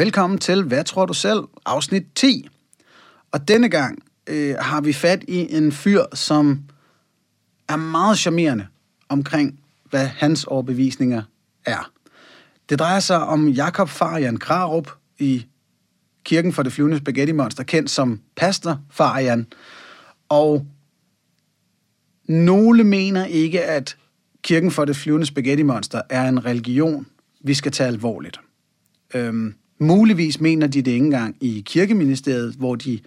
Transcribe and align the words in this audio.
Velkommen 0.00 0.38
til 0.38 0.62
Hvad 0.62 0.84
tror 0.84 1.06
du 1.06 1.14
selv? 1.14 1.40
Afsnit 1.66 2.02
10. 2.14 2.48
Og 3.32 3.48
denne 3.48 3.68
gang 3.68 4.02
øh, 4.26 4.54
har 4.58 4.80
vi 4.80 4.92
fat 4.92 5.24
i 5.28 5.56
en 5.56 5.72
fyr, 5.72 6.04
som 6.14 6.62
er 7.68 7.76
meget 7.76 8.18
charmerende 8.18 8.66
omkring, 9.08 9.60
hvad 9.90 10.06
hans 10.06 10.44
overbevisninger 10.44 11.22
er. 11.66 11.92
Det 12.68 12.78
drejer 12.78 13.00
sig 13.00 13.26
om 13.26 13.48
Jakob 13.48 13.88
Farian 13.88 14.36
Krarup 14.36 14.90
i 15.18 15.46
Kirken 16.24 16.52
for 16.52 16.62
det 16.62 16.72
flyvende 16.72 16.98
spaghetti 16.98 17.32
monster, 17.32 17.62
kendt 17.62 17.90
som 17.90 18.20
Pastor 18.36 18.80
Farian. 18.90 19.46
Og 20.28 20.66
nogle 22.28 22.84
mener 22.84 23.24
ikke, 23.24 23.64
at 23.64 23.96
Kirken 24.42 24.70
for 24.70 24.84
det 24.84 24.96
flyvende 24.96 25.26
spaghetti 25.26 25.62
monster 25.62 26.02
er 26.10 26.28
en 26.28 26.44
religion, 26.44 27.06
vi 27.40 27.54
skal 27.54 27.72
tage 27.72 27.88
alvorligt. 27.88 28.40
Øhm, 29.14 29.54
muligvis 29.80 30.40
mener 30.40 30.66
de 30.66 30.82
det 30.82 30.90
ikke 30.90 31.04
engang 31.04 31.36
i 31.40 31.62
kirkeministeriet, 31.66 32.54
hvor 32.54 32.74
de 32.74 32.98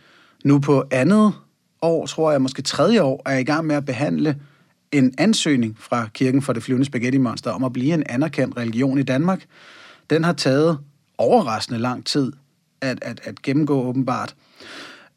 nu 0.43 0.59
på 0.59 0.83
andet 0.91 1.33
år, 1.81 2.05
tror 2.05 2.31
jeg, 2.31 2.41
måske 2.41 2.61
tredje 2.61 3.01
år, 3.01 3.21
er 3.25 3.37
i 3.37 3.43
gang 3.43 3.67
med 3.67 3.75
at 3.75 3.85
behandle 3.85 4.39
en 4.91 5.13
ansøgning 5.17 5.77
fra 5.79 6.07
Kirken 6.13 6.41
for 6.41 6.53
det 6.53 6.63
flyvende 6.63 6.85
spaghetti 6.85 7.17
monster 7.17 7.51
om 7.51 7.63
at 7.63 7.73
blive 7.73 7.93
en 7.93 8.03
anerkendt 8.09 8.57
religion 8.57 8.99
i 8.99 9.03
Danmark. 9.03 9.45
Den 10.09 10.23
har 10.23 10.33
taget 10.33 10.79
overraskende 11.17 11.79
lang 11.79 12.05
tid 12.05 12.31
at, 12.81 12.99
at, 13.01 13.21
at 13.23 13.41
gennemgå 13.41 13.83
åbenbart. 13.83 14.35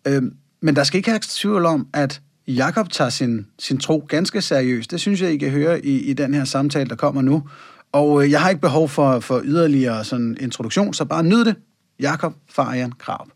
Øhm, 0.06 0.34
men 0.60 0.76
der 0.76 0.84
skal 0.84 0.98
ikke 0.98 1.10
have 1.10 1.20
tvivl 1.22 1.66
om, 1.66 1.86
at 1.94 2.20
Jakob 2.46 2.90
tager 2.90 3.10
sin, 3.10 3.46
sin 3.58 3.78
tro 3.78 4.06
ganske 4.08 4.42
seriøst. 4.42 4.90
Det 4.90 5.00
synes 5.00 5.22
jeg, 5.22 5.32
I 5.32 5.36
kan 5.36 5.50
høre 5.50 5.86
i, 5.86 6.00
i 6.00 6.12
den 6.12 6.34
her 6.34 6.44
samtale, 6.44 6.88
der 6.88 6.96
kommer 6.96 7.22
nu. 7.22 7.42
Og 7.92 8.24
øh, 8.24 8.30
jeg 8.30 8.40
har 8.40 8.48
ikke 8.48 8.60
behov 8.60 8.88
for, 8.88 9.20
for 9.20 9.40
yderligere 9.44 10.04
sådan 10.04 10.36
introduktion, 10.40 10.94
så 10.94 11.04
bare 11.04 11.22
nyd 11.22 11.44
det. 11.44 11.56
Jakob 12.00 12.34
Farian 12.50 12.92
Krab. 12.92 13.26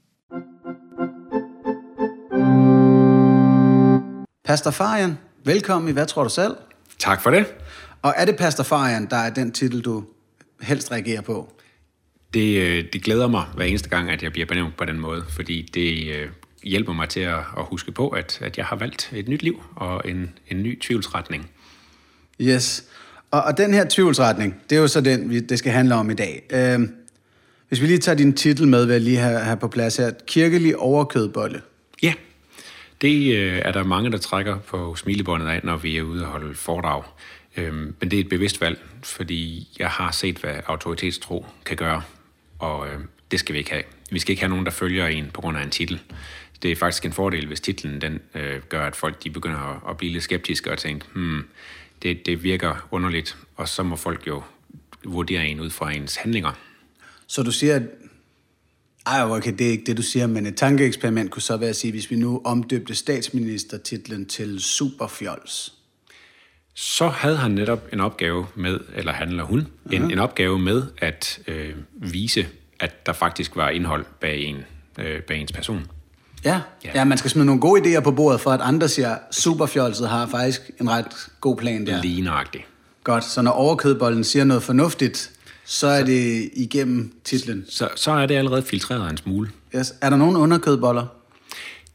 Pastor 4.44 4.70
Farian, 4.70 5.18
velkommen 5.44 5.88
i 5.88 5.92
Hvad 5.92 6.06
tror 6.06 6.22
du 6.22 6.30
selv? 6.30 6.56
Tak 6.98 7.22
for 7.22 7.30
det. 7.30 7.46
Og 8.02 8.14
er 8.16 8.24
det 8.24 8.36
Pastor 8.36 8.64
Farian, 8.64 9.06
der 9.10 9.16
er 9.16 9.30
den 9.30 9.52
titel, 9.52 9.80
du 9.80 10.04
helst 10.60 10.92
reagerer 10.92 11.20
på? 11.20 11.52
Det, 12.34 12.56
øh, 12.60 12.84
det 12.92 13.02
glæder 13.02 13.28
mig 13.28 13.44
hver 13.54 13.64
eneste 13.64 13.88
gang, 13.88 14.10
at 14.10 14.22
jeg 14.22 14.32
bliver 14.32 14.46
benævnt 14.46 14.76
på 14.76 14.84
den 14.84 15.00
måde, 15.00 15.24
fordi 15.28 15.62
det 15.74 16.14
øh, 16.14 16.28
hjælper 16.62 16.92
mig 16.92 17.08
til 17.08 17.20
at, 17.20 17.38
at 17.38 17.64
huske 17.64 17.92
på, 17.92 18.08
at, 18.08 18.38
at 18.42 18.58
jeg 18.58 18.66
har 18.66 18.76
valgt 18.76 19.10
et 19.12 19.28
nyt 19.28 19.42
liv 19.42 19.62
og 19.76 20.02
en, 20.04 20.38
en 20.48 20.62
ny 20.62 20.78
tvivlsretning. 20.80 21.50
Yes. 22.40 22.84
Og, 23.30 23.42
og 23.42 23.58
den 23.58 23.74
her 23.74 23.86
tvivlsretning, 23.90 24.62
det 24.70 24.76
er 24.76 24.80
jo 24.80 24.88
så 24.88 25.00
den, 25.00 25.30
vi, 25.30 25.40
det 25.40 25.58
skal 25.58 25.72
handle 25.72 25.94
om 25.94 26.10
i 26.10 26.14
dag. 26.14 26.42
Øh, 26.50 26.80
hvis 27.68 27.80
vi 27.80 27.86
lige 27.86 27.98
tager 27.98 28.16
din 28.16 28.32
titel 28.32 28.68
med, 28.68 28.86
vil 28.86 28.92
jeg 28.92 29.00
lige 29.00 29.18
have, 29.18 29.38
have 29.38 29.56
på 29.56 29.68
plads 29.68 29.96
her. 29.96 30.10
Kirkelig 30.26 30.76
overkødbolle. 30.76 31.62
Ja, 32.02 32.12
det 33.02 33.34
øh, 33.36 33.62
er 33.64 33.72
der 33.72 33.84
mange, 33.84 34.10
der 34.10 34.18
trækker 34.18 34.58
på 34.58 34.94
smilebåndet 34.94 35.48
af, 35.48 35.60
når 35.64 35.76
vi 35.76 35.96
er 35.96 36.02
ude 36.02 36.22
og 36.22 36.28
holde 36.28 36.54
foredrag. 36.54 37.02
Øhm, 37.56 37.94
men 38.00 38.10
det 38.10 38.12
er 38.12 38.20
et 38.20 38.28
bevidst 38.28 38.60
valg, 38.60 38.80
fordi 39.02 39.68
jeg 39.78 39.88
har 39.88 40.10
set, 40.10 40.38
hvad 40.38 40.54
autoritetstro 40.66 41.46
kan 41.64 41.76
gøre, 41.76 42.02
og 42.58 42.86
øh, 42.86 42.98
det 43.30 43.40
skal 43.40 43.52
vi 43.52 43.58
ikke 43.58 43.70
have. 43.70 43.82
Vi 44.10 44.18
skal 44.18 44.30
ikke 44.30 44.42
have 44.42 44.50
nogen, 44.50 44.64
der 44.64 44.70
følger 44.72 45.06
en 45.06 45.30
på 45.34 45.40
grund 45.40 45.58
af 45.58 45.62
en 45.62 45.70
titel. 45.70 46.00
Det 46.62 46.72
er 46.72 46.76
faktisk 46.76 47.04
en 47.04 47.12
fordel, 47.12 47.46
hvis 47.46 47.60
titlen 47.60 48.00
den, 48.00 48.20
øh, 48.34 48.60
gør, 48.68 48.86
at 48.86 48.96
folk 48.96 49.24
de 49.24 49.30
begynder 49.30 49.58
at, 49.58 49.90
at 49.90 49.96
blive 49.96 50.12
lidt 50.12 50.24
skeptiske 50.24 50.72
og 50.72 50.78
tænke, 50.78 51.06
hmm, 51.14 51.44
det, 52.02 52.26
det 52.26 52.42
virker 52.42 52.88
underligt, 52.90 53.36
og 53.56 53.68
så 53.68 53.82
må 53.82 53.96
folk 53.96 54.26
jo 54.26 54.42
vurdere 55.04 55.46
en 55.46 55.60
ud 55.60 55.70
fra 55.70 55.92
ens 55.92 56.16
handlinger. 56.16 56.52
Så 57.26 57.42
du 57.42 57.52
siger, 57.52 57.76
at 57.76 57.82
ej, 59.06 59.22
okay, 59.22 59.52
det 59.58 59.66
er 59.66 59.70
ikke 59.70 59.84
det, 59.86 59.96
du 59.96 60.02
siger, 60.02 60.26
men 60.26 60.46
et 60.46 60.56
tankeeksperiment 60.56 61.30
kunne 61.30 61.42
så 61.42 61.56
være 61.56 61.70
at 61.70 61.76
sige, 61.76 61.90
hvis 61.90 62.10
vi 62.10 62.16
nu 62.16 62.40
omdøbte 62.44 62.94
statsministertitlen 62.94 64.26
til 64.26 64.60
Superfjols. 64.60 65.72
Så 66.74 67.08
havde 67.08 67.36
han 67.36 67.50
netop 67.50 67.88
en 67.92 68.00
opgave 68.00 68.46
med, 68.54 68.80
eller 68.94 69.12
han 69.12 69.28
eller 69.28 69.44
hun, 69.44 69.60
uh-huh. 69.60 69.94
en, 69.94 70.10
en 70.10 70.18
opgave 70.18 70.58
med 70.58 70.82
at 70.98 71.40
øh, 71.46 71.74
vise, 71.92 72.46
at 72.80 73.06
der 73.06 73.12
faktisk 73.12 73.56
var 73.56 73.68
indhold 73.68 74.04
bag, 74.20 74.42
en, 74.42 74.64
øh, 74.98 75.22
bag 75.22 75.40
ens 75.40 75.52
person. 75.52 75.86
Ja. 76.44 76.60
ja, 76.84 76.90
ja, 76.94 77.04
man 77.04 77.18
skal 77.18 77.30
smide 77.30 77.46
nogle 77.46 77.60
gode 77.60 77.80
idéer 77.80 78.00
på 78.00 78.10
bordet, 78.10 78.40
for 78.40 78.50
at 78.50 78.60
andre 78.60 78.88
siger, 78.88 79.16
superfjolset 79.30 80.08
har 80.08 80.26
faktisk 80.26 80.70
en 80.80 80.90
ret 80.90 81.06
god 81.40 81.56
plan 81.56 81.86
der. 81.86 82.02
Lige 82.02 82.22
nøjagtigt. 82.22 82.64
Godt, 83.04 83.24
så 83.24 83.42
når 83.42 83.50
overkødbollen 83.50 84.24
siger 84.24 84.44
noget 84.44 84.62
fornuftigt, 84.62 85.30
så 85.64 85.86
er 85.86 86.04
det 86.04 86.50
igennem 86.52 87.12
titlen. 87.24 87.64
Så, 87.68 87.88
så 87.96 88.10
er 88.10 88.26
det 88.26 88.34
allerede 88.34 88.62
filtreret 88.62 89.10
en 89.10 89.16
smule. 89.16 89.50
Yes. 89.76 89.94
Er 90.00 90.10
der 90.10 90.16
nogen 90.16 90.36
underkødboller? 90.36 91.06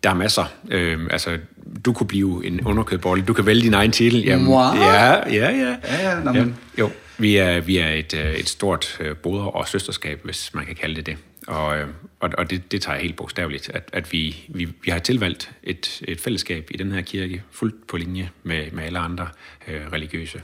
Der 0.03 0.09
er 0.09 0.13
masser. 0.13 0.45
Øh, 0.72 1.00
altså, 1.11 1.38
du 1.85 1.94
kunne 1.94 2.07
blive 2.07 2.45
en 2.45 2.61
underkødbolle. 2.61 3.23
Du 3.23 3.34
kan 3.34 3.45
vælge 3.45 3.61
din 3.61 3.73
egen 3.73 3.91
titel. 3.91 4.23
Jamen, 4.23 4.47
wow. 4.47 4.75
Ja, 4.75 5.29
ja, 5.29 5.50
ja. 5.50 5.75
Ja, 5.84 6.09
ja, 6.09 6.19
nå, 6.23 6.31
ja. 6.34 6.45
Jo, 6.79 6.89
vi 7.17 7.35
er, 7.35 7.61
vi 7.61 7.78
er 7.78 7.89
et, 7.89 8.13
øh, 8.13 8.34
et 8.34 8.50
stort 8.50 8.97
øh, 9.00 9.16
broder- 9.16 9.55
og 9.55 9.67
søsterskab, 9.67 10.19
hvis 10.23 10.53
man 10.53 10.66
kan 10.66 10.75
kalde 10.75 10.95
det 10.95 11.05
det. 11.05 11.17
Og, 11.47 11.78
øh, 11.78 11.88
og, 12.19 12.29
og 12.38 12.50
det, 12.50 12.72
det 12.72 12.81
tager 12.81 12.95
jeg 12.95 13.01
helt 13.01 13.16
bogstaveligt, 13.16 13.69
at, 13.73 13.89
at 13.94 14.11
vi, 14.11 14.45
vi, 14.47 14.67
vi 14.83 14.91
har 14.91 15.00
tilvalgt 15.00 15.51
et, 15.63 16.01
et 16.07 16.22
fællesskab 16.22 16.67
i 16.72 16.78
den 16.78 16.91
her 16.91 17.01
kirke, 17.01 17.44
fuldt 17.51 17.88
på 17.88 17.97
linje 17.97 18.29
med, 18.44 18.72
med 18.72 18.83
alle 18.83 19.00
andre 19.00 19.28
øh, 19.67 19.81
religiøse 19.94 20.41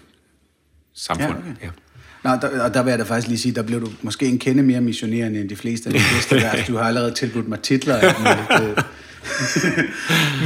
samfund. 0.94 1.38
Ja, 1.46 1.52
okay. 1.52 1.64
ja. 1.64 1.70
Nå, 2.24 2.30
der, 2.30 2.64
og 2.64 2.74
der 2.74 2.84
vil 2.84 2.90
jeg 2.90 3.00
da 3.00 3.04
faktisk 3.04 3.28
lige 3.28 3.40
sige, 3.40 3.56
der 3.56 3.64
blev 3.64 3.82
du 3.82 3.92
måske 4.02 4.26
en 4.26 4.40
kende 4.40 4.64
mere 4.64 4.82
missionerende 4.82 5.42
end 5.42 5.50
de 5.50 5.56
fleste 5.56 5.90
af 5.90 5.94
de 5.94 6.00
bedste 6.16 6.36
værd. 6.42 6.66
Du 6.68 6.78
har 6.78 6.84
allerede 6.84 7.12
tilbudt 7.12 7.48
mig 7.48 7.60
titler. 7.60 8.02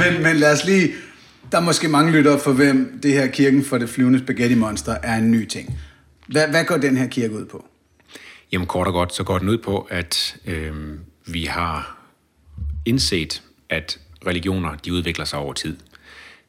men, 0.00 0.22
men 0.22 0.36
lad 0.36 0.52
os 0.52 0.64
lige... 0.64 0.92
Der 1.52 1.58
er 1.58 1.62
måske 1.62 1.88
mange 1.88 2.12
lyttere 2.12 2.38
for, 2.38 2.52
hvem 2.52 2.98
det 3.02 3.12
her 3.12 3.26
kirken 3.26 3.64
for 3.64 3.78
det 3.78 3.88
flyvende 3.88 4.18
spaghetti 4.18 4.54
monster 4.54 4.96
er 5.02 5.16
en 5.16 5.30
ny 5.30 5.46
ting. 5.46 5.78
Hvad, 6.28 6.48
hvad 6.48 6.64
går 6.64 6.76
den 6.76 6.96
her 6.96 7.06
kirke 7.06 7.34
ud 7.34 7.44
på? 7.44 7.66
Jamen 8.52 8.66
kort 8.66 8.86
og 8.86 8.92
godt, 8.92 9.14
så 9.14 9.24
går 9.24 9.38
den 9.38 9.48
ud 9.48 9.58
på, 9.58 9.86
at 9.90 10.36
øh, 10.46 10.98
vi 11.26 11.44
har 11.44 11.96
indset, 12.84 13.42
at 13.68 14.00
religioner 14.26 14.76
de 14.76 14.92
udvikler 14.92 15.24
sig 15.24 15.38
over 15.38 15.52
tid. 15.52 15.76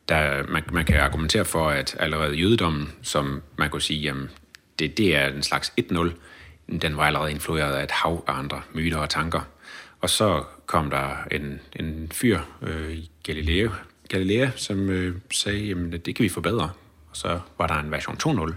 Der, 0.10 0.44
man, 0.48 0.64
man 0.72 0.86
kan 0.86 0.96
argumentere 0.96 1.46
for, 1.46 1.70
at 1.70 1.96
allerede 2.00 2.36
jødedommen, 2.36 2.92
som 3.02 3.42
man 3.58 3.70
kunne 3.70 3.82
sige, 3.82 4.00
jamen, 4.00 4.30
det, 4.80 4.98
det 4.98 5.16
er 5.16 5.28
en 5.28 5.44
slags 5.44 5.74
1-0. 5.82 6.10
Den 6.82 6.98
var 6.98 7.04
allerede 7.04 7.32
influeret 7.32 7.74
af 7.74 7.84
et 7.84 7.92
hav 7.92 8.24
af 8.28 8.34
andre 8.34 8.62
myter 8.74 8.98
og 8.98 9.10
tanker. 9.10 9.42
Og 10.02 10.10
så 10.10 10.44
kom 10.66 10.90
der 10.90 11.10
en, 11.32 11.60
en 11.76 12.10
fyr 12.14 12.40
øh, 12.62 12.92
i 12.92 13.12
Galileo, 13.24 13.72
Galilea, 14.10 14.50
som 14.56 14.90
øh, 14.90 15.16
sagde, 15.32 15.90
at 15.94 16.06
det 16.06 16.16
kan 16.16 16.24
vi 16.24 16.30
forbedre. 16.30 16.70
Og 17.10 17.18
så 17.18 17.40
var 17.58 17.68
der 17.68 17.76
en 17.76 17.92
version 17.92 18.48
2.0. 18.50 18.54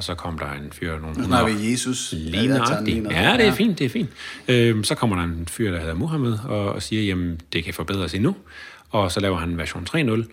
Og 0.00 0.04
så 0.04 0.14
kom 0.14 0.38
der 0.38 0.52
en 0.52 0.72
fyr... 0.72 0.98
Nogle 0.98 1.18
nu 1.18 1.24
snakker 1.24 1.54
vi 1.54 1.70
Jesus. 1.72 2.14
Lige 2.16 2.54
Ja, 3.10 3.36
det 3.36 3.46
er 3.46 3.52
fint, 3.52 3.78
det 3.78 3.84
er 3.84 3.88
fint. 3.88 4.10
Øh, 4.48 4.84
så 4.84 4.94
kommer 4.94 5.16
der 5.16 5.22
en 5.22 5.46
fyr, 5.48 5.70
der 5.70 5.80
hedder 5.80 5.94
Muhammed, 5.94 6.38
og, 6.44 6.72
og 6.72 6.82
siger, 6.82 7.02
jamen, 7.02 7.40
det 7.52 7.64
kan 7.64 7.74
forbedres 7.74 8.14
endnu. 8.14 8.36
Og 8.90 9.12
så 9.12 9.20
laver 9.20 9.36
han 9.36 9.58
version 9.58 9.86
3.0. 9.96 10.24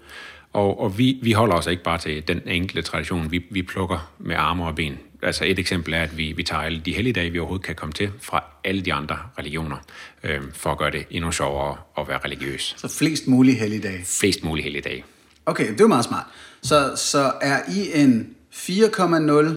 Og, 0.53 0.79
og 0.79 0.97
vi, 0.97 1.19
vi 1.23 1.31
holder 1.31 1.55
os 1.55 1.67
ikke 1.67 1.83
bare 1.83 1.97
til 1.97 2.27
den 2.27 2.41
enkelte 2.45 2.81
tradition, 2.81 3.31
vi, 3.31 3.45
vi 3.51 3.61
plukker 3.61 4.11
med 4.19 4.35
arme 4.35 4.65
og 4.65 4.75
ben. 4.75 4.97
Altså 5.21 5.45
et 5.45 5.59
eksempel 5.59 5.93
er, 5.93 6.01
at 6.01 6.17
vi, 6.17 6.33
vi 6.37 6.43
tager 6.43 6.61
alle 6.61 6.79
de 6.79 6.93
helligdage, 6.93 7.29
vi 7.29 7.39
overhovedet 7.39 7.65
kan 7.65 7.75
komme 7.75 7.93
til, 7.93 8.09
fra 8.21 8.43
alle 8.63 8.81
de 8.81 8.93
andre 8.93 9.17
religioner, 9.39 9.77
øh, 10.23 10.41
for 10.53 10.69
at 10.69 10.77
gøre 10.77 10.91
det 10.91 11.05
endnu 11.09 11.31
sjovere 11.31 11.77
at 11.97 12.07
være 12.07 12.19
religiøs. 12.25 12.75
Så 12.77 12.87
flest 12.87 13.27
mulige 13.27 13.57
helligdage? 13.57 14.05
Flest 14.05 14.43
mulige 14.43 14.63
helligdage. 14.63 15.03
Okay, 15.45 15.71
det 15.71 15.81
er 15.81 15.87
meget 15.87 16.05
smart. 16.05 16.25
Så, 16.61 16.93
så 16.95 17.31
er 17.41 17.59
I 17.69 18.01
en 18.01 18.36
4,0 18.57 19.55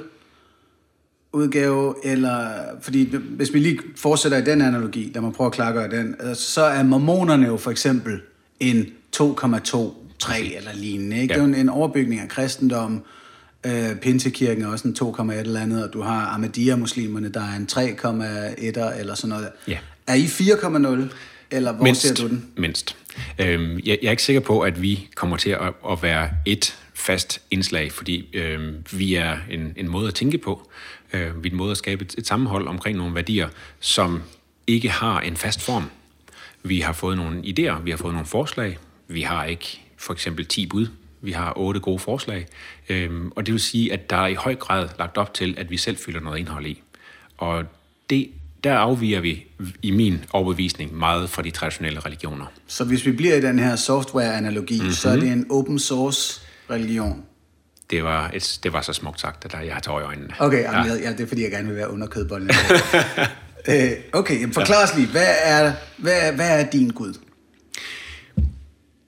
udgave, 1.33 1.95
eller, 2.05 2.51
fordi 2.81 3.17
hvis 3.17 3.55
vi 3.55 3.59
lige 3.59 3.81
fortsætter 3.97 4.39
i 4.39 4.45
den 4.45 4.63
analogi, 4.63 5.11
lad 5.15 5.23
mig 5.23 5.33
prøve 5.33 5.47
at 5.47 5.53
klargøre 5.53 5.91
den, 5.91 6.17
altså, 6.21 6.53
så 6.53 6.63
er 6.63 6.83
mormonerne 6.83 7.47
jo 7.47 7.57
for 7.57 7.71
eksempel 7.71 8.21
en 8.61 8.87
2,2 9.17 10.01
3 10.19 10.57
eller 10.57 10.71
lignende. 10.75 11.23
Ikke? 11.23 11.35
Ja. 11.35 11.41
Det 11.41 11.45
er 11.45 11.49
jo 11.49 11.55
en, 11.55 11.61
en 11.61 11.69
overbygning 11.69 12.21
af 12.21 12.29
kristendom. 12.29 13.05
Øh, 13.67 13.97
Pinsekirken 13.97 14.65
er 14.65 14.69
også 14.69 14.89
en 14.89 14.97
2,1 15.01 15.33
eller 15.33 15.61
andet, 15.61 15.85
og 15.85 15.93
du 15.93 16.03
har 16.03 16.27
Ahmadiyya-muslimerne, 16.27 17.29
der 17.29 17.41
er 17.41 17.57
en 17.57 17.69
3,1 17.73 19.01
eller 19.01 19.15
sådan 19.15 19.29
noget. 19.29 19.49
Ja. 19.69 19.79
Er 20.07 20.15
I 20.15 20.25
4,0, 20.25 21.15
eller 21.51 21.73
hvor 21.73 21.85
mindst, 21.85 22.03
ser 22.03 22.15
du 22.15 22.29
den? 22.29 22.47
Mindst. 22.57 22.97
Øhm, 23.39 23.79
jeg, 23.87 23.99
jeg 24.03 24.07
er 24.07 24.11
ikke 24.11 24.23
sikker 24.23 24.41
på, 24.41 24.61
at 24.61 24.83
vi 24.83 25.09
kommer 25.15 25.37
til 25.37 25.51
at, 25.51 25.75
at 25.91 26.03
være 26.03 26.31
et 26.47 26.77
fast 27.01 27.43
indslag, 27.51 27.93
fordi 27.93 28.29
øh, 28.33 28.75
vi 28.93 29.15
er 29.15 29.37
en, 29.51 29.73
en 29.77 29.89
måde 29.89 30.09
at 30.09 30.15
tænke 30.15 30.39
på. 30.39 30.71
Øh, 31.13 31.43
vi 31.43 31.49
er 31.49 31.53
en 31.53 31.59
måde 31.59 31.71
at 31.71 31.77
skabe 31.77 32.05
et, 32.05 32.15
et 32.19 32.27
sammenhold 32.27 32.69
omkring 32.69 32.99
nogle 32.99 33.15
værdier, 33.15 33.49
som 33.81 34.23
ikke 34.67 34.91
har 34.91 35.21
en 35.21 35.37
fast 35.37 35.63
form. 35.63 35.85
Vi 36.63 36.81
har 36.81 36.93
fået 36.93 37.17
nogle 37.17 37.41
idéer, 37.41 37.81
vi 37.81 37.91
har 37.91 37.97
fået 37.97 38.13
nogle 38.13 38.27
forslag, 38.27 38.79
vi 39.09 39.23
har 39.23 39.45
ikke 39.45 39.81
for 39.97 40.13
eksempel 40.13 40.47
10 40.47 40.67
bud. 40.67 40.87
Vi 41.23 41.33
har 41.33 41.53
otte 41.57 41.81
gode 41.81 41.99
forslag, 41.99 42.47
øhm, 42.89 43.33
og 43.37 43.47
det 43.47 43.53
vil 43.53 43.61
sige, 43.61 43.93
at 43.93 44.11
der 44.11 44.17
er 44.17 44.27
i 44.27 44.35
høj 44.35 44.55
grad 44.55 44.89
lagt 44.99 45.19
op 45.19 45.35
til, 45.35 45.55
at 45.59 45.71
vi 45.71 45.77
selv 45.77 45.97
fylder 45.97 46.21
noget 46.21 46.39
indhold 46.39 46.67
i. 46.67 46.83
Og 47.39 47.65
det, 48.11 48.31
der 48.65 48.75
afviger 48.75 49.21
vi 49.21 49.45
i 49.83 49.91
min 49.91 50.25
overbevisning 50.33 50.99
meget 50.99 51.31
fra 51.31 51.43
de 51.43 51.51
traditionelle 51.51 52.01
religioner. 52.01 52.47
Så 52.67 52.85
hvis 52.85 53.07
vi 53.07 53.13
bliver 53.13 53.35
i 53.35 53.41
den 53.41 53.59
her 53.59 53.77
software-analogi, 53.77 54.79
mm-hmm. 54.79 54.93
så 54.93 55.09
er 55.09 55.17
det 55.17 55.33
en 55.33 55.47
open 55.51 55.79
source 55.79 56.41
religion. 56.71 57.25
Det 57.91 58.05
var, 58.05 58.31
et, 58.35 58.59
det 58.63 58.73
var 58.73 58.81
så 58.81 58.93
smukt 58.93 59.21
sagt, 59.21 59.45
at 59.45 59.67
jeg 59.67 59.75
har 59.75 59.81
tøj 59.81 60.01
i 60.01 60.05
øjnene. 60.05 60.35
Okay, 60.39 60.63
ja. 60.63 60.79
Jamen, 60.79 61.03
ja, 61.03 61.13
det 61.13 61.21
er 61.21 61.27
fordi, 61.27 61.43
jeg 61.43 61.51
gerne 61.51 61.69
vil 61.69 61.77
være 61.77 61.91
under 61.91 62.07
kødbollen. 62.07 62.51
øh, 63.71 63.91
okay, 64.13 64.41
jamen, 64.41 64.53
forklar 64.53 64.85
os 64.85 64.97
lige, 64.97 65.09
hvad 65.09 65.35
er, 65.43 65.73
hvad, 65.97 66.33
hvad 66.33 66.61
er 66.61 66.71
din 66.71 66.91
Gud? 66.91 67.15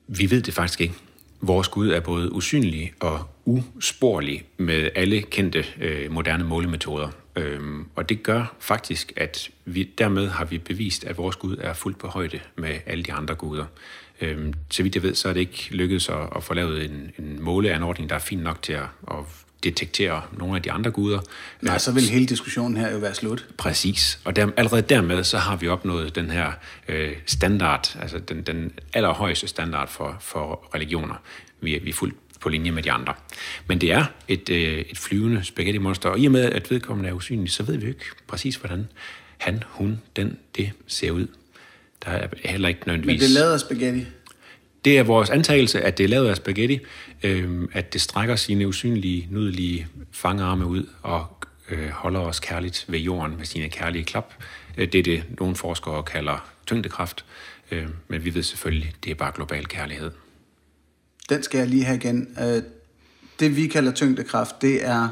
Vi 0.09 0.31
ved 0.31 0.43
det 0.43 0.55
faktisk 0.55 0.81
ikke. 0.81 0.95
Vores 1.41 1.69
Gud 1.69 1.91
er 1.91 2.01
både 2.01 2.33
usynlig 2.33 2.93
og 3.01 3.29
usporlig 3.45 4.45
med 4.57 4.89
alle 4.95 5.23
kendte 5.23 5.65
øh, 5.81 6.13
moderne 6.13 6.45
målemetoder. 6.45 7.09
Øhm, 7.37 7.87
og 7.95 8.09
det 8.09 8.23
gør 8.23 8.55
faktisk, 8.61 9.13
at 9.17 9.51
vi 9.65 9.91
dermed 9.99 10.29
har 10.29 10.45
vi 10.45 10.59
bevist, 10.59 11.05
at 11.05 11.19
vores 11.19 11.37
Gud 11.37 11.57
er 11.61 11.73
fuldt 11.73 11.99
på 11.99 12.07
højde 12.07 12.41
med 12.57 12.79
alle 12.87 13.05
de 13.05 13.13
andre 13.13 13.35
guder. 13.35 13.65
Øhm, 14.21 14.55
så 14.71 14.83
vidt 14.83 14.95
jeg 14.95 15.03
ved, 15.03 15.15
så 15.15 15.29
er 15.29 15.33
det 15.33 15.41
ikke 15.41 15.69
lykkedes 15.71 16.09
at, 16.09 16.29
at 16.37 16.45
få 16.45 16.55
lavet 16.55 16.85
en, 16.85 17.11
en 17.19 17.43
måleanordning, 17.43 18.11
der 18.11 18.17
er 18.17 18.21
fin 18.21 18.39
nok 18.39 18.63
til 18.63 18.73
at, 18.73 18.87
at 19.11 19.17
detektere 19.65 20.23
nogle 20.33 20.57
af 20.57 20.63
de 20.63 20.73
andre 20.73 20.91
guder. 20.91 21.21
Nej, 21.61 21.79
så 21.79 21.93
vil 21.93 22.03
hele 22.03 22.27
diskussionen 22.27 22.77
her 22.77 22.93
jo 22.93 22.99
være 22.99 23.15
slut. 23.15 23.47
Præcis, 23.59 24.21
og 24.25 24.37
der, 24.37 24.51
allerede 24.57 24.83
dermed 24.83 25.25
så 25.25 25.39
har 25.39 25.57
vi 25.57 25.69
opnået 25.69 26.15
den 26.15 26.31
her 26.31 26.53
øh, 26.89 27.13
standard, 27.27 27.97
altså 28.01 28.19
den, 28.19 28.43
den 28.43 28.73
allerhøjeste 28.93 29.49
standard 29.49 29.89
for, 29.89 30.17
for 30.21 30.69
religioner. 30.75 31.15
Vi 31.61 31.77
er, 31.77 31.81
vi 31.81 31.91
er 31.91 31.95
fuldt 31.95 32.15
på 32.43 32.49
linje 32.49 32.71
med 32.71 32.83
de 32.83 32.93
andre. 32.93 33.15
Men 33.67 33.81
det 33.81 33.93
er 33.93 34.05
et, 34.29 34.51
øh, 34.51 34.79
et 34.79 34.99
flyvende 34.99 35.45
spaghetti-monster, 35.45 36.09
og 36.09 36.21
i 36.21 36.27
og 36.27 36.33
med, 36.33 36.43
at 36.43 36.71
vedkommende 36.71 37.09
er 37.09 37.13
usynlig, 37.13 37.51
så 37.51 37.63
ved 37.63 37.77
vi 37.77 37.87
ikke 37.89 38.05
præcis, 38.27 38.57
hvordan 38.57 38.89
han, 39.39 39.63
hun, 39.67 40.01
den, 40.17 40.39
det 40.57 40.71
ser 40.87 41.11
ud. 41.11 41.27
Der 42.05 42.11
er 42.11 42.29
heller 42.45 42.69
ikke 42.69 42.81
nødvendigvis... 42.87 43.21
Men 43.21 43.29
det 43.29 43.37
er 43.37 43.41
lavet 43.41 43.53
af 43.53 43.61
spaghetti? 43.61 44.07
Det 44.85 44.99
er 44.99 45.03
vores 45.03 45.31
antagelse, 45.31 45.81
at 45.81 45.99
det 45.99 46.05
er 46.05 46.09
lavet 46.09 46.29
af 46.29 46.37
spaghetti, 46.37 46.79
øh, 47.23 47.69
at 47.73 47.93
det 47.93 48.01
strækker 48.01 48.37
sine 48.37 48.69
usynlige, 48.69 49.29
nydelige 49.31 49.87
fangarme 50.13 50.67
ud 50.67 50.87
og 51.03 51.27
øh, 51.71 51.89
holder 51.89 52.21
os 52.21 52.41
kærligt 52.41 52.85
ved 52.89 52.99
jorden 52.99 53.37
med 53.37 53.45
sine 53.45 53.69
kærlige 53.69 54.05
klap. 54.05 54.35
Øh, 54.77 54.93
det 54.93 54.99
er 54.99 55.03
det, 55.03 55.25
nogle 55.39 55.57
forskere 55.57 56.03
kalder 56.03 56.49
tyngdekraft, 56.67 57.25
øh, 57.71 57.87
men 58.09 58.25
vi 58.25 58.35
ved 58.35 58.43
selvfølgelig, 58.43 58.93
det 59.05 59.11
er 59.11 59.15
bare 59.15 59.33
global 59.35 59.67
kærlighed. 59.67 60.11
Den 61.33 61.43
skal 61.43 61.59
jeg 61.59 61.69
lige 61.69 61.85
have 61.85 61.97
igen. 61.97 62.37
Øh, 62.41 62.63
det 63.41 63.57
vi 63.57 63.67
kalder 63.67 63.93
tyngdekraft, 63.93 64.63
det 64.63 64.87
er... 64.87 65.09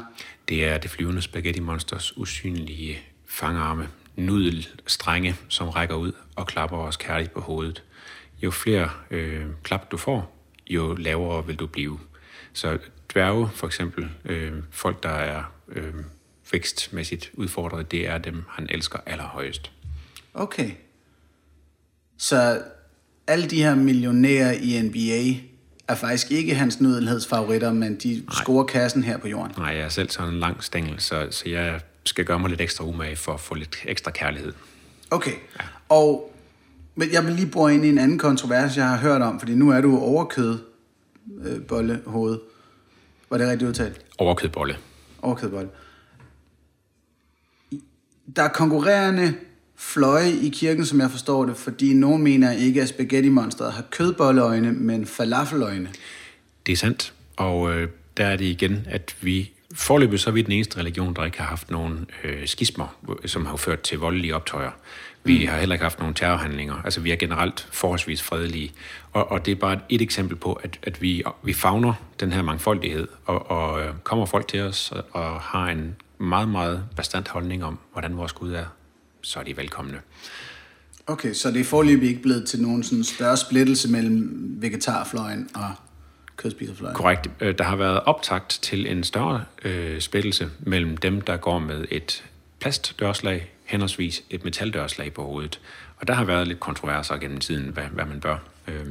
Det 0.49 0.65
er 0.65 0.77
det 0.77 0.91
flyvende 0.91 1.21
spaghetti 1.21 1.59
monsters 1.59 2.17
usynlige 2.17 2.99
fangarme, 3.25 3.89
nudelstrenge, 4.15 5.35
som 5.47 5.69
rækker 5.69 5.95
ud 5.95 6.11
og 6.35 6.47
klapper 6.47 6.77
os 6.77 6.97
kærligt 6.97 7.33
på 7.33 7.39
hovedet. 7.39 7.83
Jo 8.43 8.51
flere 8.51 8.89
øh, 9.11 9.45
klap 9.63 9.91
du 9.91 9.97
får, 9.97 10.37
jo 10.69 10.93
lavere 10.93 11.47
vil 11.47 11.55
du 11.55 11.67
blive. 11.67 11.99
Så 12.53 12.77
dværge, 13.13 13.49
for 13.53 13.67
eksempel, 13.67 14.09
øh, 14.25 14.53
folk, 14.71 15.03
der 15.03 15.09
er 15.09 15.43
øh, 15.67 15.93
vækstmæssigt 16.51 17.31
udfordret, 17.33 17.91
det 17.91 18.07
er 18.07 18.17
dem, 18.17 18.43
han 18.49 18.67
elsker 18.69 18.99
allerhøjest. 19.05 19.71
Okay. 20.33 20.71
Så 22.17 22.63
alle 23.27 23.49
de 23.49 23.63
her 23.63 23.75
millionærer 23.75 24.51
i 24.51 24.81
NBA, 24.81 25.50
er 25.91 25.95
faktisk 25.95 26.31
ikke 26.31 26.55
hans 26.55 26.81
nydelhedsfavoritter, 26.81 27.73
men 27.73 27.95
de 27.95 28.13
Nej. 28.13 28.35
scorer 28.41 28.63
kassen 28.63 29.03
her 29.03 29.17
på 29.17 29.27
jorden. 29.27 29.53
Nej, 29.57 29.67
jeg 29.67 29.79
er 29.81 29.89
selv 29.89 30.09
sådan 30.09 30.33
en 30.33 30.39
lang 30.39 30.63
stængel, 30.63 30.99
så, 30.99 31.27
så 31.31 31.49
jeg 31.49 31.81
skal 32.05 32.25
gøre 32.25 32.39
mig 32.39 32.49
lidt 32.49 32.61
ekstra 32.61 32.85
umage 32.85 33.15
for 33.15 33.33
at 33.33 33.39
få 33.39 33.55
lidt 33.55 33.77
ekstra 33.85 34.11
kærlighed. 34.11 34.53
Okay, 35.11 35.31
ja. 35.31 35.65
og 35.89 36.27
men 36.95 37.11
jeg 37.13 37.25
vil 37.25 37.33
lige 37.33 37.51
bruge 37.51 37.73
ind 37.73 37.85
i 37.85 37.89
en 37.89 37.97
anden 37.97 38.19
kontrovers, 38.19 38.77
jeg 38.77 38.89
har 38.89 38.97
hørt 38.97 39.21
om, 39.21 39.39
fordi 39.39 39.55
nu 39.55 39.69
er 39.69 39.81
du 39.81 39.99
overkød 39.99 40.59
øh, 41.43 41.61
bolle 41.61 42.01
hoved. 42.05 42.39
Var 43.29 43.37
det 43.37 43.47
rigtigt 43.47 43.67
udtalt? 43.69 44.01
Overkødbolle. 44.17 44.77
Overkødbolle. 45.21 45.69
Der 48.35 48.43
er 48.43 48.47
konkurrerende 48.47 49.33
fløje 49.81 50.31
i 50.31 50.49
kirken, 50.49 50.85
som 50.85 50.99
jeg 50.99 51.11
forstår 51.11 51.45
det, 51.45 51.57
fordi 51.57 51.93
nogen 51.93 52.23
mener 52.23 52.51
ikke, 52.51 52.81
at 52.81 52.89
spaghetti-monsteret 52.89 53.71
har 53.73 53.81
kødbolleøjne, 53.81 54.71
men 54.71 55.05
falafeløjne. 55.05 55.89
Det 56.65 56.71
er 56.71 56.77
sandt, 56.77 57.13
og 57.37 57.73
øh, 57.73 57.89
der 58.17 58.25
er 58.25 58.35
det 58.35 58.45
igen, 58.45 58.87
at 58.89 59.15
vi 59.21 59.51
forløbet 59.73 60.19
så 60.19 60.29
er 60.29 60.33
vi 60.33 60.41
den 60.41 60.51
eneste 60.51 60.77
religion, 60.77 61.13
der 61.13 61.25
ikke 61.25 61.37
har 61.37 61.45
haft 61.45 61.71
nogen 61.71 62.09
øh, 62.23 62.47
skismer, 62.47 62.95
som 63.25 63.45
har 63.45 63.55
ført 63.55 63.81
til 63.81 63.99
voldelige 63.99 64.35
optøjer. 64.35 64.71
Vi 65.23 65.39
mm. 65.39 65.47
har 65.49 65.59
heller 65.59 65.75
ikke 65.75 65.83
haft 65.83 65.99
nogen 65.99 66.13
terrorhandlinger. 66.13 66.75
Altså, 66.83 67.01
vi 67.01 67.11
er 67.11 67.15
generelt 67.15 67.67
forholdsvis 67.71 68.21
fredelige. 68.21 68.71
Og, 69.13 69.31
og 69.31 69.45
det 69.45 69.51
er 69.51 69.55
bare 69.55 69.73
et, 69.73 69.81
et 69.89 70.01
eksempel 70.01 70.35
på, 70.35 70.53
at, 70.53 70.79
at 70.83 71.01
vi, 71.01 71.23
vi 71.43 71.53
fagner 71.53 71.93
den 72.19 72.31
her 72.31 72.41
mangfoldighed, 72.41 73.07
og, 73.25 73.51
og 73.51 73.81
øh, 73.81 73.93
kommer 74.03 74.25
folk 74.25 74.47
til 74.47 74.61
os 74.61 74.91
og, 74.91 75.03
og 75.11 75.41
har 75.41 75.69
en 75.69 75.95
meget, 76.17 76.49
meget 76.49 76.83
bestandt 76.95 77.27
holdning 77.27 77.63
om, 77.63 77.79
hvordan 77.91 78.17
vores 78.17 78.33
Gud 78.33 78.51
er 78.51 78.65
så 79.21 79.39
er 79.39 79.43
de 79.43 79.57
velkomne. 79.57 80.01
Okay, 81.07 81.33
så 81.33 81.51
det 81.51 81.59
er 81.59 81.63
forløbig 81.63 82.09
ikke 82.09 82.21
blevet 82.21 82.47
til 82.47 82.61
nogen 82.61 82.83
sådan 82.83 83.03
større 83.03 83.37
splittelse 83.37 83.89
mellem 83.89 84.29
vegetarfløjen 84.61 85.49
og 85.55 85.71
kødspiserfløjen? 86.37 86.95
Korrekt. 86.95 87.29
Øh, 87.39 87.57
der 87.57 87.63
har 87.63 87.75
været 87.75 87.99
optagt 88.03 88.59
til 88.61 88.91
en 88.91 89.03
større 89.03 89.43
øh, 89.63 90.01
splittelse 90.01 90.49
mellem 90.59 90.97
dem, 90.97 91.21
der 91.21 91.37
går 91.37 91.59
med 91.59 91.85
et 91.91 92.23
plastdørslag, 92.59 93.51
henholdsvis 93.65 94.23
et 94.29 94.43
metaldørslag 94.43 95.13
på 95.13 95.23
hovedet. 95.23 95.59
Og 95.97 96.07
der 96.07 96.13
har 96.13 96.23
været 96.23 96.47
lidt 96.47 96.59
kontroverser 96.59 97.17
gennem 97.17 97.39
tiden, 97.39 97.69
hvad, 97.69 97.83
hvad 97.83 98.05
man 98.05 98.19
bør. 98.19 98.37
Øh, 98.67 98.85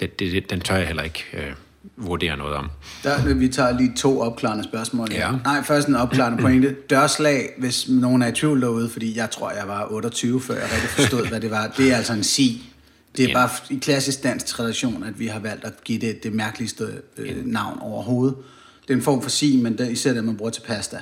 det, 0.00 0.18
det, 0.18 0.50
den 0.50 0.60
tør 0.60 0.76
jeg 0.76 0.86
heller 0.86 1.02
ikke 1.02 1.24
øh, 1.32 1.52
vurdere 1.96 2.36
noget 2.36 2.54
om. 2.54 2.70
Der, 3.02 3.34
vi 3.34 3.48
tager 3.48 3.78
lige 3.78 3.92
to 3.96 4.20
opklarende 4.20 4.64
spørgsmål. 4.64 5.08
Ja. 5.10 5.30
Nej, 5.44 5.62
først 5.62 5.88
en 5.88 5.94
opklarende 5.94 6.42
pointe. 6.42 6.76
Dørslag, 6.90 7.50
hvis 7.58 7.88
nogen 7.88 8.22
er 8.22 8.26
i 8.26 8.32
tvivl 8.32 8.60
derude, 8.60 8.90
fordi 8.90 9.16
jeg 9.16 9.30
tror, 9.30 9.50
jeg 9.50 9.68
var 9.68 9.86
28, 9.90 10.40
før 10.40 10.54
jeg 10.54 10.64
rigtig 10.64 10.88
forstod, 10.88 11.28
hvad 11.28 11.40
det 11.40 11.50
var. 11.50 11.72
Det 11.76 11.92
er 11.92 11.96
altså 11.96 12.12
en 12.12 12.24
si. 12.24 12.72
Det 13.16 13.24
er 13.24 13.28
ja. 13.28 13.34
bare 13.34 13.50
i 13.70 13.78
klassisk 13.78 14.22
dansk 14.22 14.46
tradition, 14.46 15.04
at 15.04 15.20
vi 15.20 15.26
har 15.26 15.40
valgt 15.40 15.64
at 15.64 15.84
give 15.84 15.98
det 15.98 16.22
det 16.22 16.32
mærkeligste 16.32 16.84
øh, 17.16 17.46
navn 17.46 17.78
overhovedet. 17.80 18.36
Det 18.82 18.90
er 18.90 18.94
en 18.94 19.02
form 19.02 19.22
for 19.22 19.30
si, 19.30 19.60
men 19.62 19.78
det, 19.78 19.90
især 19.90 20.12
det, 20.12 20.24
man 20.24 20.36
bruger 20.36 20.50
til 20.50 20.60
pasta. 20.60 21.00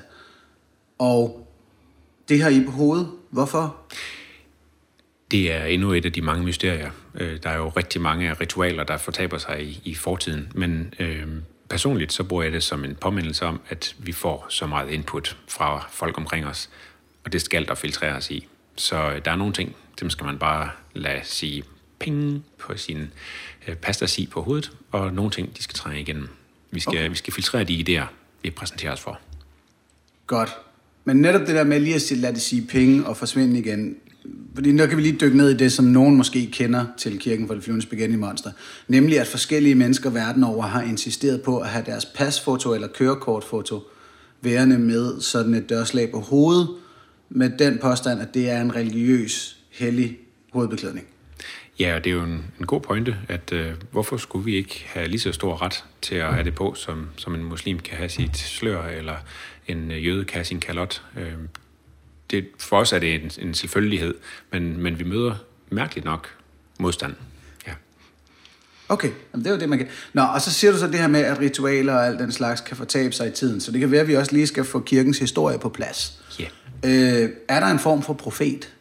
Og 0.98 1.48
det 2.28 2.42
har 2.42 2.50
I 2.50 2.64
på 2.64 2.70
hovedet. 2.70 3.08
Hvorfor? 3.30 3.76
Det 5.30 5.52
er 5.52 5.64
endnu 5.64 5.92
et 5.92 6.04
af 6.04 6.12
de 6.12 6.22
mange 6.22 6.44
mysterier. 6.44 6.90
Øh, 7.16 7.42
der 7.42 7.50
er 7.50 7.56
jo 7.56 7.68
rigtig 7.68 8.00
mange 8.00 8.32
ritualer, 8.32 8.84
der 8.84 8.96
fortaber 8.96 9.38
sig 9.38 9.62
i, 9.62 9.80
i 9.84 9.94
fortiden, 9.94 10.52
men 10.54 10.94
øh, 10.98 11.26
personligt 11.68 12.12
så 12.12 12.24
bruger 12.24 12.42
jeg 12.42 12.52
det 12.52 12.62
som 12.62 12.84
en 12.84 12.94
påmindelse 12.94 13.46
om, 13.46 13.60
at 13.68 13.94
vi 13.98 14.12
får 14.12 14.46
så 14.48 14.66
meget 14.66 14.90
input 14.90 15.36
fra 15.48 15.88
folk 15.92 16.18
omkring 16.18 16.46
os, 16.46 16.70
og 17.24 17.32
det 17.32 17.42
skal 17.42 17.66
der 17.66 17.74
filtreres 17.74 18.30
i. 18.30 18.46
Så 18.76 19.10
øh, 19.10 19.24
der 19.24 19.30
er 19.30 19.36
nogle 19.36 19.52
ting, 19.52 19.76
dem 20.00 20.10
skal 20.10 20.26
man 20.26 20.38
bare 20.38 20.70
lade 20.94 21.20
sige 21.24 21.64
ping 21.98 22.44
på 22.58 22.76
sin 22.76 23.10
øh, 23.68 23.76
pastasi 23.76 24.26
på 24.26 24.42
hovedet, 24.42 24.72
og 24.90 25.12
nogle 25.12 25.30
ting, 25.30 25.56
de 25.56 25.62
skal 25.62 25.74
trænge 25.74 26.00
igennem. 26.00 26.28
Vi 26.70 26.80
skal, 26.80 26.98
okay. 26.98 27.08
vi 27.08 27.14
skal 27.14 27.32
filtrere 27.32 27.64
de 27.64 27.84
idéer, 27.88 28.06
vi 28.42 28.50
præsenterer 28.50 28.92
os 28.92 29.00
for. 29.00 29.20
Godt. 30.26 30.50
Men 31.04 31.16
netop 31.16 31.40
det 31.40 31.48
der 31.48 31.64
med 31.64 31.80
lige 31.80 31.94
at 31.94 32.12
lade 32.16 32.32
det 32.32 32.42
sige 32.42 32.66
penge 32.66 33.06
og 33.06 33.16
forsvinde 33.16 33.58
igen, 33.58 33.96
fordi 34.54 34.72
nu 34.72 34.86
kan 34.86 34.96
vi 34.96 35.02
lige 35.02 35.18
dykke 35.20 35.36
ned 35.36 35.50
i 35.50 35.56
det, 35.56 35.72
som 35.72 35.84
nogen 35.84 36.16
måske 36.16 36.46
kender 36.52 36.84
til 36.98 37.18
kirken 37.18 37.46
for 37.46 37.54
det 37.54 37.64
flyvende 37.64 37.82
spaghetti 37.82 38.16
monster. 38.16 38.50
Nemlig 38.88 39.20
at 39.20 39.26
forskellige 39.26 39.74
mennesker 39.74 40.10
verden 40.10 40.44
over 40.44 40.62
har 40.62 40.82
insisteret 40.82 41.42
på 41.42 41.58
at 41.58 41.68
have 41.68 41.84
deres 41.86 42.04
pasfoto 42.04 42.74
eller 42.74 42.88
kørekortfoto 42.88 43.80
værende 44.40 44.78
med 44.78 45.20
sådan 45.20 45.54
et 45.54 45.68
dørslag 45.70 46.10
på 46.10 46.20
hovedet, 46.20 46.68
med 47.28 47.50
den 47.58 47.78
påstand, 47.78 48.20
at 48.20 48.34
det 48.34 48.50
er 48.50 48.60
en 48.60 48.76
religiøs, 48.76 49.56
hellig 49.70 50.18
hovedbeklædning. 50.52 51.06
Ja, 51.80 51.94
og 51.94 52.04
det 52.04 52.10
er 52.10 52.14
jo 52.14 52.22
en, 52.22 52.44
en 52.60 52.66
god 52.66 52.80
pointe, 52.80 53.16
at 53.28 53.52
øh, 53.52 53.72
hvorfor 53.90 54.16
skulle 54.16 54.44
vi 54.44 54.56
ikke 54.56 54.84
have 54.86 55.08
lige 55.08 55.20
så 55.20 55.32
stor 55.32 55.62
ret 55.62 55.84
til 56.02 56.14
at 56.14 56.34
have 56.34 56.44
det 56.44 56.54
på, 56.54 56.74
som, 56.74 57.08
som 57.16 57.34
en 57.34 57.44
muslim 57.44 57.78
kan 57.78 57.96
have 57.96 58.08
sit 58.08 58.36
slør, 58.36 58.86
eller 58.86 59.16
en 59.68 59.90
øh, 59.90 60.06
jøde 60.06 60.24
kan 60.24 60.34
have 60.34 60.44
sin 60.44 60.60
kalot. 60.60 61.02
Øh, 61.16 61.32
det, 62.30 62.48
for 62.58 62.78
os 62.78 62.92
er 62.92 62.98
det 62.98 63.14
en, 63.14 63.30
en 63.38 63.54
selvfølgelighed, 63.54 64.14
men, 64.52 64.80
men 64.80 64.98
vi 64.98 65.04
møder 65.04 65.34
mærkeligt 65.70 66.04
nok 66.04 66.28
modstand. 66.78 67.14
Ja. 67.66 67.72
Okay, 68.88 69.10
Jamen, 69.32 69.44
det 69.44 69.50
er 69.50 69.54
jo 69.54 69.60
det, 69.60 69.68
man 69.68 69.78
kan... 69.78 69.88
Nå, 70.12 70.22
og 70.22 70.40
så 70.40 70.52
siger 70.52 70.72
du 70.72 70.78
så 70.78 70.86
det 70.86 70.98
her 70.98 71.08
med, 71.08 71.20
at 71.20 71.40
ritualer 71.40 71.94
og 71.94 72.06
alt 72.06 72.18
den 72.18 72.32
slags 72.32 72.60
kan 72.60 72.76
fortabe 72.76 73.12
sig 73.12 73.28
i 73.28 73.30
tiden, 73.30 73.60
så 73.60 73.72
det 73.72 73.80
kan 73.80 73.90
være, 73.90 74.00
at 74.00 74.08
vi 74.08 74.16
også 74.16 74.32
lige 74.32 74.46
skal 74.46 74.64
få 74.64 74.80
kirkens 74.80 75.18
historie 75.18 75.58
på 75.58 75.68
plads. 75.68 76.22
Ja. 76.38 76.46
Øh, 76.84 77.30
er 77.48 77.60
der 77.60 77.66
en 77.66 77.78
form 77.78 78.02
for 78.02 78.12
profet? 78.12 78.72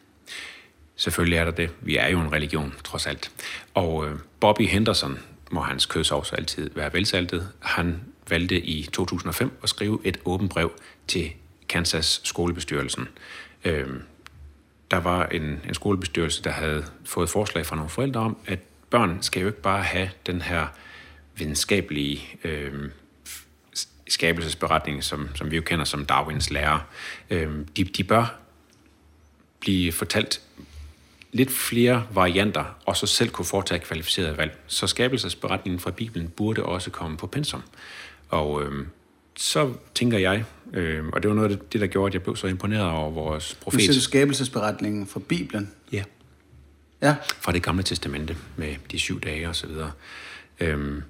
Selvfølgelig 0.96 1.38
er 1.38 1.44
der 1.44 1.50
det. 1.50 1.70
Vi 1.80 1.96
er 1.96 2.08
jo 2.08 2.20
en 2.20 2.32
religion, 2.32 2.74
trods 2.84 3.06
alt. 3.06 3.30
Og 3.74 4.08
øh, 4.08 4.18
Bobby 4.40 4.68
Henderson, 4.68 5.18
må 5.50 5.60
hans 5.60 5.86
kødsovs 5.86 6.32
altid 6.32 6.70
være 6.74 6.92
velsaltet, 6.92 7.48
han 7.60 8.00
valgte 8.30 8.60
i 8.60 8.88
2005 8.92 9.50
at 9.62 9.68
skrive 9.68 9.98
et 10.04 10.18
åbent 10.24 10.50
brev 10.50 10.72
til 11.08 11.32
Kansas 11.68 12.20
skolebestyrelsen. 12.24 13.08
Øh, 13.64 13.88
der 14.90 14.96
var 14.96 15.26
en, 15.26 15.42
en 15.42 15.74
skolebestyrelse, 15.74 16.42
der 16.42 16.50
havde 16.50 16.84
fået 17.04 17.30
forslag 17.30 17.66
fra 17.66 17.76
nogle 17.76 17.90
forældre 17.90 18.20
om, 18.20 18.36
at 18.46 18.58
børn 18.90 19.18
skal 19.22 19.40
jo 19.40 19.48
ikke 19.48 19.62
bare 19.62 19.82
have 19.82 20.10
den 20.26 20.42
her 20.42 20.66
videnskabelige 21.36 22.22
øh, 22.44 22.90
skabelsesberetning, 24.08 25.04
som, 25.04 25.28
som 25.34 25.50
vi 25.50 25.56
jo 25.56 25.62
kender 25.62 25.84
som 25.84 26.04
Darwins 26.04 26.50
lærer. 26.50 26.78
Øh, 27.30 27.50
de, 27.76 27.84
de 27.84 28.04
bør 28.04 28.38
blive 29.60 29.92
fortalt 29.92 30.40
lidt 31.32 31.50
flere 31.50 32.06
varianter, 32.10 32.64
og 32.86 32.96
så 32.96 33.06
selv 33.06 33.30
kunne 33.30 33.44
foretage 33.44 33.80
kvalificerede 33.80 34.36
valg. 34.36 34.58
Så 34.66 34.86
skabelsesberetningen 34.86 35.80
fra 35.80 35.90
Bibelen 35.90 36.28
burde 36.28 36.62
også 36.62 36.90
komme 36.90 37.16
på 37.16 37.26
pensum. 37.26 37.62
Og 38.28 38.62
øh, 38.62 38.86
så 39.36 39.72
tænker 39.94 40.18
jeg, 40.18 40.44
øh, 40.72 41.04
og 41.12 41.22
det 41.22 41.28
var 41.28 41.34
noget 41.34 41.50
af 41.50 41.58
det, 41.72 41.80
der 41.80 41.86
gjorde, 41.86 42.10
at 42.10 42.14
jeg 42.14 42.22
blev 42.22 42.36
så 42.36 42.46
imponeret 42.46 42.90
over 42.90 43.10
vores 43.10 43.54
profet. 43.54 43.88
Nu 43.88 43.94
du 43.94 44.00
skabelsesberetningen 44.00 45.06
fra 45.06 45.20
Bibelen? 45.20 45.72
Ja. 45.92 46.02
Ja. 47.02 47.14
Fra 47.40 47.52
det 47.52 47.62
gamle 47.62 47.82
testamente 47.82 48.36
med 48.56 48.74
de 48.90 48.98
syv 48.98 49.20
dage 49.20 49.48
og 49.48 49.56
så 49.56 49.66
videre. 49.66 49.92
Øhm, 50.60 51.02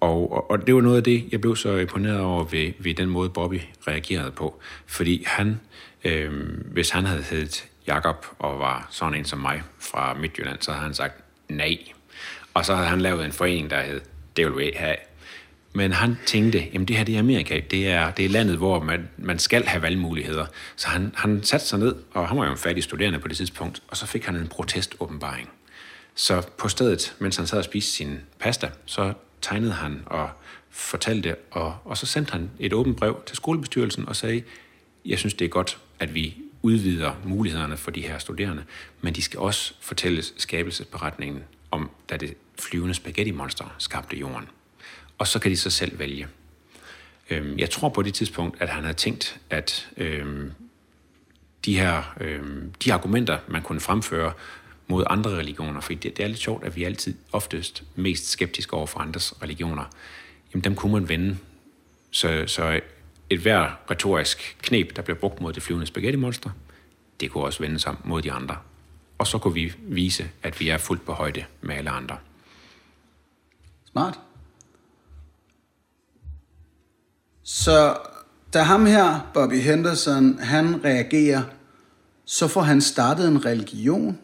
og, 0.00 0.32
og, 0.32 0.50
og 0.50 0.66
det 0.66 0.74
var 0.74 0.80
noget 0.80 0.96
af 0.96 1.04
det, 1.04 1.24
jeg 1.32 1.40
blev 1.40 1.56
så 1.56 1.76
imponeret 1.76 2.20
over 2.20 2.44
ved, 2.44 2.72
ved 2.78 2.94
den 2.94 3.08
måde, 3.08 3.30
Bobby 3.30 3.60
reagerede 3.88 4.30
på. 4.30 4.60
Fordi 4.86 5.24
han, 5.26 5.60
øhm, 6.04 6.66
hvis 6.72 6.90
han 6.90 7.04
havde 7.04 7.22
heddet 7.22 7.64
Jakob 7.86 8.26
og 8.38 8.58
var 8.58 8.88
sådan 8.90 9.14
en 9.14 9.24
som 9.24 9.38
mig 9.38 9.62
fra 9.78 10.14
Midtjylland, 10.14 10.58
så 10.60 10.72
havde 10.72 10.84
han 10.84 10.94
sagt 10.94 11.24
nej. 11.48 11.78
Og 12.54 12.64
så 12.64 12.74
havde 12.74 12.88
han 12.88 13.00
lavet 13.00 13.24
en 13.24 13.32
forening, 13.32 13.70
der 13.70 13.82
hed, 13.82 14.00
det 14.36 14.46
vil 14.46 14.56
vi 14.56 14.72
have. 14.76 14.96
Men 15.72 15.92
han 15.92 16.18
tænkte, 16.26 16.68
jamen 16.72 16.88
det 16.88 16.96
her 16.96 17.04
det 17.04 17.14
er 17.14 17.18
Amerika, 17.18 17.60
det 17.70 17.88
er, 17.88 18.10
det 18.10 18.24
er 18.24 18.28
landet, 18.28 18.56
hvor 18.56 18.82
man, 18.82 19.08
man 19.16 19.38
skal 19.38 19.64
have 19.64 19.82
valgmuligheder. 19.82 20.46
Så 20.76 20.88
han, 20.88 21.12
han 21.16 21.42
satte 21.42 21.66
sig 21.66 21.78
ned, 21.78 21.94
og 22.10 22.28
han 22.28 22.38
var 22.38 22.44
jo 22.44 22.50
en 22.50 22.58
fattig 22.58 22.84
studerende 22.84 23.18
på 23.18 23.28
det 23.28 23.36
tidspunkt, 23.36 23.82
og 23.88 23.96
så 23.96 24.06
fik 24.06 24.24
han 24.24 24.36
en 24.36 24.48
proteståbenbaring. 24.48 25.48
Så 26.14 26.42
på 26.58 26.68
stedet, 26.68 27.14
mens 27.18 27.36
han 27.36 27.46
sad 27.46 27.58
og 27.58 27.64
spiste 27.64 27.90
sin 27.92 28.18
pasta, 28.38 28.70
så 28.86 29.12
tegnede 29.42 29.72
han 29.72 30.02
og 30.06 30.30
fortalte, 30.70 31.36
og, 31.50 31.76
og 31.84 31.96
så 31.96 32.06
sendte 32.06 32.32
han 32.32 32.50
et 32.58 32.72
åbent 32.72 32.96
brev 32.96 33.22
til 33.26 33.36
skolebestyrelsen 33.36 34.08
og 34.08 34.16
sagde, 34.16 34.42
jeg 35.04 35.18
synes, 35.18 35.34
det 35.34 35.44
er 35.44 35.48
godt, 35.48 35.78
at 35.98 36.14
vi 36.14 36.36
udvider 36.62 37.12
mulighederne 37.24 37.76
for 37.76 37.90
de 37.90 38.00
her 38.00 38.18
studerende, 38.18 38.64
men 39.00 39.14
de 39.14 39.22
skal 39.22 39.40
også 39.40 39.74
fortælles 39.80 40.34
skabelsesberetningen 40.36 41.42
om, 41.70 41.90
da 42.10 42.16
det 42.16 42.34
flyvende 42.58 42.94
spaghetti-monster 42.94 43.74
skabte 43.78 44.16
jorden. 44.16 44.48
Og 45.18 45.26
så 45.26 45.38
kan 45.38 45.50
de 45.50 45.56
så 45.56 45.70
selv 45.70 45.98
vælge. 45.98 46.28
Øhm, 47.30 47.58
jeg 47.58 47.70
tror 47.70 47.88
på 47.88 48.02
det 48.02 48.14
tidspunkt, 48.14 48.62
at 48.62 48.68
han 48.68 48.82
havde 48.82 48.96
tænkt, 48.96 49.40
at 49.50 49.88
øhm, 49.96 50.52
de 51.64 51.78
her 51.78 52.14
øhm, 52.20 52.72
de 52.84 52.92
argumenter, 52.92 53.38
man 53.48 53.62
kunne 53.62 53.80
fremføre 53.80 54.32
mod 54.86 55.04
andre 55.10 55.30
religioner, 55.30 55.80
for 55.80 55.92
det, 55.92 56.16
det 56.16 56.20
er 56.20 56.28
lidt 56.28 56.38
sjovt, 56.38 56.64
at 56.64 56.76
vi 56.76 56.84
altid 56.84 57.14
oftest 57.32 57.82
mest 57.94 58.30
skeptiske 58.30 58.74
over 58.74 58.86
for 58.86 59.00
andres 59.00 59.42
religioner, 59.42 59.84
jamen 60.54 60.64
dem 60.64 60.74
kunne 60.74 60.92
man 60.92 61.08
vende. 61.08 61.38
Så, 62.10 62.44
så 62.46 62.80
et 63.30 63.38
hver 63.38 63.90
retorisk 63.90 64.56
knep, 64.62 64.96
der 64.96 65.02
bliver 65.02 65.18
brugt 65.18 65.40
mod 65.40 65.52
det 65.52 65.62
flyvende 65.62 65.86
spaghetti-monster, 65.86 66.50
det 67.20 67.30
kunne 67.30 67.44
også 67.44 67.62
vende 67.62 67.78
sig 67.78 67.96
mod 68.04 68.22
de 68.22 68.32
andre. 68.32 68.56
Og 69.18 69.26
så 69.26 69.38
kunne 69.38 69.54
vi 69.54 69.72
vise, 69.78 70.30
at 70.42 70.60
vi 70.60 70.68
er 70.68 70.78
fuldt 70.78 71.06
på 71.06 71.12
højde 71.12 71.44
med 71.60 71.76
alle 71.76 71.90
andre. 71.90 72.18
Smart. 73.90 74.18
Så 77.48 77.96
da 78.54 78.62
ham 78.62 78.86
her, 78.86 79.30
Bobby 79.34 79.60
Henderson, 79.60 80.38
han 80.38 80.84
reagerer, 80.84 81.42
så 82.24 82.48
får 82.48 82.62
han 82.62 82.80
startet 82.80 83.28
en 83.28 83.44
religion. 83.44 84.18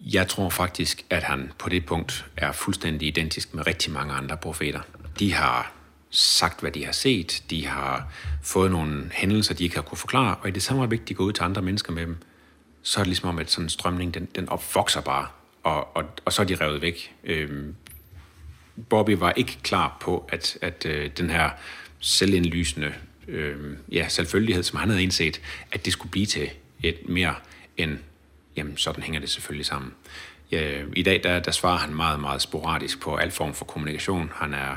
Jeg 0.00 0.28
tror 0.28 0.50
faktisk, 0.50 1.04
at 1.10 1.22
han 1.22 1.52
på 1.58 1.68
det 1.68 1.86
punkt 1.86 2.26
er 2.36 2.52
fuldstændig 2.52 3.08
identisk 3.08 3.54
med 3.54 3.66
rigtig 3.66 3.92
mange 3.92 4.14
andre 4.14 4.36
profeter. 4.36 4.80
De 5.18 5.32
har 5.32 5.72
sagt, 6.10 6.60
hvad 6.60 6.70
de 6.70 6.84
har 6.84 6.92
set. 6.92 7.42
De 7.50 7.66
har 7.66 8.12
fået 8.42 8.70
nogle 8.70 9.10
hændelser, 9.12 9.54
de 9.54 9.64
ikke 9.64 9.76
har 9.76 9.82
kunne 9.82 9.98
forklare. 9.98 10.36
Og 10.36 10.48
i 10.48 10.52
det 10.52 10.62
samme 10.62 10.80
øjeblik, 10.80 11.08
de 11.08 11.14
går 11.14 11.24
ud 11.24 11.32
til 11.32 11.42
andre 11.42 11.62
mennesker 11.62 11.92
med 11.92 12.02
dem, 12.02 12.16
så 12.82 13.00
er 13.00 13.04
det 13.04 13.08
ligesom 13.08 13.28
om, 13.28 13.38
at 13.38 13.50
sådan 13.50 13.64
en 13.64 13.68
strømning, 13.70 14.14
den, 14.14 14.28
den 14.34 14.48
opvokser 14.48 15.00
bare. 15.00 15.26
Og, 15.62 15.96
og, 15.96 16.04
og 16.24 16.32
så 16.32 16.42
er 16.42 16.46
de 16.46 16.54
revet 16.54 16.82
væk. 16.82 17.14
Øhm, 17.24 17.74
Bobby 18.88 19.10
var 19.10 19.32
ikke 19.32 19.58
klar 19.62 19.96
på, 20.00 20.28
at, 20.28 20.58
at 20.62 20.86
øh, 20.86 21.10
den 21.18 21.30
her 21.30 21.50
selvindlysende 22.00 22.94
øh, 23.28 23.56
ja, 23.92 24.08
selvfølgelighed, 24.08 24.62
som 24.62 24.78
han 24.78 24.88
havde 24.88 25.02
indset, 25.02 25.40
at 25.72 25.84
det 25.84 25.92
skulle 25.92 26.10
blive 26.10 26.26
til 26.26 26.50
et 26.82 27.08
mere 27.08 27.34
end, 27.76 27.98
jamen 28.56 28.76
sådan 28.76 29.02
hænger 29.02 29.20
det 29.20 29.30
selvfølgelig 29.30 29.66
sammen. 29.66 29.92
Ja, 30.50 30.82
I 30.96 31.02
dag, 31.02 31.20
der, 31.22 31.40
der 31.40 31.50
svarer 31.50 31.78
han 31.78 31.94
meget, 31.94 32.20
meget 32.20 32.42
sporadisk 32.42 33.00
på 33.00 33.16
al 33.16 33.30
form 33.30 33.54
for 33.54 33.64
kommunikation. 33.64 34.30
Han 34.34 34.54
er, 34.54 34.76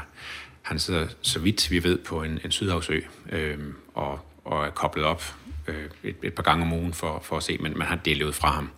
han 0.62 0.80
sidder, 0.80 1.08
så 1.22 1.40
vidt 1.40 1.72
vi 1.72 1.84
ved, 1.84 1.98
på 1.98 2.24
en, 2.24 2.40
en 2.46 2.52
sydhavsø 2.52 3.00
øh, 3.30 3.58
og, 3.94 4.20
og 4.46 4.66
er 4.66 4.70
koblet 4.70 5.06
op 5.06 5.36
øh, 5.68 5.86
et, 6.04 6.16
et 6.24 6.34
par 6.34 6.44
gange 6.44 6.66
om 6.66 6.74
ugen 6.74 6.94
for, 6.94 7.20
for 7.24 7.38
at 7.38 7.44
se, 7.44 7.58
men 7.58 7.78
man 7.78 7.88
har 7.88 7.96
delt 7.96 8.24
ud 8.24 8.34
fra 8.34 8.52
ham. 8.52 8.70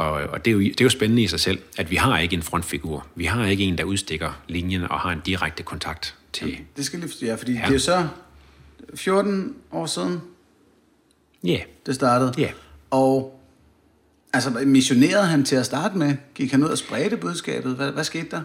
Og, 0.00 0.12
og 0.12 0.44
det, 0.44 0.50
er 0.50 0.54
jo, 0.54 0.60
det 0.60 0.80
er 0.80 0.84
jo 0.84 0.88
spændende 0.88 1.22
i 1.22 1.26
sig 1.26 1.40
selv, 1.40 1.58
at 1.78 1.90
vi 1.90 1.96
har 1.96 2.18
ikke 2.18 2.34
en 2.34 2.42
frontfigur. 2.42 3.06
Vi 3.14 3.24
har 3.24 3.46
ikke 3.46 3.64
en, 3.64 3.78
der 3.78 3.84
udstikker 3.84 4.42
linjen 4.48 4.82
og 4.82 5.00
har 5.00 5.12
en 5.12 5.20
direkte 5.26 5.62
kontakt 5.62 6.14
til... 6.32 6.48
Jamen, 6.48 6.66
det 6.76 6.84
skal 6.84 6.98
lige 6.98 7.26
ja, 7.26 7.34
fordi 7.34 7.52
ja. 7.52 7.58
det 7.58 7.68
er 7.68 7.72
jo 7.72 7.78
så 7.78 8.08
14 8.94 9.56
år 9.72 9.86
siden, 9.86 10.20
ja. 11.44 11.48
Yeah. 11.48 11.62
det 11.86 11.94
startede. 11.94 12.34
Ja. 12.38 12.42
Yeah. 12.42 12.52
Og 12.90 13.40
altså, 14.32 14.50
missionerede 14.50 15.26
han 15.26 15.44
til 15.44 15.56
at 15.56 15.66
starte 15.66 15.98
med? 15.98 16.16
Gik 16.34 16.50
han 16.50 16.64
ud 16.64 16.68
og 16.68 16.78
spredte 16.78 17.16
budskabet? 17.16 17.76
Hvad, 17.76 17.92
hvad 17.92 18.04
skete 18.04 18.26
der? 18.30 18.42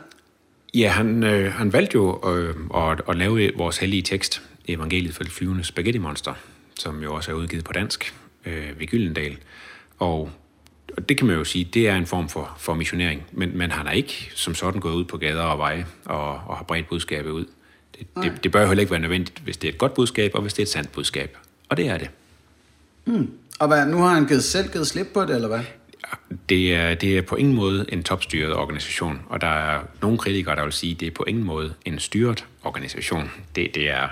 Ja, 0.73 0.89
han, 0.89 1.23
øh, 1.23 1.53
han 1.53 1.73
valgte 1.73 1.95
jo 1.95 2.35
øh, 2.35 2.55
at, 2.75 3.01
at 3.09 3.17
lave 3.17 3.51
vores 3.57 3.77
hellige 3.77 4.01
tekst, 4.01 4.41
Evangeliet 4.67 5.15
for 5.15 5.23
det 5.23 5.31
flyvende 5.31 5.63
spaghetti 5.63 5.99
monster, 5.99 6.33
som 6.79 7.03
jo 7.03 7.13
også 7.13 7.31
er 7.31 7.35
udgivet 7.35 7.63
på 7.63 7.73
dansk 7.73 8.15
øh, 8.45 8.79
ved 8.79 8.87
Gyldendal. 8.87 9.37
Og 9.99 10.31
og 10.97 11.09
det 11.09 11.17
kan 11.17 11.27
man 11.27 11.35
jo 11.35 11.43
sige, 11.43 11.69
det 11.73 11.87
er 11.87 11.95
en 11.95 12.05
form 12.05 12.29
for, 12.29 12.55
for 12.59 12.73
missionering, 12.73 13.23
men, 13.31 13.57
men 13.57 13.71
han 13.71 13.85
har 13.85 13.93
ikke 13.93 14.31
som 14.35 14.55
sådan 14.55 14.81
gået 14.81 14.93
ud 14.93 15.05
på 15.05 15.17
gader 15.17 15.41
og 15.41 15.57
veje 15.57 15.85
og, 16.05 16.29
og 16.29 16.57
har 16.57 16.63
bredt 16.63 16.89
budskabet 16.89 17.29
ud. 17.29 17.45
Det, 17.99 18.07
det, 18.23 18.43
det 18.43 18.51
bør 18.51 18.61
jo 18.61 18.67
heller 18.67 18.81
ikke 18.81 18.91
være 18.91 18.99
nødvendigt, 18.99 19.39
hvis 19.39 19.57
det 19.57 19.67
er 19.67 19.71
et 19.71 19.77
godt 19.77 19.93
budskab, 19.93 20.31
og 20.33 20.41
hvis 20.41 20.53
det 20.53 20.59
er 20.59 20.65
et 20.65 20.69
sandt 20.69 20.91
budskab. 20.91 21.37
Og 21.69 21.77
det 21.77 21.87
er 21.87 21.97
det. 21.97 22.09
Mm. 23.05 23.31
Og 23.59 23.67
hvad, 23.67 23.85
nu 23.85 23.97
har 23.97 24.13
han 24.13 24.25
givet, 24.25 24.43
selv 24.43 24.71
givet 24.71 24.87
slip 24.87 25.07
på 25.13 25.21
det, 25.21 25.35
eller 25.35 25.47
hvad? 25.47 25.59
Det 26.49 26.75
er, 26.75 26.93
det 26.93 27.17
er 27.17 27.21
på 27.21 27.35
ingen 27.35 27.55
måde 27.55 27.85
en 27.89 28.03
topstyret 28.03 28.53
organisation, 28.53 29.21
og 29.29 29.41
der 29.41 29.47
er 29.47 29.81
nogle 30.01 30.17
kritikere, 30.17 30.55
der 30.55 30.63
vil 30.63 30.73
sige, 30.73 30.93
at 30.93 30.99
det 30.99 31.07
er 31.07 31.11
på 31.11 31.23
ingen 31.23 31.43
måde 31.43 31.73
en 31.85 31.99
styret 31.99 32.45
organisation. 32.63 33.31
Det, 33.55 33.75
det, 33.75 33.89
er, 33.89 34.07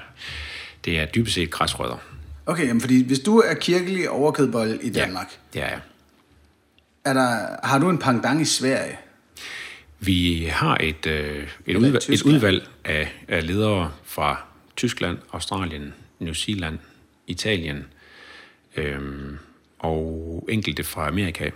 det 0.86 1.00
er 1.00 1.06
dybest 1.06 1.36
set 1.36 1.50
græsrødder. 1.50 1.98
Okay, 2.46 2.68
jamen 2.68 2.82
fordi 2.82 3.04
hvis 3.04 3.20
du 3.20 3.38
er 3.38 3.54
kirkelig 3.54 4.10
overkædbold 4.10 4.80
i 4.82 4.90
Danmark, 4.90 5.28
ja, 5.56 5.60
ja, 5.60 5.72
ja. 5.72 5.80
Er 7.06 7.14
der, 7.14 7.58
har 7.64 7.80
du 7.80 7.90
en 7.90 7.98
pendant 7.98 8.42
i 8.42 8.46
Sverige? 8.46 8.98
Vi 10.00 10.48
har 10.52 10.78
et, 10.82 11.06
øh, 11.06 11.48
et, 11.66 11.76
udvalg, 11.76 12.10
et 12.10 12.22
udvalg 12.22 12.68
af, 12.86 13.14
af 13.28 13.48
ledere 13.48 13.92
fra 14.04 14.44
Tyskland, 14.76 15.18
Australien, 15.34 15.94
New 16.20 16.34
Zealand, 16.34 16.80
Italien 17.28 17.86
øhm, 18.78 19.38
og 19.80 20.48
enkelte 20.50 20.84
fra 20.84 21.08
Amerika. 21.08 21.50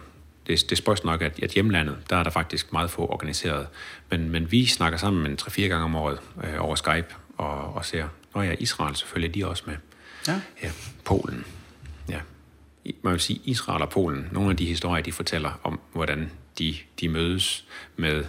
Det, 0.48 0.70
det 0.70 0.77
spørgsmål 0.77 1.12
nok, 1.12 1.22
at, 1.22 1.44
at 1.44 1.51
hjemlandet, 1.51 1.98
der 2.10 2.16
er 2.16 2.24
der 2.24 2.32
faktisk 2.32 2.74
meget 2.74 2.89
få 2.89 3.01
organiseret. 3.01 3.68
Men, 4.10 4.30
men 4.30 4.51
vi 4.51 4.66
snakker 4.66 5.00
sammen 5.00 5.32
en 5.32 5.38
3-4 5.42 5.62
gange 5.62 5.84
om 5.84 5.96
året 5.96 6.20
øh, 6.44 6.63
over 6.63 6.75
Skype 6.75 7.16
og, 7.38 7.74
og 7.74 7.86
ser, 7.86 8.08
når 8.36 8.42
ja, 8.42 8.56
Israel 8.60 8.96
selvfølgelig, 8.96 9.36
de 9.36 9.42
er 9.42 9.46
også 9.46 9.63
med. 9.68 9.75
Ja. 10.27 10.42
ja 10.63 10.72
Polen 11.06 11.46
man 13.01 13.13
vil 13.13 13.20
sige, 13.20 13.41
Israel 13.46 13.82
og 13.82 13.89
Polen, 13.89 14.27
nogle 14.32 14.50
af 14.50 14.58
de 14.58 14.65
historier, 14.65 15.03
de 15.03 15.12
fortæller 15.12 15.60
om, 15.63 15.79
hvordan 15.94 16.32
de, 16.60 16.75
de 17.01 17.10
mødes 17.10 17.65
med 17.98 18.24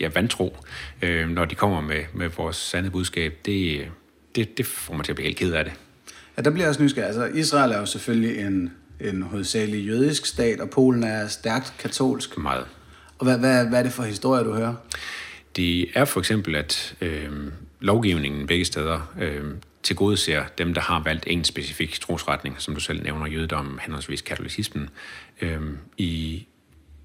ja, 0.00 0.10
vantro, 0.14 0.56
øh, 1.02 1.28
når 1.28 1.44
de 1.44 1.54
kommer 1.54 1.80
med, 1.80 2.02
med 2.14 2.28
vores 2.28 2.56
sande 2.56 2.90
budskab, 2.90 3.38
det, 3.46 3.86
det, 4.34 4.58
det 4.58 4.66
får 4.66 4.94
mig 4.94 5.04
til 5.04 5.12
at 5.12 5.16
blive 5.16 5.26
helt 5.26 5.38
ked 5.38 5.52
af 5.52 5.64
det. 5.64 5.72
Ja, 6.36 6.42
der 6.42 6.50
bliver 6.50 6.68
også 6.68 6.82
nysgerrig. 6.82 7.06
Altså, 7.06 7.24
Israel 7.24 7.72
er 7.72 7.78
jo 7.78 7.86
selvfølgelig 7.86 8.46
en, 8.46 8.72
en 9.00 9.22
hovedsagelig 9.22 9.86
jødisk 9.86 10.26
stat, 10.26 10.60
og 10.60 10.70
Polen 10.70 11.04
er 11.04 11.28
stærkt 11.28 11.74
katolsk. 11.78 12.38
Meget. 12.38 12.66
Og 13.18 13.24
hvad, 13.24 13.38
hvad, 13.38 13.66
hvad 13.66 13.78
er 13.78 13.82
det 13.82 13.92
for 13.92 14.02
historier, 14.02 14.44
du 14.44 14.52
hører? 14.52 14.74
Det 15.56 15.98
er 15.98 16.04
for 16.04 16.20
eksempel, 16.20 16.54
at 16.54 16.96
øh, 17.00 17.30
lovgivningen 17.80 18.46
begge 18.46 18.64
steder 18.64 19.12
øh, 19.20 19.44
til 19.82 19.96
dem, 20.58 20.74
der 20.74 20.80
har 20.80 21.00
valgt 21.00 21.24
en 21.26 21.44
specifik 21.44 22.00
trosretning, 22.00 22.60
som 22.60 22.74
du 22.74 22.80
selv 22.80 23.02
nævner, 23.02 23.26
jødedommen, 23.26 23.78
henholdsvis 23.82 24.22
katolicismen. 24.22 24.90
Øhm, 25.40 25.78
I 25.96 26.46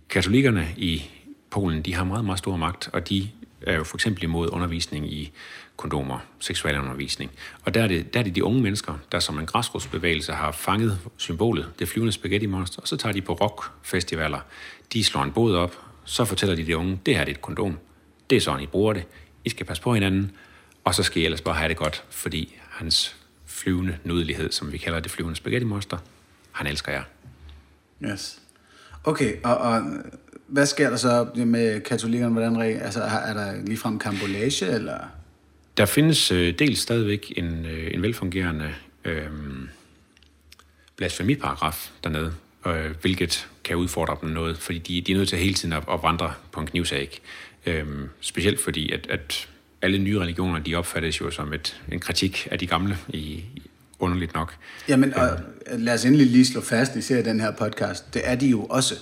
katolikkerne 0.09 0.67
i 0.77 1.09
Polen, 1.49 1.81
de 1.81 1.95
har 1.95 2.03
meget, 2.03 2.25
meget 2.25 2.39
stor 2.39 2.57
magt, 2.57 2.89
og 2.93 3.09
de 3.09 3.29
er 3.61 3.75
jo 3.75 3.83
for 3.83 3.97
eksempel 3.97 4.23
imod 4.23 4.49
undervisning 4.51 5.13
i 5.13 5.31
kondomer, 5.77 6.19
seksuel 6.39 6.79
undervisning. 6.79 7.31
Og 7.63 7.73
der 7.73 7.83
er, 7.83 7.87
det, 7.87 8.13
der 8.13 8.19
er 8.19 8.23
det 8.23 8.35
de 8.35 8.43
unge 8.43 8.61
mennesker, 8.61 8.93
der 9.11 9.19
som 9.19 9.39
en 9.39 9.45
græsrodsbevægelse 9.45 10.33
har 10.33 10.51
fanget 10.51 10.99
symbolet, 11.17 11.71
det 11.79 11.87
flyvende 11.87 12.11
spaghetti 12.11 12.45
monster, 12.45 12.81
og 12.81 12.87
så 12.87 12.97
tager 12.97 13.13
de 13.13 13.21
på 13.21 13.33
rockfestivaler. 13.33 14.39
De 14.93 15.03
slår 15.03 15.23
en 15.23 15.31
båd 15.31 15.55
op, 15.55 15.75
så 16.05 16.25
fortæller 16.25 16.55
de 16.55 16.65
de 16.65 16.77
unge, 16.77 16.99
det 17.05 17.15
her 17.15 17.21
er 17.21 17.27
et 17.27 17.41
kondom. 17.41 17.77
Det 18.29 18.35
er 18.35 18.41
sådan, 18.41 18.61
I 18.61 18.67
bruger 18.67 18.93
det. 18.93 19.03
I 19.45 19.49
skal 19.49 19.65
passe 19.65 19.83
på 19.83 19.93
hinanden, 19.93 20.31
og 20.83 20.95
så 20.95 21.03
skal 21.03 21.21
I 21.21 21.25
ellers 21.25 21.41
bare 21.41 21.55
have 21.55 21.69
det 21.69 21.77
godt, 21.77 22.03
fordi 22.09 22.55
hans 22.75 23.15
flyvende 23.45 23.97
nydelighed, 24.03 24.51
som 24.51 24.71
vi 24.71 24.77
kalder 24.77 24.99
det 24.99 25.11
flyvende 25.11 25.35
spaghetti 25.35 25.65
monster, 25.65 25.97
han 26.51 26.67
elsker 26.67 26.91
jer. 26.91 27.03
Yes. 28.03 28.39
Okay, 29.03 29.35
og, 29.43 29.57
og 29.57 29.83
hvad 30.47 30.65
sker 30.65 30.89
der 30.89 30.97
så 30.97 31.27
med 31.35 31.81
katolikkerne? 31.81 32.33
Hvordan, 32.33 32.61
altså, 32.61 33.03
er 33.03 33.33
der 33.33 33.65
ligefrem 33.65 33.99
kambolage, 33.99 34.67
eller? 34.67 34.97
Der 35.77 35.85
findes 35.85 36.31
øh, 36.31 36.59
dels 36.59 36.79
stadigvæk 36.79 37.33
en, 37.37 37.65
øh, 37.65 37.93
en 37.93 38.01
velfungerende 38.01 38.73
øh, 39.05 39.29
blasfemiparagraf 40.95 41.91
dernede, 42.03 42.33
øh, 42.67 42.91
hvilket 43.01 43.47
kan 43.63 43.75
udfordre 43.75 44.17
dem 44.21 44.29
noget, 44.29 44.57
fordi 44.57 44.79
de, 44.79 45.01
de 45.01 45.11
er 45.11 45.17
nødt 45.17 45.29
til 45.29 45.37
hele 45.37 45.53
tiden 45.53 45.73
at, 45.73 45.83
at 45.91 45.99
vandre 46.03 46.33
på 46.51 46.59
en 46.59 46.67
knivsæk. 46.67 47.21
Øh, 47.65 47.87
specielt 48.21 48.59
fordi, 48.59 48.91
at, 48.91 49.07
at 49.09 49.49
alle 49.85 49.97
nye 49.97 50.19
religioner, 50.19 50.59
de 50.59 50.75
opfattes 50.75 51.21
jo 51.21 51.31
som 51.31 51.53
et, 51.53 51.81
en 51.91 51.99
kritik 51.99 52.47
af 52.51 52.59
de 52.59 52.67
gamle, 52.67 52.97
i, 53.09 53.43
underligt 53.99 54.33
nok. 54.33 54.55
Jamen, 54.87 55.13
og 55.13 55.29
lad 55.77 55.93
os 55.93 56.05
endelig 56.05 56.27
lige 56.27 56.45
slå 56.45 56.61
fast, 56.61 56.95
i 56.95 57.01
ser 57.01 57.23
den 57.23 57.39
her 57.39 57.51
podcast, 57.51 58.13
det 58.13 58.21
er 58.25 58.35
de 58.35 58.47
jo 58.47 58.63
også. 58.63 58.95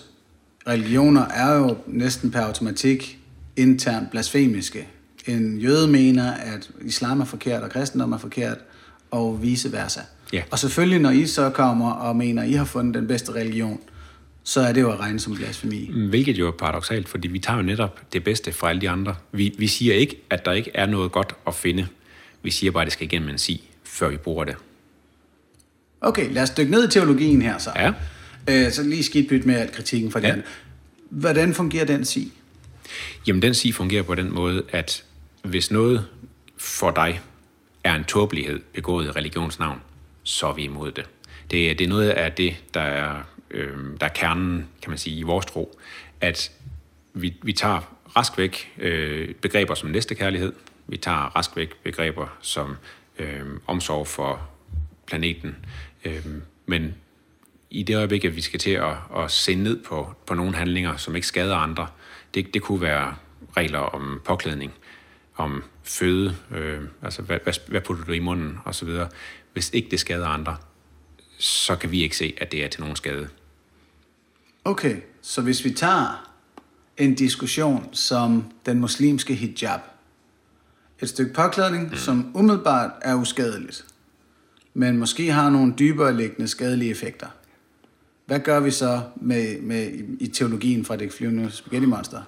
Religioner 0.67 1.25
er 1.25 1.55
jo 1.55 1.77
næsten 1.87 2.31
per 2.31 2.39
automatik 2.39 3.17
internt 3.55 4.11
blasfemiske. 4.11 4.87
En 5.27 5.57
jøde 5.57 5.87
mener, 5.87 6.31
at 6.31 6.69
islam 6.81 7.21
er 7.21 7.25
forkert, 7.25 7.63
og 7.63 7.69
kristendom 7.69 8.11
er 8.11 8.17
forkert, 8.17 8.57
og 9.11 9.41
vice 9.41 9.71
versa. 9.71 10.01
Ja. 10.33 10.41
Og 10.51 10.59
selvfølgelig, 10.59 10.99
når 10.99 11.11
I 11.11 11.25
så 11.25 11.49
kommer 11.49 11.91
og 11.91 12.15
mener, 12.15 12.41
at 12.41 12.49
I 12.49 12.53
har 12.53 12.65
fundet 12.65 12.93
den 12.93 13.07
bedste 13.07 13.31
religion, 13.31 13.79
så 14.43 14.61
er 14.61 14.73
det 14.73 14.81
jo 14.81 14.91
at 14.91 14.99
regne 14.99 15.19
som 15.19 15.35
blasfemi. 15.35 15.91
Hvilket 16.09 16.39
jo 16.39 16.47
er 16.47 16.51
paradoxalt, 16.51 17.09
fordi 17.09 17.27
vi 17.27 17.39
tager 17.39 17.57
jo 17.57 17.63
netop 17.63 17.99
det 18.13 18.23
bedste 18.23 18.53
fra 18.53 18.69
alle 18.69 18.81
de 18.81 18.89
andre. 18.89 19.15
Vi, 19.31 19.55
vi 19.57 19.67
siger 19.67 19.93
ikke, 19.93 20.21
at 20.29 20.45
der 20.45 20.51
ikke 20.51 20.71
er 20.73 20.85
noget 20.85 21.11
godt 21.11 21.35
at 21.47 21.55
finde. 21.55 21.87
Vi 22.43 22.51
siger 22.51 22.71
bare, 22.71 22.81
at 22.81 22.85
det 22.85 22.93
skal 22.93 23.05
igennem 23.05 23.29
en 23.29 23.37
sig, 23.37 23.61
før 23.83 24.09
vi 24.09 24.17
bruger 24.17 24.43
det. 24.43 24.55
Okay, 26.01 26.33
lad 26.33 26.43
os 26.43 26.49
dykke 26.49 26.71
ned 26.71 26.87
i 26.87 26.91
teologien 26.91 27.41
her 27.41 27.57
så. 27.57 27.71
Ja. 27.75 27.91
Øh, 28.49 28.71
så 28.71 28.83
lige 28.83 29.03
skidt 29.03 29.29
bytte 29.29 29.47
med 29.47 29.55
alt 29.55 29.71
kritikken 29.71 30.11
fra 30.11 30.19
ja. 30.19 30.31
den. 30.31 30.43
Hvordan 31.09 31.53
fungerer 31.53 31.85
den 31.85 32.05
sig? 32.05 32.31
Jamen, 33.27 33.41
den 33.41 33.53
sig 33.53 33.73
fungerer 33.73 34.03
på 34.03 34.15
den 34.15 34.33
måde, 34.33 34.63
at 34.69 35.03
hvis 35.43 35.71
noget 35.71 36.05
for 36.57 36.91
dig 36.91 37.21
er 37.83 37.95
en 37.95 38.03
tåbelighed 38.03 38.59
begået 38.73 39.05
i 39.05 39.11
religionsnavn, 39.11 39.79
så 40.23 40.47
er 40.47 40.53
vi 40.53 40.63
imod 40.63 40.91
det. 40.91 41.05
Det, 41.51 41.79
det 41.79 41.85
er 41.85 41.89
noget 41.89 42.09
af 42.09 42.31
det, 42.31 42.55
der 42.73 42.81
er, 42.81 43.23
øh, 43.53 43.77
der 43.99 44.05
er 44.05 44.13
kernen, 44.13 44.67
kan 44.81 44.89
man 44.89 44.97
sige, 44.97 45.15
i 45.15 45.23
vores 45.23 45.45
tro, 45.45 45.79
at 46.21 46.51
vi, 47.13 47.35
vi 47.43 47.53
tager 47.53 47.95
rask 48.15 48.37
væk 48.37 48.73
øh, 48.77 49.35
begreber 49.35 49.75
som 49.75 49.89
næstekærlighed, 49.89 50.53
vi 50.87 50.97
tager 50.97 51.35
rask 51.35 51.55
væk 51.55 51.75
begreber 51.83 52.37
som 52.41 52.75
øh, 53.19 53.45
omsorg 53.67 54.07
for 54.07 54.49
planeten, 55.07 55.55
øh, 56.05 56.25
men 56.65 56.95
i 57.69 57.83
det 57.83 57.95
øjeblik, 57.95 58.25
at 58.25 58.35
vi 58.35 58.41
skal 58.41 58.59
til 58.59 58.71
at, 58.71 58.95
at 59.17 59.31
se 59.31 59.55
ned 59.55 59.83
på, 59.83 60.13
på 60.27 60.33
nogle 60.33 60.55
handlinger, 60.55 60.97
som 60.97 61.15
ikke 61.15 61.27
skader 61.27 61.55
andre, 61.55 61.87
det, 62.33 62.53
det 62.53 62.61
kunne 62.61 62.81
være 62.81 63.15
regler 63.57 63.79
om 63.79 64.21
påklædning, 64.25 64.73
om 65.35 65.63
føde, 65.83 66.35
øh, 66.51 66.81
altså 67.01 67.21
hvad, 67.21 67.39
hvad, 67.43 67.53
hvad 67.67 67.81
putter 67.81 68.03
du 68.03 68.11
i 68.11 68.19
munden 68.19 68.57
osv. 68.65 68.89
Hvis 69.53 69.69
ikke 69.73 69.91
det 69.91 69.99
skader 69.99 70.27
andre, 70.27 70.57
så 71.37 71.75
kan 71.75 71.91
vi 71.91 72.03
ikke 72.03 72.17
se, 72.17 72.33
at 72.37 72.51
det 72.51 72.63
er 72.63 72.67
til 72.67 72.81
nogen 72.81 72.95
skade. 72.95 73.29
Okay, 74.65 74.95
så 75.21 75.41
hvis 75.41 75.65
vi 75.65 75.71
tager 75.71 76.33
en 76.97 77.15
diskussion 77.15 77.89
som 77.91 78.45
den 78.65 78.79
muslimske 78.79 79.33
hijab, 79.33 79.79
et 81.01 81.09
stykke 81.09 81.33
påklædning, 81.33 81.89
mm. 81.89 81.95
som 81.95 82.31
umiddelbart 82.35 82.91
er 83.01 83.15
uskadeligt, 83.15 83.85
men 84.73 84.97
måske 84.97 85.31
har 85.31 85.49
nogle 85.49 85.73
dybere 85.79 86.17
liggende 86.17 86.47
skadelige 86.47 86.91
effekter. 86.91 87.27
Hvad 88.25 88.39
gør 88.39 88.59
vi 88.59 88.71
så 88.71 89.01
med, 89.15 89.61
med 89.61 89.91
i 90.19 90.27
teologien 90.27 90.85
fra 90.85 90.95
det 90.95 91.13
flyvende 91.13 91.51
spaghetti 91.51 91.87
monster? 91.87 92.21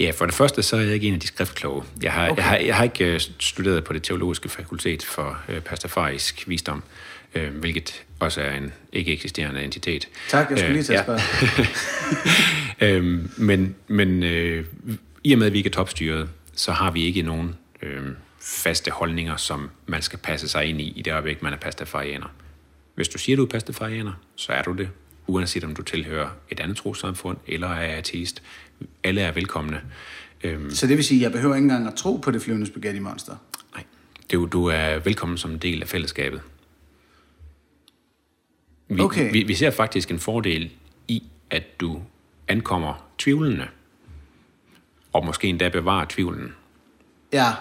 Ja, 0.00 0.10
for 0.10 0.26
det 0.26 0.34
første, 0.34 0.62
så 0.62 0.76
er 0.76 0.80
jeg 0.80 0.94
ikke 0.94 1.08
en 1.08 1.14
af 1.14 1.20
de 1.20 1.26
skriftkloge. 1.26 1.82
Jeg 2.02 2.12
har, 2.12 2.30
okay. 2.30 2.36
jeg 2.36 2.44
har, 2.44 2.56
jeg 2.56 2.76
har 2.76 2.84
ikke 2.84 3.14
øh, 3.14 3.20
studeret 3.38 3.84
på 3.84 3.92
det 3.92 4.02
teologiske 4.02 4.48
fakultet 4.48 5.02
for 5.02 5.38
øh, 5.48 5.60
pastafarisk 5.60 6.48
visdom, 6.48 6.82
øh, 7.34 7.54
hvilket 7.54 8.04
også 8.20 8.40
er 8.40 8.56
en 8.56 8.72
ikke 8.92 9.12
eksisterende 9.12 9.62
entitet. 9.62 10.08
Tak, 10.28 10.50
jeg 10.50 10.58
skulle 10.58 10.72
lige 10.72 10.82
til 10.82 10.92
at 10.92 11.04
spørge. 11.04 11.20
Ja. 12.80 12.86
øhm, 12.96 13.30
men 13.36 13.74
men 13.88 14.22
øh, 14.22 14.64
i 15.24 15.32
og 15.32 15.38
med, 15.38 15.46
at 15.46 15.52
vi 15.52 15.58
ikke 15.58 15.68
er 15.68 15.72
topstyret, 15.72 16.28
så 16.54 16.72
har 16.72 16.90
vi 16.90 17.04
ikke 17.04 17.22
nogen 17.22 17.54
øh, 17.82 18.02
faste 18.40 18.90
holdninger, 18.90 19.36
som 19.36 19.70
man 19.86 20.02
skal 20.02 20.18
passe 20.18 20.48
sig 20.48 20.66
ind 20.66 20.80
i, 20.80 20.92
i 20.96 21.02
det 21.02 21.12
øjeblik, 21.12 21.42
man 21.42 21.52
er 21.52 21.56
pastafarianer. 21.56 22.26
Hvis 22.94 23.08
du 23.08 23.18
siger, 23.18 23.36
du 23.36 23.44
er 23.44 23.48
pastafarianer, 23.48 24.12
så 24.36 24.52
er 24.52 24.62
du 24.62 24.72
det, 24.72 24.88
uanset 25.26 25.64
om 25.64 25.74
du 25.74 25.82
tilhører 25.82 26.28
et 26.50 26.60
andet 26.60 26.76
trosamfund 26.76 27.36
eller 27.46 27.68
er 27.68 27.96
ateist. 27.96 28.42
Alle 29.04 29.20
er 29.20 29.32
velkomne. 29.32 29.80
Øhm, 30.44 30.70
så 30.70 30.86
det 30.86 30.96
vil 30.96 31.04
sige, 31.04 31.18
at 31.18 31.22
jeg 31.22 31.32
behøver 31.32 31.54
ikke 31.54 31.64
engang 31.64 31.86
at 31.86 31.94
tro 31.94 32.16
på 32.16 32.30
det 32.30 32.42
flyvende 32.42 32.66
spaghetti 32.66 32.98
monster? 32.98 33.36
Nej, 33.74 33.84
du, 34.32 34.48
du 34.52 34.66
er 34.66 34.98
velkommen 34.98 35.38
som 35.38 35.50
en 35.50 35.58
del 35.58 35.82
af 35.82 35.88
fællesskabet. 35.88 36.40
Vi, 38.88 39.00
okay. 39.00 39.32
vi, 39.32 39.42
vi 39.42 39.54
ser 39.54 39.70
faktisk 39.70 40.10
en 40.10 40.18
fordel 40.18 40.70
i, 41.08 41.22
at 41.50 41.80
du 41.80 42.02
ankommer 42.48 43.04
tvivlende, 43.18 43.66
og 45.12 45.26
måske 45.26 45.48
endda 45.48 45.68
bevarer 45.68 46.06
tvivlen. 46.08 46.54
Ja, 47.32 47.52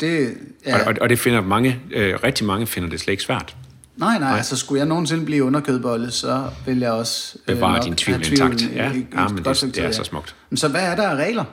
det... 0.00 0.38
Ja. 0.66 0.80
Og, 0.80 0.86
og, 0.86 0.94
og 1.00 1.08
det 1.08 1.18
finder 1.18 1.40
mange, 1.40 1.80
øh, 1.90 2.14
rigtig 2.22 2.46
mange 2.46 2.66
finder 2.66 2.88
det 2.88 3.00
slet 3.00 3.12
ikke 3.12 3.22
svært. 3.22 3.56
Nej, 4.00 4.18
nej, 4.18 4.36
altså 4.36 4.56
skulle 4.56 4.78
jeg 4.78 4.88
nogensinde 4.88 5.24
blive 5.24 5.44
underkødbolle, 5.44 6.10
så 6.10 6.50
vil 6.66 6.78
jeg 6.78 6.92
også... 6.92 7.38
Øh, 7.48 7.54
Bevare 7.54 7.78
øh, 7.78 7.84
din 7.84 7.96
tvivl 7.96 8.26
intakt. 8.26 8.62
Ja, 8.74 8.92
i, 8.92 9.06
ja 9.14 9.28
men 9.28 9.44
det, 9.44 9.74
det 9.74 9.78
er 9.78 9.92
så 9.92 10.04
smukt. 10.04 10.36
Men 10.50 10.56
så 10.56 10.68
hvad 10.68 10.80
er 10.80 10.96
der 10.96 11.08
af 11.08 11.14
regler? 11.14 11.44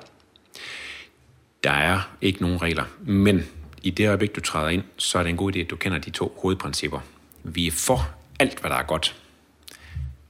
Der 1.63 1.71
er 1.71 1.99
ikke 2.21 2.41
nogen 2.41 2.61
regler, 2.61 2.83
men 3.01 3.43
i 3.83 3.89
det 3.89 4.07
øjeblik, 4.07 4.35
du 4.35 4.41
træder 4.41 4.69
ind, 4.69 4.83
så 4.97 5.19
er 5.19 5.23
det 5.23 5.29
en 5.29 5.37
god 5.37 5.55
idé, 5.55 5.59
at 5.59 5.69
du 5.69 5.75
kender 5.75 5.97
de 5.97 6.09
to 6.09 6.37
hovedprincipper. 6.41 6.99
Vi 7.43 7.67
er 7.67 7.71
for 7.71 8.09
alt, 8.39 8.59
hvad 8.59 8.69
der 8.69 8.77
er 8.77 8.83
godt. 8.83 9.15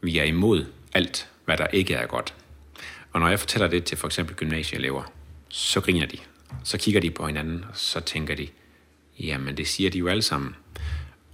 Vi 0.02 0.18
er 0.18 0.24
imod 0.24 0.66
alt, 0.94 1.28
hvad 1.46 1.58
der 1.58 1.68
ikke 1.68 1.94
er 1.94 2.08
godt. 2.08 2.34
Og 3.14 3.20
når 3.20 3.28
jeg 3.28 3.40
fortæller 3.40 3.68
det 3.68 3.84
til 3.84 3.98
for 3.98 4.08
eksempel 4.08 4.36
gymnasieelever, 4.36 5.04
så 5.50 5.82
griner 5.82 6.08
de. 6.08 6.18
Så 6.64 6.78
kigger 6.78 7.02
de 7.02 7.12
på 7.12 7.28
hinanden, 7.28 7.66
og 7.70 7.78
så 7.78 8.00
tænker 8.00 8.36
de, 8.36 8.48
jamen 9.20 9.58
det 9.58 9.68
siger 9.68 9.90
de 9.90 9.98
jo 9.98 10.08
alle 10.08 10.22
sammen. 10.22 10.56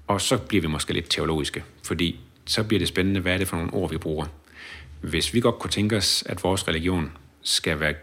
Og 0.07 0.21
så 0.21 0.37
bliver 0.37 0.61
vi 0.61 0.67
måske 0.67 0.93
lidt 0.93 1.09
teologiske, 1.09 1.63
fordi 1.83 2.19
så 2.45 2.63
bliver 2.63 2.79
det 2.79 2.87
spændende, 2.87 3.19
hvad 3.19 3.33
er 3.33 3.37
det 3.37 3.47
for 3.47 3.57
nogle 3.57 3.73
ord, 3.73 3.89
vi 3.89 3.97
bruger. 3.97 4.25
Hvis 5.01 5.33
vi 5.33 5.39
godt 5.39 5.59
kunne 5.59 5.71
tænke 5.71 5.97
os, 5.97 6.23
at 6.25 6.43
vores 6.43 6.67
religion 6.67 7.11
skal 7.41 7.79
være 7.79 7.93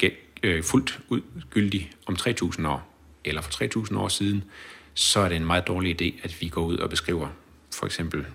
øh, 0.43 0.63
fuldt 0.63 1.01
udgyldig 1.09 1.91
om 2.07 2.17
3.000 2.21 2.69
år, 2.69 2.95
eller 3.25 3.43
for 3.43 3.85
3.000 3.91 3.99
år 3.99 4.09
siden, 4.09 4.45
så 4.95 5.21
er 5.21 5.29
det 5.29 5.37
en 5.37 5.47
meget 5.47 5.67
dårlig 5.67 6.03
idé, 6.03 6.21
at 6.23 6.41
vi 6.41 6.49
går 6.49 6.65
ud 6.65 6.77
og 6.77 6.91
beskriver 6.91 7.29
for 7.75 7.87
eksempel, 7.87 8.27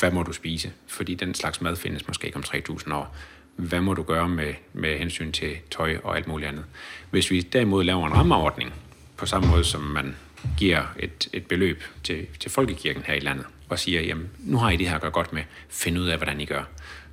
hvad 0.00 0.10
må 0.10 0.22
du 0.22 0.32
spise? 0.32 0.72
Fordi 0.86 1.14
den 1.14 1.34
slags 1.34 1.60
mad 1.60 1.76
findes 1.76 2.06
måske 2.06 2.26
ikke 2.26 2.36
om 2.36 2.44
3.000 2.46 2.94
år. 2.94 3.16
Hvad 3.56 3.80
må 3.80 3.94
du 3.94 4.02
gøre 4.02 4.28
med, 4.28 4.54
med 4.72 4.98
hensyn 4.98 5.32
til 5.32 5.56
tøj 5.70 5.98
og 6.04 6.16
alt 6.16 6.28
muligt 6.28 6.48
andet? 6.48 6.64
Hvis 7.10 7.30
vi 7.30 7.40
derimod 7.40 7.84
laver 7.84 8.06
en 8.06 8.12
rammeordning, 8.12 8.72
på 9.16 9.26
samme 9.26 9.48
måde 9.48 9.64
som 9.64 9.80
man 9.80 10.16
giver 10.56 10.94
et, 10.98 11.28
et 11.32 11.46
beløb 11.46 11.82
til, 12.04 12.26
til 12.40 12.50
folkekirken 12.50 13.02
her 13.02 13.14
i 13.14 13.20
landet, 13.20 13.46
og 13.68 13.78
siger, 13.78 14.00
jamen, 14.00 14.30
nu 14.38 14.58
har 14.58 14.70
I 14.70 14.76
det 14.76 14.88
her 14.88 14.94
at 14.94 15.00
gøre 15.00 15.10
godt 15.10 15.32
med, 15.32 15.42
find 15.68 15.98
ud 15.98 16.06
af, 16.06 16.16
hvordan 16.16 16.40
I 16.40 16.44
gør. 16.44 16.64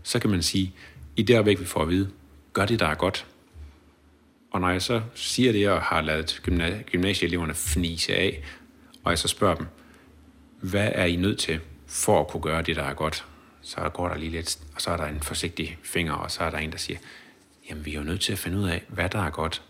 Så 0.04 0.20
kan 0.20 0.30
man 0.30 0.44
sige, 0.44 0.74
i 1.16 1.24
det 1.24 1.34
øjeblik, 1.34 1.60
vi 1.60 1.66
får 1.66 1.82
at 1.82 1.90
vide, 1.90 2.10
gør 2.54 2.66
det, 2.66 2.80
der 2.80 2.88
er 2.88 2.96
godt. 2.96 3.26
Og 4.52 4.62
når 4.62 4.70
jeg 4.70 4.82
så 4.82 5.02
siger 5.16 5.52
det, 5.52 5.70
og 5.70 5.82
har 5.82 6.02
lavet 6.02 6.42
gymnasieeleverne 6.92 7.54
fnise 7.54 8.16
af, 8.16 8.44
og 9.04 9.12
jeg 9.12 9.20
så 9.20 9.28
spørger 9.28 9.56
dem, 9.56 9.68
hvad 10.62 10.92
er 10.94 11.06
I 11.06 11.16
nødt 11.16 11.40
til 11.40 11.60
for 11.88 12.22
at 12.22 12.28
kunne 12.28 12.44
gøre 12.44 12.62
det, 12.62 12.76
der 12.76 12.84
er 12.84 12.94
godt? 12.94 13.26
Så 13.62 13.90
går 13.94 14.08
der 14.08 14.18
lige 14.18 14.32
lidt, 14.32 14.60
og 14.76 14.82
så 14.82 14.92
er 14.92 14.98
der 14.98 15.06
en 15.06 15.22
forsigtig 15.22 15.78
finger, 15.84 16.14
og 16.14 16.32
så 16.32 16.44
er 16.44 16.50
der 16.50 16.58
en, 16.58 16.72
der 16.72 16.78
siger, 16.78 17.00
jamen 17.70 17.86
vi 17.86 17.92
er 17.92 17.98
jo 17.98 18.04
nødt 18.04 18.22
til 18.22 18.32
at 18.32 18.40
finde 18.40 18.58
ud 18.58 18.70
af, 18.70 18.84
hvad 18.88 19.10
der 19.10 19.20
er 19.20 19.30
godt. 19.30 19.62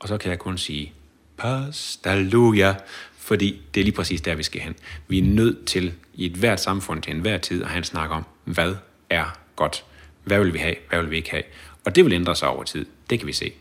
Og 0.00 0.08
så 0.08 0.18
kan 0.18 0.30
jeg 0.30 0.38
kun 0.38 0.58
sige, 0.58 0.92
Pastaluja, 1.40 2.74
fordi 3.18 3.60
det 3.74 3.80
er 3.80 3.84
lige 3.84 3.94
præcis 3.94 4.20
der, 4.20 4.34
vi 4.34 4.42
skal 4.42 4.60
hen. 4.60 4.74
Vi 5.08 5.18
er 5.18 5.22
nødt 5.22 5.66
til 5.66 5.92
i 6.14 6.26
et 6.26 6.32
hvert 6.32 6.60
samfund 6.60 7.02
til 7.02 7.14
enhver 7.14 7.38
tid 7.38 7.62
at 7.62 7.68
have 7.68 7.78
en 7.78 7.84
snak 7.84 8.10
om, 8.10 8.24
hvad 8.44 8.74
er 9.10 9.38
godt? 9.56 9.84
Hvad 10.24 10.38
vil 10.44 10.52
vi 10.52 10.58
have? 10.58 10.74
Hvad 10.88 11.00
vil 11.02 11.10
vi 11.10 11.16
ikke 11.16 11.30
have? 11.30 11.42
Og 11.84 11.94
det 11.96 12.04
vil 12.04 12.12
ændre 12.12 12.36
sig 12.36 12.48
over 12.48 12.62
tid. 12.64 12.86
Det 13.10 13.18
kan 13.18 13.28
vi 13.28 13.32
se. 13.32 13.52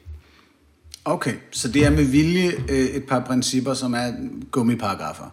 Okay, 1.06 1.34
så 1.52 1.68
det 1.72 1.86
er 1.86 1.90
med 1.90 2.04
vilje 2.04 2.52
øh, 2.70 2.78
et 2.86 3.04
par 3.04 3.20
principper, 3.20 3.74
som 3.74 3.94
er 3.94 4.12
gummiparagrafer. 4.52 5.30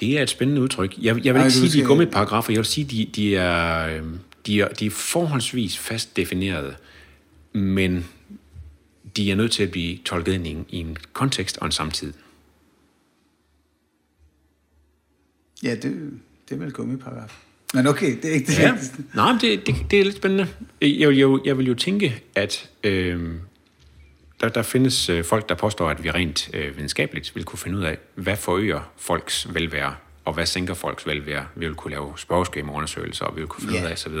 Det 0.00 0.18
er 0.18 0.22
et 0.22 0.30
spændende 0.30 0.62
udtryk. 0.62 0.94
Jeg, 0.98 1.24
jeg 1.24 1.34
vil 1.34 1.40
Ej, 1.40 1.46
ikke 1.46 1.54
du 1.54 1.60
sige, 1.60 1.62
de 1.62 1.66
er 1.66 1.70
skal- 1.70 1.86
gummiparagrafer. 1.86 2.52
Jeg 2.52 2.58
vil 2.58 2.64
sige, 2.66 2.84
de, 2.84 3.10
de, 3.16 3.36
er, 3.36 3.86
øh, 3.96 4.02
de, 4.46 4.60
er, 4.60 4.68
de 4.68 4.86
er 4.86 4.90
forholdsvis 4.90 5.78
fast 5.78 6.16
defineret, 6.16 6.76
men 7.52 8.06
de 9.16 9.30
er 9.30 9.34
nødt 9.36 9.52
til 9.52 9.62
at 9.62 9.70
blive 9.70 9.98
tolket 10.04 10.32
ind 10.34 10.46
i 10.46 10.50
en, 10.50 10.66
i 10.68 10.76
en 10.76 10.96
kontekst 11.12 11.58
og 11.58 11.66
en 11.66 11.72
samtid. 11.72 12.12
Ja, 15.62 15.74
det, 15.74 16.10
det 16.48 16.54
er 16.54 16.58
vel 16.58 16.72
gummiparagraf. 16.72 17.38
Men 17.74 17.86
okay, 17.86 18.16
det 18.22 18.30
er 18.30 18.34
ikke 18.34 18.46
det 18.46 18.58
Ja. 18.58 18.74
Nej, 19.14 19.32
det, 19.40 19.66
det, 19.66 19.74
det 19.90 20.00
er 20.00 20.04
lidt 20.04 20.16
spændende. 20.16 20.48
Jeg, 20.80 21.08
vil 21.08 21.18
jo, 21.18 21.42
jeg 21.44 21.58
vil 21.58 21.66
jo 21.66 21.74
tænke, 21.74 22.22
at 22.34 22.70
øh, 22.84 23.34
der, 24.40 24.48
der 24.48 24.62
findes 24.62 25.08
øh, 25.08 25.24
folk, 25.24 25.48
der 25.48 25.54
påstår, 25.54 25.88
at 25.90 26.04
vi 26.04 26.10
rent 26.10 26.50
øh, 26.54 26.76
videnskabeligt 26.76 27.34
vil 27.34 27.44
kunne 27.44 27.58
finde 27.58 27.78
ud 27.78 27.82
af, 27.82 27.98
hvad 28.14 28.36
forøger 28.36 28.92
folks 28.96 29.54
velvære, 29.54 29.94
og 30.24 30.34
hvad 30.34 30.46
sænker 30.46 30.74
folks 30.74 31.06
velvære. 31.06 31.46
Vi 31.54 31.66
vil 31.66 31.74
kunne 31.74 31.90
lave 31.90 32.12
spørgeskemaundersøgelser, 32.16 33.24
og 33.24 33.36
vi 33.36 33.40
vil 33.40 33.48
kunne 33.48 33.60
finde 33.62 33.74
Ja. 33.78 33.84
ud 33.84 33.88
af 33.88 33.92
osv. 33.92 34.12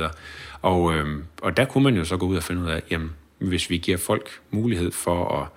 Og, 0.62 0.94
øh, 0.94 1.22
og 1.42 1.56
der 1.56 1.64
kunne 1.64 1.84
man 1.84 1.96
jo 1.96 2.04
så 2.04 2.16
gå 2.16 2.26
ud 2.26 2.36
og 2.36 2.42
finde 2.42 2.62
ud 2.62 2.66
af, 2.68 2.82
jamen, 2.90 3.12
hvis 3.38 3.70
vi 3.70 3.78
giver 3.78 3.96
folk 3.98 4.40
mulighed 4.50 4.92
for 4.92 5.38
at 5.42 5.48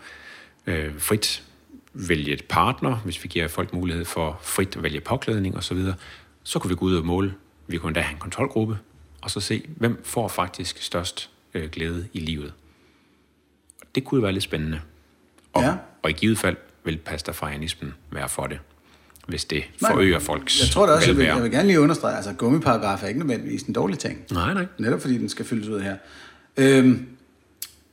øh, 0.73 0.99
frit 0.99 1.43
vælge 1.93 2.33
et 2.33 2.45
partner, 2.45 2.95
hvis 2.95 3.23
vi 3.23 3.27
giver 3.27 3.47
folk 3.47 3.73
mulighed 3.73 4.05
for 4.05 4.39
frit 4.41 4.75
at 4.75 4.83
vælge 4.83 4.99
påklædning 5.01 5.57
osv., 5.57 5.77
så, 5.77 5.93
så 6.43 6.59
kunne 6.59 6.69
vi 6.69 6.75
gå 6.75 6.85
ud 6.85 6.95
og 6.95 7.05
måle. 7.05 7.33
Vi 7.67 7.77
kunne 7.77 7.89
endda 7.89 8.01
have 8.01 8.13
en 8.13 8.19
kontrolgruppe, 8.19 8.77
og 9.21 9.31
så 9.31 9.39
se, 9.39 9.63
hvem 9.77 10.01
får 10.03 10.27
faktisk 10.27 10.81
størst 10.83 11.29
øh, 11.53 11.69
glæde 11.69 12.07
i 12.13 12.19
livet. 12.19 12.53
Og 13.81 13.87
det 13.95 14.03
kunne 14.03 14.23
være 14.23 14.31
lidt 14.31 14.43
spændende. 14.43 14.81
Og, 15.53 15.63
Ja. 15.63 15.73
og 16.03 16.09
i 16.09 16.13
givet 16.13 16.37
fald 16.37 16.57
vil 16.83 16.97
pastafarianismen 16.97 17.93
være 18.11 18.29
for 18.29 18.47
det, 18.47 18.59
hvis 19.27 19.45
det 19.45 19.63
Nej, 19.81 19.91
forøger 19.91 20.19
folks 20.19 20.61
Jeg 20.61 20.69
tror 20.69 20.85
da 20.85 20.91
også, 20.91 21.07
jeg 21.07 21.17
vil, 21.17 21.25
jeg 21.25 21.43
vil 21.43 21.51
gerne 21.51 21.67
lige 21.67 21.79
understrege, 21.79 22.15
altså 22.15 22.33
gummiparagraf 22.33 23.03
er 23.03 23.07
ikke 23.07 23.19
nødvendigvis 23.19 23.63
en 23.63 23.73
dårlig 23.73 23.99
ting. 23.99 24.23
Nej, 24.31 24.53
nej. 24.53 24.65
Netop 24.77 25.01
fordi 25.01 25.17
den 25.17 25.29
skal 25.29 25.45
fyldes 25.45 25.67
ud 25.67 25.79
her. 25.81 25.97
Øhm, 26.57 27.07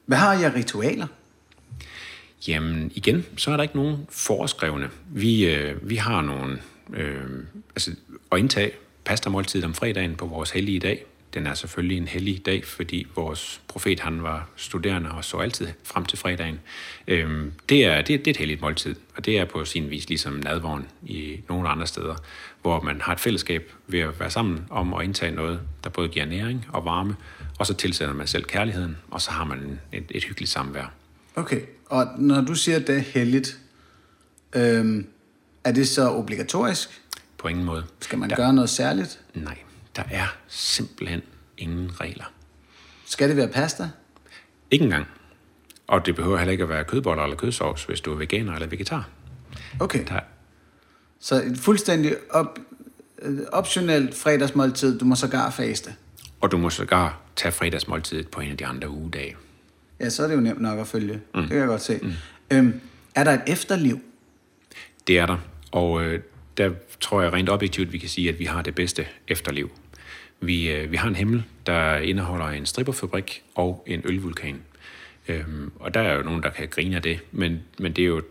hvad 0.07 0.19
har 0.19 0.35
jeg 0.35 0.55
ritualer? 0.55 1.07
Jamen 2.49 2.93
igen, 2.95 3.27
så 3.37 3.51
er 3.51 3.57
der 3.57 3.63
ikke 3.63 3.77
nogen 3.77 4.07
foreskrevne. 4.09 4.91
Vi, 5.11 5.55
øh, 5.55 5.91
vi 5.91 5.97
har 5.97 6.21
nogle... 6.21 6.59
Øh, 6.93 7.21
altså 7.77 7.91
at 8.33 8.39
indtage 8.39 8.71
pastamåltid 9.05 9.65
om 9.65 9.75
fredagen 9.75 10.15
på 10.17 10.27
vores 10.27 10.51
hellige 10.51 10.79
dag. 10.79 11.05
Den 11.35 11.47
er 11.47 11.55
selvfølgelig 11.55 11.97
en 11.97 12.09
hellig 12.09 12.47
dag, 12.47 12.65
fordi 12.65 13.07
vores 13.15 13.61
profet 13.69 14.01
han 14.01 14.23
var 14.23 14.49
studerende 14.57 15.11
og 15.11 15.25
så 15.25 15.37
altid 15.37 15.69
frem 15.85 16.05
til 16.05 16.19
fredagen. 16.19 16.61
Øh, 17.09 17.45
det, 17.69 17.85
er, 17.85 17.97
det, 17.97 18.09
det 18.09 18.27
er 18.27 18.31
et 18.31 18.37
helligt 18.37 18.61
måltid, 18.61 18.95
og 19.17 19.25
det 19.25 19.39
er 19.39 19.45
på 19.45 19.65
sin 19.65 19.91
vis 19.91 20.09
ligesom 20.09 20.33
nadvåren 20.33 20.89
i 21.07 21.41
nogle 21.49 21.69
andre 21.69 21.87
steder, 21.87 22.15
hvor 22.63 22.81
man 22.81 23.01
har 23.01 23.13
et 23.13 23.21
fællesskab 23.21 23.73
ved 23.87 24.01
at 24.01 24.21
være 24.21 24.31
sammen 24.31 24.67
om 24.71 24.95
at 24.95 25.05
indtage 25.05 25.33
noget, 25.33 25.61
der 25.85 25.91
både 25.91 26.09
giver 26.09 26.27
næring 26.27 26.67
og 26.69 26.85
varme, 26.85 27.17
og 27.59 27.67
så 27.67 27.75
tilsætter 27.75 28.15
man 28.15 28.27
selv 28.27 28.45
kærligheden, 28.45 28.97
og 29.11 29.21
så 29.21 29.31
har 29.31 29.45
man 29.45 29.81
et, 29.93 30.05
et 30.11 30.25
hyggeligt 30.25 30.51
samvær. 30.51 30.93
Okay, 31.37 31.61
og 31.87 32.07
når 32.19 32.41
du 32.41 32.55
siger, 32.55 32.77
at 32.79 32.87
det 32.87 32.97
er 32.97 33.01
heldigt, 33.01 33.59
øhm, 34.53 35.07
er 35.65 35.73
det 35.73 35.89
så 35.89 36.11
obligatorisk? 36.11 37.03
På 37.39 37.49
ingen 37.49 37.65
måde. 37.65 37.85
Skal 38.01 38.19
man 38.19 38.31
Der- 38.31 38.37
gøre 38.37 38.53
noget 38.53 38.71
særligt? 38.71 39.21
Nej, 39.35 39.59
der 39.97 40.03
er 40.11 40.27
simpelthen 40.49 41.23
ingen 41.59 42.01
regler. 42.01 42.25
Skal 43.07 43.29
det 43.29 43.37
være 43.37 43.49
pasta? 43.49 43.89
Ikke 44.71 44.85
engang. 44.85 45.07
Og 45.87 46.07
det 46.07 46.17
behøver 46.17 46.39
heller 46.39 46.53
ikke 46.53 46.63
at 46.63 46.69
være 46.69 46.85
kødboller 46.85 47.23
eller 47.23 47.37
kødsovs, 47.37 47.85
hvis 47.85 48.01
du 48.01 48.13
er 48.13 48.17
veganer 48.17 48.55
eller 48.55 48.67
vegetar. 48.69 49.09
Okay, 49.81 50.05
Der, 50.09 50.21
så 51.21 51.43
et 51.43 51.59
fuldstændig 51.59 52.17
op, 52.31 52.59
øh, 53.23 53.39
optionelt 53.53 54.15
fredagsmåltid, 54.15 54.99
du 54.99 55.05
må 55.05 55.15
sågar 55.15 55.51
faste. 55.51 55.95
Og 56.47 56.53
du 56.53 56.59
må 56.59 56.71
sågar 56.71 57.21
tage 57.37 57.53
fredagsmåltidet 57.53 58.29
på 58.29 58.41
en 58.41 58.51
af 58.51 58.57
de 58.57 58.67
andre 58.67 58.89
ugedage. 58.89 59.37
Ja, 60.01 60.09
så 60.09 60.23
er 60.23 60.29
det 60.29 60.35
jo 60.35 60.41
nemt 60.41 60.61
nok 60.61 60.79
at 60.79 60.87
følge. 60.87 61.21
Mm. 61.35 61.41
Det 61.41 61.51
kan 61.51 61.59
jeg 61.59 61.67
godt 61.67 61.83
se. 61.83 61.99
Mm. 62.03 62.13
Øhm, 62.51 62.81
er 63.15 63.25
der 63.25 63.33
et 63.33 63.43
efterliv? 63.47 64.01
Det 65.07 65.19
er 65.19 65.27
der. 65.27 65.37
Og 65.73 66.05
øh, 66.05 66.21
der 66.57 66.71
tror 67.01 67.23
jeg 67.23 67.33
rent 67.33 67.49
objektivt, 67.49 67.93
vi 67.93 67.99
kan 67.99 68.09
sige, 68.09 68.29
at 68.29 68.39
vi 68.39 68.45
har 68.45 68.63
det 68.63 68.75
bedste 68.75 69.07
efterliv. 69.29 69.71
Vi, 70.41 70.71
øh, 70.73 70.91
vi 70.91 70.97
har 70.97 71.09
en 71.09 71.17
himmel, 71.17 71.45
der 71.67 71.97
indeholder 71.97 72.47
en 72.47 72.67
stripperfabrik 72.67 73.43
og 73.55 73.85
en 73.87 74.03
ølvulkan. 74.05 74.63
Øhm, 75.29 75.73
og 75.81 75.95
der 75.95 76.01
er 76.01 76.15
jo 76.15 76.23
nogen, 76.23 76.43
der 76.43 76.51
kan 76.51 76.69
grine 76.69 76.97
af 76.97 77.03
det, 77.03 77.21
men, 77.33 77.61
men 77.79 77.93
det 77.93 78.03
er 78.03 78.07
jo 78.07 78.23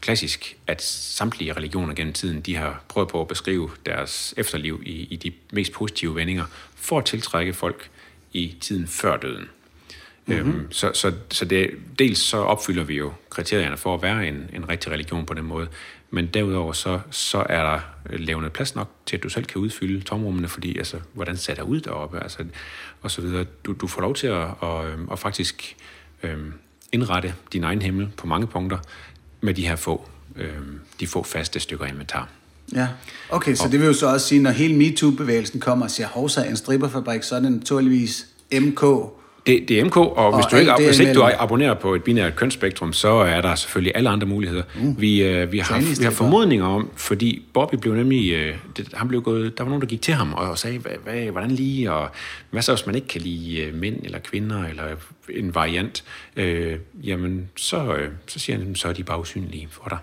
klassisk, 0.00 0.56
at 0.66 0.82
samtlige 0.82 1.52
religioner 1.52 1.94
gennem 1.94 2.12
tiden, 2.12 2.40
de 2.40 2.56
har 2.56 2.84
prøvet 2.88 3.08
på 3.08 3.20
at 3.20 3.28
beskrive 3.28 3.70
deres 3.86 4.34
efterliv 4.36 4.82
i, 4.86 4.92
i 5.10 5.16
de 5.16 5.32
mest 5.52 5.72
positive 5.72 6.14
vendinger, 6.14 6.44
for 6.76 6.98
at 6.98 7.04
tiltrække 7.04 7.52
folk 7.52 7.90
i 8.32 8.56
tiden 8.60 8.86
før 8.86 9.16
døden. 9.16 9.48
Mm-hmm. 10.26 10.50
Øhm, 10.50 10.72
så 10.72 10.90
så, 10.94 11.12
så 11.30 11.44
det, 11.44 11.70
dels 11.98 12.18
så 12.18 12.36
opfylder 12.36 12.84
vi 12.84 12.94
jo 12.94 13.12
kriterierne 13.30 13.76
for 13.76 13.94
at 13.94 14.02
være 14.02 14.28
en, 14.28 14.50
en 14.52 14.68
rigtig 14.68 14.92
religion 14.92 15.26
på 15.26 15.34
den 15.34 15.44
måde, 15.44 15.68
men 16.10 16.26
derudover 16.26 16.72
så, 16.72 17.00
så 17.10 17.46
er 17.48 17.62
der 17.62 17.80
lavet 18.10 18.52
plads 18.52 18.74
nok 18.74 18.90
til, 19.06 19.16
at 19.16 19.22
du 19.22 19.28
selv 19.28 19.44
kan 19.44 19.60
udfylde 19.60 20.00
tomrummene, 20.00 20.48
fordi 20.48 20.78
altså, 20.78 21.00
hvordan 21.12 21.36
ser 21.36 21.54
der 21.54 21.62
ud 21.62 21.80
deroppe, 21.80 22.22
altså, 22.22 22.44
og 23.02 23.10
så 23.10 23.20
videre. 23.20 23.44
Du, 23.44 23.72
du 23.72 23.86
får 23.86 24.00
lov 24.00 24.14
til 24.14 24.26
at, 24.26 24.48
at, 24.62 24.84
øhm, 24.84 25.08
at 25.12 25.18
faktisk 25.18 25.76
øhm, 26.24 26.52
indrette 26.92 27.34
din 27.52 27.64
egen 27.64 27.82
himmel 27.82 28.08
på 28.16 28.26
mange 28.26 28.46
punkter 28.46 28.78
med 29.40 29.54
de 29.54 29.66
her 29.68 29.76
få, 29.76 30.08
øhm, 30.36 30.80
de 31.00 31.06
få 31.06 31.22
faste 31.22 31.60
stykker 31.60 31.86
inventar. 31.86 32.28
Ja. 32.72 32.88
Okay, 33.30 33.54
så 33.54 33.68
det 33.68 33.80
vil 33.80 33.86
jo 33.86 33.92
så 33.92 34.12
også 34.12 34.26
sige, 34.26 34.42
når 34.42 34.50
hele 34.50 34.74
MeToo-bevægelsen 34.74 35.60
kommer 35.60 35.84
og 35.84 35.90
siger, 35.90 36.08
hovsa, 36.08 36.42
en 36.42 36.56
stripperfabrik, 36.56 37.22
så 37.22 37.36
er 37.36 37.40
det 37.40 37.52
naturligvis 37.52 38.26
MK. 38.52 38.84
Det, 39.46 39.68
det 39.68 39.80
er 39.80 39.84
MK, 39.84 39.96
og 39.96 40.34
hvis, 40.34 40.44
Og 40.44 40.50
du 40.50 40.56
ikke, 40.56 40.72
det 40.78 40.86
hvis 40.86 40.98
ikke 40.98 41.14
du 41.14 41.30
abonnerer 41.38 41.74
på 41.74 41.94
et 41.94 42.04
binært 42.04 42.36
kønsspektrum, 42.36 42.92
så 42.92 43.08
er 43.08 43.40
der 43.40 43.54
selvfølgelig 43.54 43.92
alle 43.94 44.10
andre 44.10 44.26
muligheder. 44.26 44.62
Mm. 44.74 45.00
Vi, 45.00 45.22
øh, 45.22 45.52
vi, 45.52 45.58
har, 45.58 45.98
vi 45.98 46.04
har 46.04 46.10
formodninger 46.10 46.66
om, 46.66 46.90
fordi 46.96 47.42
Bobby 47.54 47.74
blev 47.74 47.94
nemlig, 47.94 48.32
øh, 48.32 48.56
det, 48.76 48.88
han 48.94 49.08
blev 49.08 49.22
gået, 49.22 49.58
der 49.58 49.64
var 49.64 49.68
nogen, 49.68 49.80
der 49.80 49.86
gik 49.86 50.02
til 50.02 50.14
ham 50.14 50.32
og, 50.32 50.50
og 50.50 50.58
sagde, 50.58 50.78
hvad, 50.78 50.92
hvad, 51.04 51.26
hvordan 51.26 51.50
lige, 51.50 51.92
og 51.92 52.08
hvad 52.50 52.62
så, 52.62 52.74
hvis 52.74 52.86
man 52.86 52.94
ikke 52.94 53.08
kan 53.08 53.20
lide 53.20 53.60
øh, 53.60 53.74
mænd 53.74 53.96
eller 54.04 54.18
kvinder, 54.18 54.64
eller 54.64 54.84
en 55.30 55.54
variant, 55.54 56.04
øh, 56.36 56.78
jamen, 57.02 57.48
så, 57.56 57.94
øh, 57.94 58.10
så 58.26 58.38
siger 58.38 58.58
han, 58.58 58.74
så 58.74 58.88
er 58.88 58.92
de 58.92 59.04
bare 59.04 59.20
usynlige 59.20 59.68
for 59.70 59.88
dig. 59.88 59.98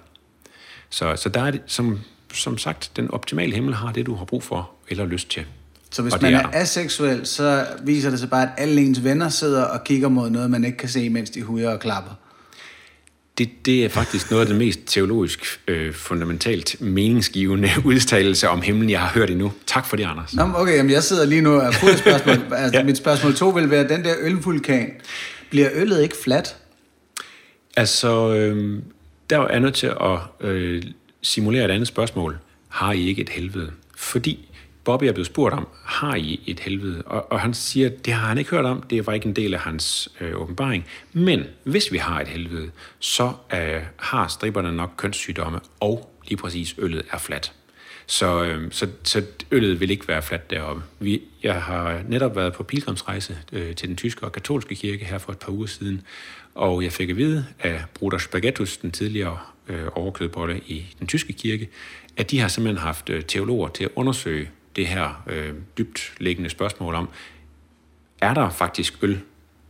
Så, 0.90 1.16
så 1.16 1.30
der 1.30 1.42
er 1.42 1.52
det, 1.52 1.62
som, 1.68 2.00
som 2.34 2.58
sagt, 2.58 2.92
den 2.96 3.12
optimale 3.12 3.54
himmel 3.54 3.74
har 3.74 3.92
det, 3.92 4.06
du 4.06 4.16
har 4.16 4.26
brug 4.26 4.44
for 4.44 4.70
eller 4.90 5.06
lyst 5.06 5.30
til. 5.30 5.46
Så 5.92 6.02
hvis 6.02 6.14
Og 6.14 6.20
man 6.22 6.34
det 6.34 6.42
er 6.42 6.50
aseksuel, 6.54 7.26
så 7.26 7.66
viser 7.84 8.10
det 8.10 8.20
sig 8.20 8.30
bare, 8.30 8.44
at 8.44 8.50
alle 8.58 8.82
ens 8.82 9.04
venner 9.04 9.30
sidder 9.30 9.64
og 9.64 9.84
kigger 9.84 10.10
mod 10.10 10.30
noget, 10.30 10.52
man 10.52 10.64
ikke 10.66 10.78
kan 10.78 10.90
se, 10.90 11.10
mens 11.10 11.30
de 11.30 11.42
hujer 11.42 11.70
og 11.70 11.80
klapper. 11.80 12.12
Det, 13.38 13.66
det 13.66 13.86
er 13.86 13.90
faktisk 13.90 14.32
noget 14.32 14.42
af 14.42 14.48
det 14.48 14.56
mest 14.56 14.80
teologisk 14.86 15.60
øh, 15.68 15.94
fundamentalt 15.94 16.82
meningsgivende 16.82 17.70
udtalelse 17.86 18.50
om 18.50 18.62
himlen, 18.62 18.90
jeg 18.90 19.00
har 19.00 19.08
hørt 19.08 19.30
endnu. 19.30 19.54
Tak 19.68 19.86
for 19.86 19.96
det, 19.96 20.06
Anders. 20.06 20.34
Nå, 20.34 20.44
okay, 20.56 20.76
jamen 20.78 20.92
jeg 20.92 21.04
sidder 21.04 21.26
lige 21.26 21.42
nu 21.42 21.54
og 21.54 21.66
er 21.66 21.72
fuld 21.72 21.98
spørgsmål. 21.98 22.36
Altså, 22.56 22.80
Ja. 22.80 22.84
Mit 22.84 22.98
spørgsmål 22.98 23.36
to 23.36 23.50
vil 23.50 23.70
være, 23.70 23.88
den 23.88 24.04
der 24.04 24.14
ølvulkan, 24.22 24.92
bliver 25.50 25.70
øllet 25.74 26.04
ikke 26.04 26.16
fladt? 26.24 26.56
Altså, 27.78 28.34
øh, 28.34 28.80
der 29.30 29.40
er 29.40 29.60
nødt 29.60 29.76
til 29.76 29.88
at 29.88 30.48
øh, 30.50 30.84
simulere 31.22 31.66
et 31.66 31.72
andet 31.72 31.88
spørgsmål. 31.88 32.38
Har 32.70 32.92
I 32.92 33.08
ikke 33.08 33.22
et 33.22 33.30
helvede? 33.30 33.72
Fordi 33.98 34.50
Bobby 34.84 35.04
er 35.04 35.12
blevet 35.12 35.28
spurgt 35.28 35.54
om, 35.54 35.68
har 35.84 36.16
I 36.16 36.44
et 36.48 36.60
helvede? 36.60 37.02
Og, 37.06 37.32
og 37.32 37.40
han 37.40 37.54
siger, 37.54 37.90
det 37.90 38.14
har 38.14 38.28
han 38.28 38.38
ikke 38.38 38.52
hørt 38.52 38.66
om, 38.66 38.82
det 38.82 39.08
var 39.08 39.14
ikke 39.14 39.28
en 39.28 39.36
del 39.36 39.54
af 39.54 39.60
hans 39.60 40.10
øh, 40.22 40.42
åbenbaring. 40.42 40.86
Men 41.14 41.44
hvis 41.64 41.92
vi 41.92 41.98
har 41.98 42.22
et 42.22 42.28
helvede, 42.28 42.72
så 43.00 43.34
øh, 43.54 43.82
har 43.98 44.28
striberne 44.28 44.72
nok 44.72 44.92
kønssygdomme, 44.98 45.60
og 45.80 46.16
lige 46.28 46.38
præcis 46.38 46.76
øllet 46.78 47.04
er 47.12 47.18
fladt. 47.18 47.54
Så, 48.06 48.44
øh, 48.44 48.72
så, 48.72 48.88
så 49.04 49.24
øllet 49.52 49.80
vil 49.80 49.92
ikke 49.92 50.08
være 50.08 50.22
fladt 50.22 50.50
deroppe. 50.50 50.84
Vi, 51.00 51.22
jeg 51.44 51.62
har 51.62 52.02
netop 52.08 52.36
været 52.36 52.54
på 52.54 52.64
pilgrimsrejse 52.64 53.38
øh, 53.52 53.76
til 53.76 53.88
den 53.88 53.96
tyske 53.96 54.24
og 54.24 54.32
katolske 54.32 54.76
kirke 54.76 55.06
her 55.06 55.18
for 55.18 55.32
et 55.32 55.40
par 55.40 55.52
uger 55.52 55.68
siden, 55.68 56.02
og 56.56 56.84
jeg 56.84 56.92
fik 56.92 57.10
at 57.10 57.18
vide 57.18 57.46
af 57.60 57.84
Bruder 57.94 58.18
Spaghettus, 58.18 58.78
den 58.78 58.92
tidligere 58.92 59.38
øh, 59.68 59.88
overkødbolle 59.96 60.62
i 60.68 60.96
den 61.00 61.08
tyske 61.08 61.34
kirke, 61.34 61.70
at 62.18 62.32
de 62.32 62.40
har 62.40 62.48
simpelthen 62.48 62.84
haft 62.84 63.10
øh, 63.10 63.24
teologer 63.24 63.68
til 63.68 63.84
at 63.84 63.90
undersøge 63.96 64.50
det 64.76 64.88
her 64.88 65.24
øh, 65.28 65.54
dybt 65.78 66.14
liggende 66.18 66.50
spørgsmål 66.50 66.96
om, 66.96 67.10
er 68.22 68.34
der 68.34 68.50
faktisk 68.50 69.04
øl 69.04 69.22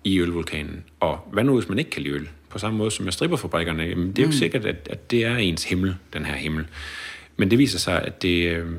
i 0.04 0.20
ølvulkanen? 0.20 0.84
Og 1.00 1.28
hvad 1.32 1.44
nu, 1.44 1.54
hvis 1.54 1.70
man 1.70 1.80
ikke 1.80 1.92
kan 1.92 2.02
lide 2.02 2.14
øl? 2.14 2.30
På 2.50 2.60
samme 2.60 2.78
måde 2.78 2.92
som 2.92 3.04
med 3.04 3.12
stripperfabrikkerne, 3.12 3.84
jamen, 3.84 4.08
det 4.08 4.20
er 4.20 4.24
jo 4.24 4.28
ikke 4.28 4.38
sikkert, 4.38 4.66
at, 4.66 4.88
at 4.92 5.12
det 5.12 5.26
er 5.26 5.38
ens 5.38 5.64
himmel, 5.64 5.96
den 6.14 6.26
her 6.26 6.36
himmel. 6.36 6.68
Men 7.38 7.52
det 7.52 7.60
viser 7.60 7.80
sig, 7.80 8.02
at 8.02 8.22
det, 8.22 8.50
øh, 8.50 8.72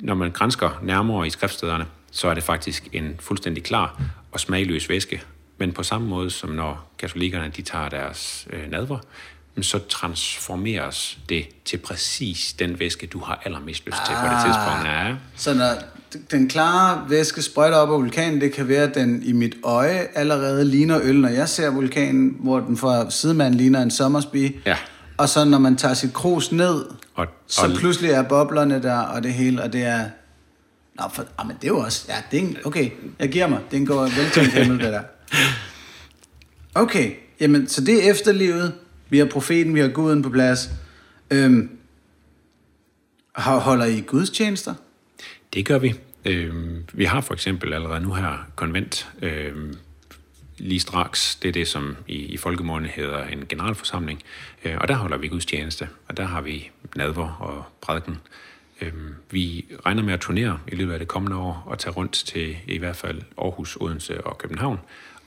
når 0.00 0.14
man 0.14 0.30
grænsker 0.30 0.80
nærmere 0.82 1.26
i 1.26 1.30
skriftstederne, 1.30 1.86
så 2.10 2.28
er 2.28 2.34
det 2.34 2.42
faktisk 2.42 2.88
en 2.92 3.16
fuldstændig 3.18 3.62
klar 3.62 4.02
og 4.32 4.40
smagløs 4.40 4.88
væske, 4.88 5.22
Men 5.58 5.72
på 5.72 5.82
samme 5.82 6.08
måde 6.08 6.30
som 6.30 6.50
når 6.50 6.90
katolikkerne 6.98 7.52
de 7.56 7.62
tager 7.62 7.88
deres 7.88 8.48
øh, 8.52 8.70
nadver, 8.70 8.98
så 9.62 9.78
transformeres 9.78 11.18
det 11.28 11.48
til 11.64 11.76
præcis 11.76 12.52
den 12.58 12.78
væske, 12.78 13.06
du 13.06 13.18
har 13.18 13.42
allermest 13.44 13.86
lyst 13.86 13.98
til 14.06 14.14
ah, 14.14 14.24
på 14.24 14.34
det 14.34 14.44
tidspunkt. 14.44 14.84
Ja. 14.84 15.14
Så 15.36 15.54
når 15.54 15.74
den 16.30 16.48
klare 16.48 17.04
væske 17.08 17.42
sprøjter 17.42 17.76
op 17.76 17.90
af 17.90 17.94
vulkanen, 17.94 18.40
det 18.40 18.52
kan 18.52 18.68
være, 18.68 18.82
at 18.82 18.94
den 18.94 19.22
i 19.22 19.32
mit 19.32 19.56
øje 19.64 20.08
allerede 20.14 20.64
ligner 20.64 21.00
øl, 21.02 21.20
når 21.20 21.28
jeg 21.28 21.48
ser 21.48 21.70
vulkanen, 21.70 22.36
hvor 22.40 22.60
den 22.60 22.76
fra 22.76 23.10
sidemanden 23.10 23.54
ligner 23.54 23.82
en 23.82 23.90
sommersby. 23.90 24.56
Ja. 24.66 24.76
Og 25.16 25.28
så 25.28 25.44
når 25.44 25.58
man 25.58 25.76
tager 25.76 25.94
sit 25.94 26.12
krus 26.12 26.52
ned, 26.52 26.84
Og, 27.14 27.26
så 27.46 27.66
og, 27.66 27.76
pludselig 27.78 28.10
er 28.10 28.22
boblerne 28.22 28.82
der, 28.82 28.98
og 28.98 29.22
det 29.22 29.32
hele, 29.32 29.62
og 29.62 29.72
det 29.72 29.82
er... 29.82 30.04
Nå, 30.94 31.04
for, 31.12 31.24
ah, 31.38 31.46
men 31.46 31.56
det 31.56 31.64
er 31.64 31.68
jo 31.68 31.78
også... 31.78 32.04
Ja, 32.08 32.14
det 32.30 32.38
er 32.38 32.42
en, 32.42 32.56
okay, 32.64 32.90
jeg 33.18 33.28
giver 33.28 33.46
mig. 33.46 33.60
Det 33.70 33.86
går 33.86 34.02
vel 34.02 34.30
til 34.32 34.50
himmel, 34.50 34.78
det 34.78 34.92
der. 34.92 35.02
Okay, 36.74 37.12
jamen, 37.40 37.68
så 37.68 37.80
det 37.80 38.06
er 38.06 38.10
efterlivet. 38.10 38.72
Vi 39.10 39.18
har 39.18 39.26
profeten, 39.26 39.74
vi 39.74 39.80
har 39.80 39.88
guden 39.88 40.22
på 40.22 40.30
plads. 40.30 40.70
Øhm, 41.30 41.78
holder 43.36 43.84
I 43.84 44.00
gudstjenester? 44.00 44.74
Det 45.54 45.66
gør 45.66 45.78
vi. 45.78 45.94
Øhm, 46.24 46.84
vi 46.92 47.04
har 47.04 47.20
for 47.20 47.34
eksempel 47.34 47.74
allerede 47.74 48.00
nu 48.00 48.14
her 48.14 48.50
konvent 48.54 49.08
øhm, 49.22 49.74
lige 50.58 50.80
straks. 50.80 51.36
Det 51.36 51.48
er 51.48 51.52
det, 51.52 51.68
som 51.68 51.96
i, 52.06 52.14
i 52.14 52.36
folkemåne 52.36 52.88
hedder 52.88 53.24
en 53.24 53.46
generalforsamling. 53.48 54.22
Øh, 54.64 54.76
og 54.80 54.88
der 54.88 54.94
holder 54.94 55.16
vi 55.16 55.28
gudstjeneste, 55.28 55.88
og 56.08 56.16
der 56.16 56.24
har 56.24 56.40
vi 56.40 56.70
nadver 56.96 57.28
og 57.28 57.64
prædiken. 57.80 58.18
Øhm, 58.80 59.14
vi 59.30 59.66
regner 59.86 60.02
med 60.02 60.14
at 60.14 60.20
turnere 60.20 60.58
i 60.68 60.74
løbet 60.74 60.92
af 60.92 60.98
det 60.98 61.08
kommende 61.08 61.36
år 61.36 61.62
og 61.66 61.78
tage 61.78 61.92
rundt 61.92 62.12
til 62.12 62.56
i 62.66 62.78
hvert 62.78 62.96
fald 62.96 63.22
Aarhus, 63.38 63.76
Odense 63.80 64.26
og 64.26 64.38
København 64.38 64.78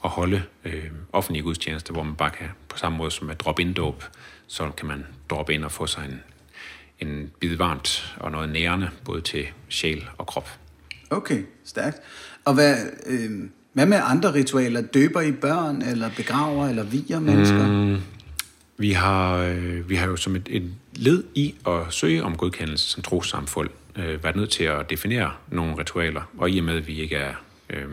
og 0.03 0.09
holde 0.09 0.43
øh, 0.65 0.91
offentlige 1.13 1.43
gudstjenester, 1.43 1.93
hvor 1.93 2.03
man 2.03 2.15
bare 2.15 2.29
kan, 2.29 2.47
på 2.69 2.77
samme 2.77 2.97
måde 2.97 3.11
som 3.11 3.29
at 3.29 3.39
droppe 3.39 3.61
ind 3.61 3.75
dåb, 3.75 4.03
så 4.47 4.69
kan 4.77 4.87
man 4.87 5.05
droppe 5.29 5.53
ind 5.53 5.65
og 5.65 5.71
få 5.71 5.87
sig 5.87 6.05
en, 6.05 6.21
en 7.07 7.31
bid 7.39 7.57
varmt 7.57 8.15
og 8.19 8.31
noget 8.31 8.49
nærende, 8.49 8.89
både 9.05 9.21
til 9.21 9.45
sjæl 9.69 10.09
og 10.17 10.27
krop. 10.27 10.49
Okay, 11.09 11.43
stærkt. 11.65 11.97
Og 12.45 12.53
hvad, 12.53 12.75
øh, 13.05 13.31
hvad 13.73 13.85
med 13.85 13.99
andre 14.03 14.33
ritualer? 14.33 14.81
Døber 14.81 15.21
I 15.21 15.31
børn, 15.31 15.81
eller 15.81 16.09
begraver, 16.17 16.67
eller 16.67 16.83
viger 16.83 17.19
mennesker? 17.19 17.67
Mm. 17.67 17.97
Vi 18.77 18.91
har, 18.91 19.37
øh, 19.37 19.89
vi 19.89 19.95
har 19.95 20.07
jo 20.07 20.15
som 20.15 20.35
et, 20.35 20.47
et 20.49 20.73
led 20.95 21.23
i 21.35 21.55
at 21.67 21.79
søge 21.89 22.23
om 22.23 22.37
godkendelse 22.37 22.89
som 22.89 23.03
trossamfund 23.03 23.69
øh, 23.95 24.23
været 24.23 24.35
nødt 24.35 24.49
til 24.49 24.63
at 24.63 24.89
definere 24.89 25.31
nogle 25.47 25.77
ritualer, 25.77 26.21
og 26.37 26.49
i 26.49 26.59
og 26.59 26.65
med, 26.65 26.77
at 26.77 26.87
vi 26.87 27.01
ikke 27.01 27.15
er 27.15 27.33
øh, 27.69 27.87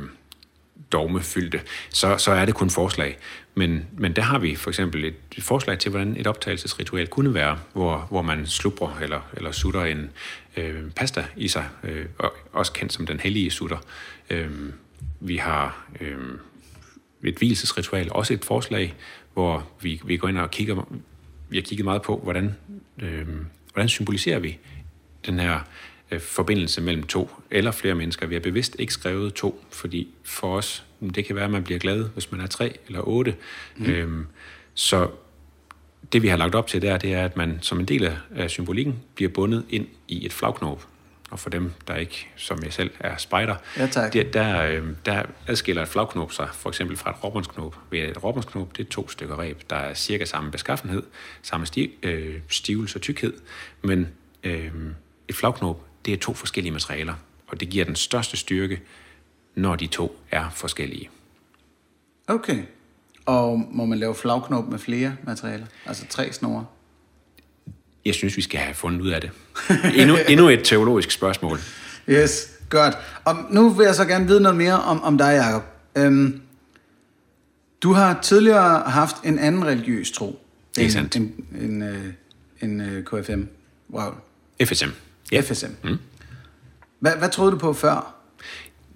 dogmefyldte, 0.93 1.61
så, 1.91 2.17
så 2.17 2.33
er 2.33 2.45
det 2.45 2.55
kun 2.55 2.71
forslag. 2.71 3.19
Men, 3.55 3.87
men 3.99 4.13
der 4.17 4.23
har 4.23 4.39
vi 4.39 4.55
for 4.55 4.71
eksempel 4.71 5.05
et, 5.05 5.15
et 5.37 5.43
forslag 5.43 5.79
til, 5.79 5.91
hvordan 5.91 6.17
et 6.17 6.27
optagelsesritual 6.27 7.07
kunne 7.07 7.35
være, 7.35 7.59
hvor, 7.73 8.07
hvor 8.11 8.23
man 8.23 8.47
slubrer 8.47 8.99
eller, 9.03 9.21
eller 9.33 9.53
sutter 9.53 9.85
en 9.85 10.11
øh, 10.57 10.91
pasta 10.91 11.25
i 11.37 11.49
sig, 11.49 11.69
øh, 11.85 12.07
og 12.19 12.33
også 12.53 12.73
kendt 12.73 12.93
som 12.93 13.07
den 13.07 13.21
hellige 13.21 13.51
sutter. 13.51 13.79
Øh, 14.31 14.51
vi 15.21 15.37
har 15.37 15.87
øh, 16.01 16.19
et 17.25 17.35
hvilesesritual, 17.35 18.09
også 18.13 18.35
et 18.35 18.45
forslag, 18.45 18.95
hvor 19.35 19.69
vi, 19.83 20.01
vi 20.05 20.17
går 20.17 20.29
ind 20.29 20.39
og 20.39 20.51
kigger, 20.51 20.87
vi 21.49 21.57
har 21.57 21.63
kigget 21.63 21.85
meget 21.85 22.03
på, 22.03 22.21
hvordan, 22.23 22.57
øh, 23.03 23.27
hvordan 23.73 23.89
symboliserer 23.89 24.39
vi 24.39 24.59
den 25.27 25.41
her 25.41 25.55
øh, 25.55 25.61
forbindelse 26.19 26.81
mellem 26.81 27.03
to 27.03 27.31
eller 27.51 27.71
flere 27.71 27.95
mennesker. 27.95 28.27
Vi 28.27 28.35
har 28.35 28.41
bevidst 28.41 28.77
ikke 28.79 28.93
skrevet 28.93 29.35
to, 29.35 29.65
fordi 29.71 30.09
for 30.25 30.57
os, 30.57 30.85
det 31.15 31.25
kan 31.25 31.37
være, 31.37 31.45
at 31.45 31.51
man 31.51 31.65
bliver 31.65 31.79
glad, 31.81 32.05
hvis 32.05 32.33
man 32.33 32.41
er 32.41 32.47
tre 32.47 32.79
eller 32.87 33.01
otte. 33.01 33.37
Mm. 33.77 33.87
Øhm, 33.87 34.27
så 34.75 35.09
det, 36.13 36.23
vi 36.23 36.29
har 36.29 36.37
lagt 36.37 36.55
op 36.55 36.67
til 36.67 36.83
der, 36.83 36.99
det 36.99 37.15
er, 37.15 37.25
at 37.25 37.37
man 37.37 37.59
som 37.63 37.81
en 37.81 37.85
del 37.85 38.13
af, 38.37 38.51
symbolikken 38.51 39.01
bliver 39.15 39.31
bundet 39.31 39.65
ind 39.71 39.87
i 40.09 40.27
et 40.27 40.33
flagknop. 40.33 40.87
Og 41.31 41.39
for 41.39 41.51
dem, 41.51 41.73
der 41.89 41.97
ikke, 41.97 42.29
som 42.37 42.63
jeg 42.65 42.73
selv 42.73 42.91
er 43.01 43.17
spejder, 43.17 43.55
Ja, 43.77 43.87
tak. 43.87 44.13
der, 44.13 44.23
der, 44.23 44.63
øh, 44.63 44.83
der 45.07 45.23
adskiller 45.47 45.83
et 45.83 45.89
flagknop 45.89 46.33
sig 46.33 46.49
for 46.53 46.69
eksempel 46.69 46.97
fra 46.97 47.11
et 47.11 47.25
råbåndsknop. 47.25 47.77
Ved 47.91 48.01
et 48.01 48.25
råbåndsknop, 48.25 48.77
det 48.77 48.87
er 48.87 48.91
to 48.91 49.09
stykker 49.09 49.39
reb, 49.39 49.61
der 49.71 49.77
er 49.77 49.95
cirka 49.95 50.25
samme 50.25 50.51
beskaffenhed, 50.51 51.03
samme 51.43 51.67
sti, 51.67 51.91
øh, 52.03 52.35
stivelse 52.49 52.97
og 52.97 53.03
tykkhed, 53.03 53.33
men 53.83 54.09
øh, 54.45 54.71
et 55.29 55.35
flagknop, 55.37 55.81
det 56.05 56.15
er 56.15 56.19
to 56.19 56.35
forskellige 56.35 56.73
materialer, 56.73 57.15
og 57.47 57.61
det 57.61 57.69
giver 57.69 57.85
den 57.85 57.97
største 57.97 58.37
styrke, 58.37 58.81
når 59.55 59.77
de 59.77 59.87
to 59.87 60.21
er 60.31 60.51
forskellige. 60.51 61.11
Okay. 62.27 62.63
Og 63.27 63.69
må 63.71 63.85
man 63.85 63.99
lave 63.99 64.15
flagknop 64.15 64.69
med 64.69 64.79
flere 64.79 65.17
materialer? 65.27 65.67
Altså 65.87 66.07
tre 66.09 66.33
snore? 66.33 66.67
Jeg 68.05 68.15
synes, 68.15 68.37
vi 68.37 68.43
skal 68.43 68.61
have 68.61 68.75
fundet 68.75 69.01
ud 69.01 69.09
af 69.09 69.21
det. 69.21 69.31
Endnu, 69.95 70.17
endnu 70.29 70.49
et 70.49 70.61
teologisk 70.65 71.11
spørgsmål. 71.11 71.59
Yes, 72.09 72.51
godt. 72.69 72.95
Og 73.25 73.37
nu 73.51 73.69
vil 73.69 73.85
jeg 73.85 73.95
så 73.95 74.05
gerne 74.05 74.27
vide 74.27 74.41
noget 74.41 74.57
mere 74.57 74.83
om, 74.83 75.03
om 75.03 75.19
dig, 75.19 75.43
Jacob. 75.45 75.63
Øhm, 75.97 76.41
du 77.83 77.93
har 77.93 78.21
tidligere 78.23 78.91
haft 78.91 79.17
en 79.25 79.39
anden 79.39 79.65
religiøs 79.65 80.11
tro. 80.11 80.41
Det 80.75 80.81
er 80.81 80.85
end, 80.85 80.93
sandt. 80.93 81.17
En, 81.17 81.35
en, 81.61 81.83
øh, 81.83 82.05
en 82.61 82.81
øh, 82.81 83.05
KFM. 83.05 83.43
Wow. 83.91 84.13
FSM. 84.65 84.89
Ja. 85.33 85.41
FSM. 85.41 85.71
Mm. 85.85 85.99
Hvad, 86.99 87.17
hvad 87.17 87.31
troede 87.31 87.53
du 87.53 87.59
på 87.59 87.73
før? 87.73 88.15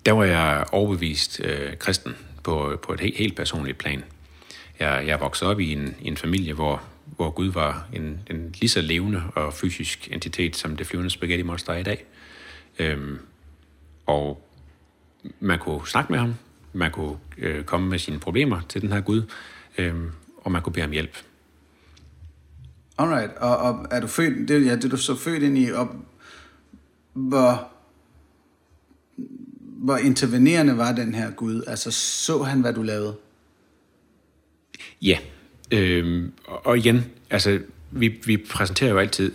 Der 0.06 0.12
var 0.12 0.24
jeg 0.24 0.64
overbevist 0.72 1.40
øh, 1.44 1.76
kristen 1.76 2.16
på, 2.42 2.78
på 2.82 2.92
et 2.92 3.00
helt, 3.00 3.16
helt 3.16 3.36
personligt 3.36 3.78
plan. 3.78 4.04
Jeg, 4.80 5.04
jeg 5.06 5.20
voksede 5.20 5.50
op 5.50 5.60
i 5.60 5.72
en, 5.72 5.96
i 6.00 6.08
en 6.08 6.16
familie, 6.16 6.52
hvor, 6.52 6.82
hvor 7.04 7.30
Gud 7.30 7.52
var 7.52 7.88
en, 7.92 8.20
en 8.30 8.54
lige 8.60 8.70
så 8.70 8.80
levende 8.80 9.22
og 9.34 9.54
fysisk 9.54 10.08
entitet, 10.12 10.56
som 10.56 10.76
det 10.76 10.86
flyvende 10.86 11.10
spaghetti 11.10 11.42
monster 11.42 11.72
er 11.72 11.78
i 11.78 11.82
dag. 11.82 12.04
Øhm, 12.78 13.18
og 14.06 14.46
man 15.40 15.58
kunne 15.58 15.88
snakke 15.88 16.12
med 16.12 16.20
ham, 16.20 16.34
man 16.72 16.90
kunne 16.90 17.16
øh, 17.38 17.64
komme 17.64 17.88
med 17.88 17.98
sine 17.98 18.18
problemer 18.18 18.60
til 18.68 18.82
den 18.82 18.92
her 18.92 19.00
Gud, 19.00 19.22
øhm, 19.78 20.10
og 20.36 20.52
man 20.52 20.62
kunne 20.62 20.72
bede 20.72 20.84
om 20.84 20.90
hjælp. 20.90 21.16
Alright. 22.98 23.32
Og, 23.36 23.56
og 23.56 23.86
er 23.90 24.00
du 24.00 24.06
født, 24.06 24.48
det, 24.48 24.66
ja, 24.66 24.76
det 24.76 24.84
er 24.84 24.88
du 24.88 24.96
så 24.96 25.16
født 25.16 25.42
ind 25.42 25.58
i, 25.58 25.72
og 25.72 25.96
hvor, 27.14 27.68
hvor 29.56 29.96
intervenerende 29.96 30.78
var 30.78 30.92
den 30.92 31.14
her 31.14 31.30
Gud? 31.30 31.62
Altså, 31.66 31.90
så 31.90 32.42
han, 32.42 32.60
hvad 32.60 32.72
du 32.72 32.82
lavede? 32.82 33.16
Ja, 35.02 35.18
øh, 35.70 36.28
og, 36.46 36.78
igen, 36.78 37.04
altså, 37.30 37.60
vi, 37.90 38.20
vi 38.24 38.36
præsenterer 38.36 38.90
jo 38.90 38.98
altid 38.98 39.32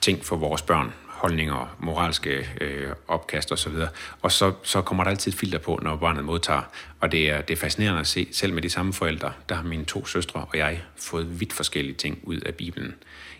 ting 0.00 0.24
for 0.24 0.36
vores 0.36 0.62
børn, 0.62 0.92
holdninger, 1.06 1.76
moralske 1.80 2.48
øh, 2.60 2.88
opkast 3.08 3.58
så 3.58 3.70
videre. 3.70 3.88
og 4.22 4.32
så, 4.32 4.52
så 4.62 4.82
kommer 4.82 5.04
der 5.04 5.10
altid 5.10 5.32
et 5.32 5.38
filter 5.38 5.58
på, 5.58 5.78
når 5.82 5.96
barnet 5.96 6.24
modtager, 6.24 6.62
og 7.00 7.12
det 7.12 7.30
er, 7.30 7.40
det 7.40 7.54
er 7.54 7.60
fascinerende 7.60 8.00
at 8.00 8.06
se, 8.06 8.28
selv 8.32 8.52
med 8.54 8.62
de 8.62 8.70
samme 8.70 8.92
forældre, 8.92 9.32
der 9.48 9.54
har 9.54 9.62
mine 9.62 9.84
to 9.84 10.06
søstre 10.06 10.40
og 10.40 10.58
jeg 10.58 10.82
fået 10.96 11.40
vidt 11.40 11.52
forskellige 11.52 11.94
ting 11.94 12.18
ud 12.22 12.36
af 12.36 12.54
Bibelen. 12.54 12.94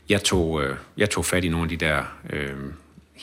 Jeg 0.09 0.23
tog, 0.23 0.63
øh, 0.63 0.77
jeg 0.97 1.11
tog 1.11 1.25
fat 1.25 1.45
i 1.45 1.49
nogle 1.49 1.65
af 1.65 1.69
de 1.69 1.77
der... 1.77 2.05
Øh, 2.31 2.57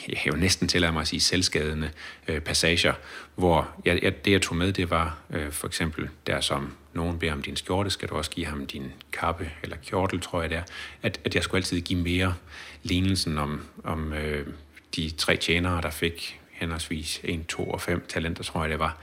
jeg 0.07 0.27
jo 0.27 0.35
næsten 0.35 0.67
tillader 0.67 0.93
mig 0.93 1.01
at 1.01 1.07
sige 1.07 1.19
selvskadende 1.19 1.91
øh, 2.27 2.39
passager, 2.41 2.93
hvor 3.35 3.69
jeg, 3.85 3.99
jeg, 4.03 4.25
det, 4.25 4.31
jeg 4.31 4.41
tog 4.41 4.57
med, 4.57 4.73
det 4.73 4.89
var 4.89 5.17
øh, 5.29 5.51
for 5.51 5.67
eksempel 5.67 6.09
der, 6.27 6.41
som 6.41 6.73
nogen 6.93 7.19
beder 7.19 7.33
om 7.33 7.41
din 7.41 7.55
skjorte, 7.55 7.89
skal 7.89 8.09
du 8.09 8.15
også 8.15 8.31
give 8.31 8.45
ham 8.45 8.67
din 8.67 8.91
kappe 9.12 9.51
eller 9.63 9.77
kjortel, 9.85 10.21
tror 10.21 10.41
jeg 10.41 10.49
det 10.49 10.57
er, 10.57 10.63
at, 11.01 11.19
at 11.25 11.35
jeg 11.35 11.43
skulle 11.43 11.59
altid 11.59 11.81
give 11.81 11.99
mere 11.99 12.35
lignelsen 12.83 13.38
om, 13.38 13.62
om 13.83 14.13
øh, 14.13 14.47
de 14.95 15.09
tre 15.17 15.38
tjenere, 15.38 15.81
der 15.81 15.89
fik 15.89 16.39
henholdsvis 16.51 17.21
1, 17.23 17.47
2 17.47 17.63
og 17.63 17.81
5 17.81 18.05
talenter, 18.09 18.43
tror 18.43 18.62
jeg 18.62 18.69
det 18.69 18.79
var, 18.79 18.97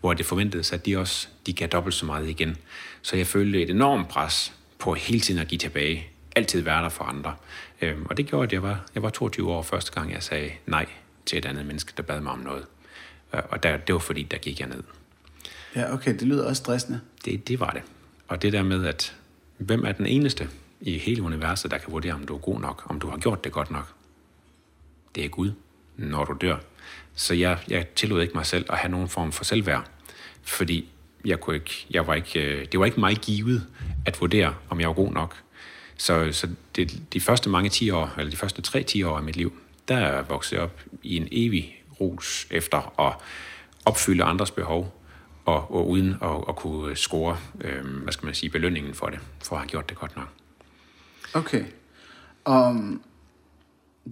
hvor 0.00 0.14
det 0.14 0.26
forventedes, 0.26 0.72
at 0.72 0.86
de 0.86 0.96
også 0.96 1.28
de 1.46 1.52
gav 1.52 1.68
dobbelt 1.68 1.94
så 1.94 2.06
meget 2.06 2.28
igen. 2.28 2.56
Så 3.02 3.16
jeg 3.16 3.26
følte 3.26 3.62
et 3.62 3.70
enormt 3.70 4.08
pres 4.08 4.52
på 4.78 4.94
hele 4.94 5.20
tiden 5.20 5.40
at 5.40 5.48
give 5.48 5.58
tilbage, 5.58 6.06
altid 6.36 6.60
være 6.60 6.82
der 6.82 6.88
for 6.88 7.04
andre. 7.04 7.34
Øhm, 7.82 8.06
og 8.10 8.16
det 8.16 8.26
gjorde, 8.26 8.44
at 8.44 8.52
jeg 8.52 8.62
var, 8.62 8.84
jeg 8.94 9.02
var 9.02 9.10
22 9.10 9.50
år 9.52 9.62
første 9.62 9.92
gang, 9.92 10.12
jeg 10.12 10.22
sagde 10.22 10.50
nej 10.66 10.86
til 11.26 11.38
et 11.38 11.44
andet 11.46 11.66
menneske, 11.66 11.92
der 11.96 12.02
bad 12.02 12.20
mig 12.20 12.32
om 12.32 12.38
noget. 12.38 12.64
Øh, 13.34 13.40
Og 13.50 13.62
der, 13.62 13.76
det 13.76 13.92
var 13.92 13.98
fordi, 13.98 14.22
der 14.22 14.38
gik 14.38 14.60
jeg 14.60 14.68
ned. 14.68 14.82
Ja, 15.76 15.92
okay, 15.94 16.12
det 16.12 16.22
lyder 16.22 16.48
også 16.48 16.60
stressende. 16.60 17.00
Det, 17.24 17.48
det 17.48 17.60
var 17.60 17.70
det. 17.70 17.82
Og 18.28 18.42
det 18.42 18.52
der 18.52 18.62
med, 18.62 18.86
at 18.86 19.16
hvem 19.58 19.84
er 19.84 19.92
den 19.92 20.06
eneste 20.06 20.48
i 20.80 20.98
hele 20.98 21.22
universet, 21.22 21.70
der 21.70 21.78
kan 21.78 21.92
vurdere, 21.92 22.12
om 22.12 22.26
du 22.26 22.34
er 22.34 22.38
god 22.38 22.60
nok, 22.60 22.82
om 22.86 23.00
du 23.00 23.08
har 23.10 23.16
gjort 23.18 23.44
det 23.44 23.52
godt 23.52 23.70
nok? 23.70 23.92
Det 25.14 25.24
er 25.24 25.28
Gud, 25.28 25.52
når 25.96 26.24
du 26.24 26.36
dør. 26.40 26.56
Så 27.14 27.34
jeg, 27.34 27.58
jeg 27.68 27.88
tillod 27.88 28.22
ikke 28.22 28.34
mig 28.34 28.46
selv 28.46 28.66
at 28.68 28.78
have 28.78 28.90
nogen 28.90 29.08
form 29.08 29.32
for 29.32 29.44
selvværd, 29.44 29.90
fordi 30.42 30.88
jeg 31.24 31.40
kunne 31.40 31.56
ikke, 31.56 31.86
jeg 31.90 32.06
var 32.06 32.14
ikke, 32.14 32.60
øh, 32.60 32.66
det 32.72 32.80
var 32.80 32.86
ikke 32.86 33.00
mig 33.00 33.16
givet 33.16 33.66
at 34.06 34.20
vurdere, 34.20 34.54
om 34.68 34.80
jeg 34.80 34.88
var 34.88 34.94
god 34.94 35.12
nok. 35.12 35.36
Så, 35.96 36.28
så 36.32 36.48
det, 36.76 37.02
de 37.12 37.20
første 37.20 37.50
mange 37.50 37.70
10 37.70 37.90
år, 37.90 38.14
eller 38.18 38.30
de 38.30 38.36
første 38.36 38.78
3-10 38.78 39.06
år 39.06 39.16
af 39.16 39.22
mit 39.22 39.36
liv, 39.36 39.52
der 39.88 39.96
er 39.96 40.14
jeg 40.14 40.28
vokset 40.28 40.58
op 40.58 40.80
i 41.02 41.16
en 41.16 41.28
evig 41.32 41.82
rus 42.00 42.46
efter 42.50 43.00
at 43.00 43.14
opfylde 43.84 44.24
andres 44.24 44.50
behov. 44.50 44.98
og, 45.44 45.74
og 45.74 45.88
uden 45.88 46.14
at, 46.22 46.44
at 46.48 46.56
kunne 46.56 46.96
score, 46.96 47.36
øh, 47.60 47.84
hvad 48.02 48.12
skal 48.12 48.26
man 48.26 48.34
sige, 48.34 48.50
belønningen 48.50 48.94
for 48.94 49.06
det, 49.06 49.18
for 49.44 49.56
at 49.56 49.62
have 49.62 49.68
gjort 49.68 49.88
det 49.88 49.98
godt 49.98 50.16
nok. 50.16 50.28
Okay. 51.34 51.64
Um, 52.48 53.02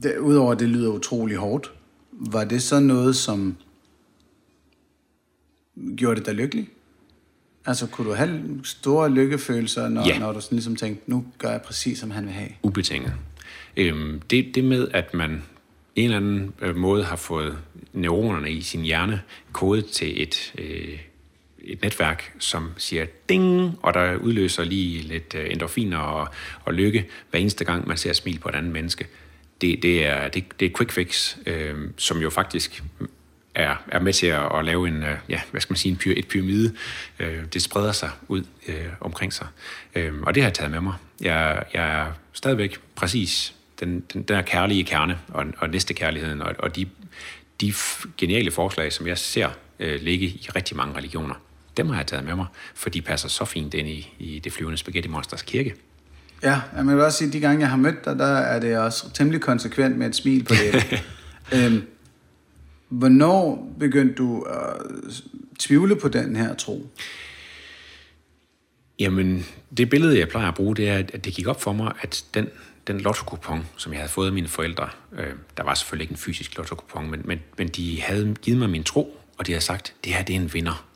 det, 0.03 0.19
udover 0.19 0.53
at 0.53 0.59
det 0.59 0.69
lyder 0.69 0.91
utrolig 0.91 1.37
hårdt, 1.37 1.73
var 2.13 2.45
det 2.45 2.63
så 2.63 2.81
noget, 2.81 3.17
som 3.17 3.57
gjorde 5.97 6.17
det 6.17 6.27
dig 6.27 6.35
lykkelig? 6.35 6.69
Altså, 7.67 7.87
kunne 7.87 8.09
du 8.11 8.15
have 8.15 8.61
store 8.65 9.11
lykkefølelser, 9.11 9.89
når, 9.89 10.07
Ja. 10.09 10.19
når 10.19 10.33
du 10.33 10.41
sådan 10.41 10.57
ligesom 10.57 10.77
tænkte, 10.77 11.11
nu 11.11 11.25
gør 11.39 11.51
jeg 11.51 11.63
præcis, 11.63 11.99
som 11.99 12.11
han 12.11 12.25
vil 12.25 12.33
have? 12.33 12.49
Ubetinget. 12.63 13.13
Øhm, 13.77 14.21
det, 14.31 14.55
det 14.55 14.65
med, 14.65 14.89
at 14.93 15.15
man 15.15 15.43
en 15.97 16.05
eller 16.05 16.17
anden 16.17 16.53
øh, 16.63 16.77
måde 16.77 17.05
har 17.05 17.17
fået 17.17 17.59
neuronerne 17.93 18.51
i 18.53 18.61
sin 18.61 18.81
hjerne 18.83 19.23
kodet 19.53 19.87
til 19.87 20.23
et, 20.23 20.53
øh, 20.59 20.99
et 21.65 21.83
netværk, 21.83 22.33
som 22.39 22.71
siger 22.77 23.07
ding, 23.29 23.79
og 23.83 23.95
der 23.95 24.17
udløser 24.17 24.65
lige 24.65 25.01
lidt 25.03 25.35
øh, 25.39 25.51
endorfiner 25.51 25.99
og, 25.99 26.29
og 26.65 26.75
lykke, 26.75 27.07
hver 27.31 27.41
eneste 27.41 27.65
gang 27.65 27.89
man 27.89 27.97
ser 27.97 28.13
smil 28.13 28.39
på 28.39 28.49
et 28.49 28.55
andet 28.55 28.73
menneske. 28.73 29.07
Det, 29.61 29.83
det, 29.83 30.07
er, 30.07 30.29
det, 30.29 30.45
det 30.61 30.67
er 30.67 30.77
quick 30.77 30.93
fix, 30.93 31.37
øh, 31.47 31.75
som 31.97 32.19
jo 32.19 32.31
faktisk 32.31 32.83
er, 33.55 33.75
er 33.89 34.01
med 34.01 34.13
til 34.13 34.27
at, 34.27 34.59
at 34.59 34.65
lave 34.65 34.89
en, 34.89 35.03
øh, 35.03 35.17
ja, 35.29 35.41
hvad 35.51 35.61
skal 35.61 35.73
man 35.73 35.79
sige, 35.79 35.93
en 35.93 35.99
pyr, 35.99 36.15
et 36.17 36.29
pyramide. 36.29 36.75
Øh, 37.19 37.45
det 37.53 37.63
spreder 37.63 37.93
sig 37.93 38.11
ud 38.29 38.45
øh, 38.69 38.87
omkring 39.01 39.33
sig. 39.33 39.47
Øh, 39.95 40.13
og 40.23 40.35
det 40.35 40.43
har 40.43 40.49
jeg 40.49 40.55
taget 40.55 40.71
med 40.71 40.81
mig. 40.81 40.95
Jeg, 41.21 41.63
jeg 41.75 42.01
er 42.01 42.07
stadigvæk 42.33 42.81
præcis 42.97 43.55
den, 43.81 44.01
den 44.13 44.23
der 44.23 44.43
kærlige 44.43 44.85
kerne 44.85 45.19
og, 45.29 45.47
og 45.59 45.69
næste 45.69 45.95
kærligheden 45.95 46.43
og, 46.43 46.55
og 46.59 46.77
de, 46.77 46.87
de 47.61 47.75
geniale 48.19 48.51
forslag, 48.51 48.93
som 48.93 49.07
jeg 49.07 49.19
ser 49.19 49.49
øh, 49.79 50.01
ligge 50.01 50.27
i 50.27 50.49
rigtig 50.57 50.77
mange 50.77 50.97
religioner, 50.97 51.35
dem 51.77 51.89
har 51.89 51.97
jeg 51.97 52.07
taget 52.07 52.25
med 52.25 52.35
mig, 52.35 52.47
for 52.75 52.91
de 52.91 53.03
passer 53.03 53.29
så 53.29 53.45
fint 53.45 53.75
ind 53.75 53.89
i, 53.89 54.15
i 54.19 54.39
det 54.39 54.53
flyvende 54.53 54.79
spaghetti 54.79 55.09
monsters 55.09 55.43
kirke. 55.43 55.75
Ja, 56.43 56.61
jeg 56.77 56.87
vil 56.87 57.01
også 57.01 57.19
sige, 57.19 57.29
at 57.29 57.33
de 57.33 57.41
gange, 57.41 57.61
jeg 57.61 57.71
har 57.71 57.77
mødt 57.77 58.05
dig, 58.05 58.19
der 58.19 58.37
er 58.37 58.61
det 58.61 58.79
også 58.79 59.13
temmelig 59.13 59.41
konsekvent 59.41 59.99
med 59.99 60.07
et 60.07 60.17
smil 60.17 60.45
på 60.45 60.55
læben. 60.63 60.99
øhm, 61.53 61.87
hvornår 62.91 63.73
begyndte 63.79 64.15
du 64.15 64.43
at 64.43 64.77
tvivle 65.59 65.97
på 65.97 66.09
den 66.09 66.37
her 66.37 66.55
tro? 66.55 66.87
Jamen, 68.99 69.47
det 69.77 69.91
billede, 69.91 70.19
jeg 70.19 70.29
plejer 70.29 70.49
at 70.49 70.55
bruge, 70.55 70.77
det 70.77 70.89
er, 70.89 70.97
at 70.99 71.25
det 71.25 71.33
gik 71.35 71.47
op 71.47 71.63
for 71.63 71.73
mig, 71.73 71.93
at 72.01 72.25
den, 72.35 72.49
den 72.87 73.01
lotto 73.01 73.37
som 73.77 73.93
jeg 73.93 74.01
havde 74.01 74.11
fået 74.11 74.27
af 74.27 74.33
mine 74.33 74.49
forældre, 74.49 74.89
øh, 75.19 75.27
der 75.57 75.63
var 75.63 75.75
selvfølgelig 75.75 76.05
ikke 76.05 76.13
en 76.13 76.19
fysisk 76.19 76.57
lotto 76.57 77.01
men, 77.01 77.23
men, 77.25 77.39
men 77.59 77.69
de 77.69 78.01
havde 78.03 78.35
givet 78.43 78.59
mig 78.59 78.71
min 78.71 78.85
tro, 78.85 79.21
og 79.39 79.47
de 79.47 79.53
havde 79.53 79.65
sagt, 79.65 79.95
det 80.05 80.13
her 80.13 80.23
det 80.23 80.37
er 80.37 80.41
en 80.41 80.55
vinder. 80.55 80.87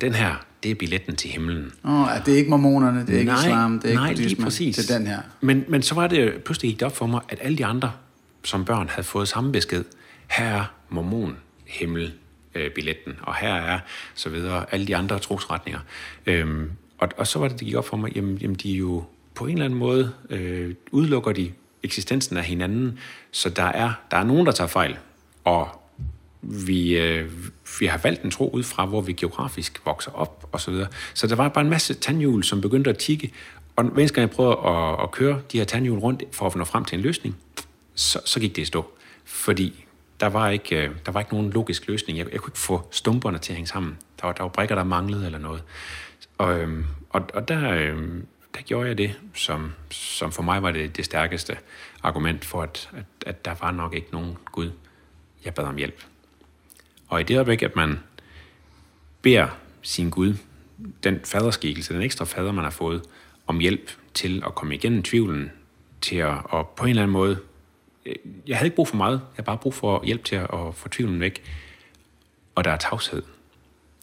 Den 0.00 0.14
her, 0.14 0.34
det 0.62 0.70
er 0.70 0.74
billetten 0.74 1.16
til 1.16 1.30
himlen. 1.30 1.72
Åh, 1.84 2.00
oh, 2.00 2.08
det 2.26 2.34
er 2.34 2.38
ikke 2.38 2.50
mormonerne, 2.50 3.06
det 3.06 3.14
er 3.14 3.18
ikke 3.18 3.32
islam, 3.32 3.80
det 3.80 3.90
er 3.90 3.94
nej, 3.94 4.08
ikke 4.08 4.20
lige 4.20 4.36
buddhisme, 4.36 4.44
præcis. 4.44 4.76
det 4.76 4.90
er 4.90 4.98
den 4.98 5.06
her. 5.06 5.20
Men, 5.40 5.64
men 5.68 5.82
så 5.82 5.94
var 5.94 6.06
det 6.06 6.42
pludselig 6.44 6.70
gik 6.70 6.80
det 6.80 6.86
op 6.86 6.96
for 6.96 7.06
mig, 7.06 7.20
at 7.28 7.38
alle 7.40 7.58
de 7.58 7.66
andre 7.66 7.92
som 8.44 8.64
børn 8.64 8.88
havde 8.88 9.04
fået 9.04 9.28
samme 9.28 9.52
besked. 9.52 9.84
Her 10.30 10.46
er 10.46 10.64
mormon 10.88 11.36
himmel 11.66 12.12
øh, 12.54 12.70
billetten, 12.70 13.18
og 13.22 13.34
her 13.36 13.54
er 13.54 13.78
så 14.14 14.28
videre 14.28 14.66
alle 14.72 14.86
de 14.86 14.96
andre 14.96 15.18
trosretninger. 15.18 15.80
Øhm, 16.26 16.70
og, 16.98 17.08
og 17.16 17.26
så 17.26 17.38
var 17.38 17.48
det, 17.48 17.58
det 17.58 17.66
gik 17.66 17.76
op 17.76 17.86
for 17.86 17.96
mig, 17.96 18.16
jamen, 18.16 18.36
jamen 18.36 18.56
de 18.56 18.74
er 18.74 18.78
jo 18.78 19.04
på 19.34 19.46
en 19.46 19.52
eller 19.52 19.64
anden 19.64 19.78
måde, 19.78 20.12
øh, 20.30 20.74
udelukker 20.90 21.32
de 21.32 21.52
eksistensen 21.82 22.36
af 22.36 22.44
hinanden, 22.44 22.98
så 23.30 23.48
der 23.48 23.62
er, 23.62 23.92
der 24.10 24.16
er 24.16 24.24
nogen, 24.24 24.46
der 24.46 24.52
tager 24.52 24.68
fejl, 24.68 24.96
og 25.44 25.80
vi, 26.42 26.98
øh, 26.98 27.30
vi 27.80 27.86
har 27.86 27.98
valgt 27.98 28.22
en 28.22 28.30
tro 28.30 28.50
ud 28.50 28.62
fra, 28.62 28.86
hvor 28.86 29.00
vi 29.00 29.12
geografisk 29.12 29.80
vokser 29.84 30.10
op 30.10 30.48
og 30.52 30.60
så 30.60 30.70
videre. 30.70 30.88
Så 31.14 31.26
der 31.26 31.36
var 31.36 31.48
bare 31.48 31.64
en 31.64 31.70
masse 31.70 31.94
tandhjul, 31.94 32.44
som 32.44 32.60
begyndte 32.60 32.90
at 32.90 32.98
tikke, 32.98 33.32
og 33.76 33.84
hver 33.84 34.06
gang 34.06 34.20
jeg 34.20 34.30
prøvede 34.30 34.58
at, 34.66 35.02
at 35.02 35.10
køre 35.10 35.40
de 35.52 35.58
her 35.58 35.64
tandhjul 35.64 35.98
rundt 35.98 36.22
for 36.32 36.46
at 36.46 36.56
nå 36.56 36.64
frem 36.64 36.84
til 36.84 36.96
en 36.96 37.02
løsning, 37.02 37.36
så, 37.94 38.20
så 38.24 38.40
gik 38.40 38.56
det 38.56 38.62
i 38.62 38.64
stå. 38.64 38.90
Fordi 39.24 39.83
der 40.24 40.30
var 40.30 40.48
ikke, 40.48 40.84
øh, 40.84 40.90
der 41.06 41.12
var 41.12 41.20
ikke 41.20 41.32
nogen 41.32 41.50
logisk 41.50 41.88
løsning. 41.88 42.18
Jeg, 42.18 42.32
jeg 42.32 42.40
kunne 42.40 42.50
ikke 42.50 42.58
få 42.58 42.88
stumperne 42.90 43.38
til 43.38 43.52
at 43.52 43.56
hænge 43.56 43.68
sammen. 43.68 43.98
Der 44.20 44.26
var, 44.26 44.32
der 44.32 44.42
var 44.42 44.48
brikker, 44.50 44.74
der 44.74 44.84
manglede 44.84 45.26
eller 45.26 45.38
noget. 45.38 45.62
Og, 46.38 46.60
øhm, 46.60 46.84
og, 47.10 47.22
og 47.34 47.48
der, 47.48 47.70
øhm, 47.70 48.26
der 48.54 48.60
gjorde 48.60 48.88
jeg 48.88 48.98
det, 48.98 49.20
som, 49.34 49.72
som 49.90 50.32
for 50.32 50.42
mig 50.42 50.62
var 50.62 50.70
det, 50.70 50.96
det 50.96 51.04
stærkeste 51.04 51.56
argument 52.02 52.44
for, 52.44 52.62
at, 52.62 52.90
at, 52.96 53.04
at 53.26 53.44
der 53.44 53.54
var 53.60 53.70
nok 53.70 53.94
ikke 53.94 54.08
nogen 54.12 54.36
Gud. 54.52 54.70
Jeg 55.44 55.54
bad 55.54 55.64
om 55.64 55.76
hjælp. 55.76 56.04
Og 57.08 57.20
i 57.20 57.24
det 57.24 57.34
øjeblik, 57.36 57.62
at 57.62 57.76
man 57.76 57.98
beder 59.22 59.48
sin 59.82 60.10
Gud, 60.10 60.34
den 61.02 61.20
faderskikkelse, 61.24 61.94
den 61.94 62.02
ekstra 62.02 62.24
fader, 62.24 62.52
man 62.52 62.64
har 62.64 62.70
fået, 62.70 63.02
om 63.46 63.58
hjælp 63.58 63.90
til 64.14 64.42
at 64.46 64.54
komme 64.54 64.74
igennem 64.74 65.02
tvivlen, 65.02 65.52
til 66.00 66.16
at, 66.16 66.34
at 66.52 66.68
på 66.76 66.84
en 66.84 66.90
eller 66.90 67.02
anden 67.02 67.12
måde, 67.12 67.38
Øh, 68.06 68.14
jeg 68.46 68.56
havde 68.56 68.66
ikke 68.66 68.76
brug 68.76 68.88
for 68.88 68.96
meget, 68.96 69.12
jeg 69.12 69.36
havde 69.36 69.46
bare 69.46 69.58
brug 69.58 69.74
for 69.74 70.04
hjælp 70.04 70.24
til 70.24 70.36
at, 70.36 70.48
at 70.52 70.74
få 70.74 70.88
tvivlen 70.88 71.20
væk, 71.20 71.42
og 72.54 72.64
der 72.64 72.70
er 72.70 72.76
tavshed. 72.76 73.22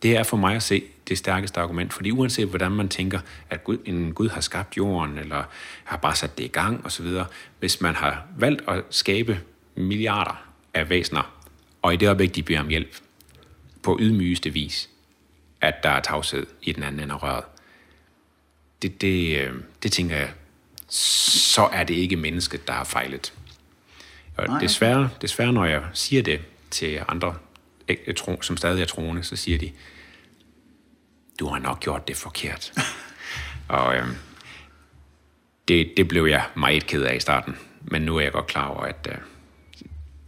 Det 0.01 0.17
er 0.17 0.23
for 0.23 0.37
mig 0.37 0.55
at 0.55 0.63
se 0.63 0.83
det 1.07 1.17
stærkeste 1.17 1.59
argument, 1.59 1.93
fordi 1.93 2.11
uanset 2.11 2.47
hvordan 2.47 2.71
man 2.71 2.89
tænker, 2.89 3.19
at 3.49 3.63
Gud, 3.63 3.77
en 3.85 4.13
Gud 4.13 4.29
har 4.29 4.41
skabt 4.41 4.77
jorden, 4.77 5.17
eller 5.17 5.43
har 5.83 5.97
bare 5.97 6.15
sat 6.15 6.37
det 6.37 6.43
i 6.43 6.47
gang 6.47 6.85
osv., 6.85 7.07
hvis 7.59 7.81
man 7.81 7.95
har 7.95 8.25
valgt 8.37 8.61
at 8.67 8.83
skabe 8.89 9.39
milliarder 9.75 10.45
af 10.73 10.89
væsener, 10.89 11.33
og 11.81 11.93
i 11.93 11.97
det 11.97 12.05
øjeblik, 12.05 12.35
de 12.35 12.43
beder 12.43 12.59
om 12.59 12.67
hjælp, 12.67 12.95
på 13.83 13.97
ydmygeste 13.99 14.49
vis, 14.49 14.89
at 15.61 15.83
der 15.83 15.89
er 15.89 15.99
tavshed 15.99 16.47
i 16.61 16.71
den 16.71 16.83
anden 16.83 17.01
ende 17.01 17.13
af 17.13 17.23
røret, 17.23 17.43
det, 18.81 19.01
det, 19.01 19.37
øh, 19.37 19.53
det 19.83 19.91
tænker 19.91 20.17
jeg, 20.17 20.31
så 20.87 21.61
er 21.61 21.83
det 21.83 21.93
ikke 21.93 22.15
mennesket, 22.15 22.67
der 22.67 22.73
har 22.73 22.83
fejlet. 22.83 23.33
Og 24.41 24.47
Nej, 24.47 24.59
desværre, 24.59 25.09
desværre, 25.21 25.53
når 25.53 25.65
jeg 25.65 25.81
siger 25.93 26.23
det 26.23 26.39
til 26.71 27.03
andre, 27.07 27.35
som 28.41 28.57
stadig 28.57 28.81
er 28.81 28.85
troende, 28.85 29.23
så 29.23 29.35
siger 29.35 29.57
de, 29.57 29.71
du 31.39 31.47
har 31.47 31.59
nok 31.59 31.79
gjort 31.79 32.07
det 32.07 32.15
forkert. 32.15 32.73
og 33.67 33.95
øhm, 33.95 34.15
det, 35.67 35.93
det 35.97 36.07
blev 36.07 36.25
jeg 36.25 36.43
meget 36.55 36.87
ked 36.87 37.03
af 37.03 37.15
i 37.15 37.19
starten, 37.19 37.57
men 37.81 38.01
nu 38.01 38.17
er 38.17 38.21
jeg 38.21 38.31
godt 38.31 38.47
klar 38.47 38.67
over, 38.67 38.81
at 38.81 39.07
øh, 39.09 39.17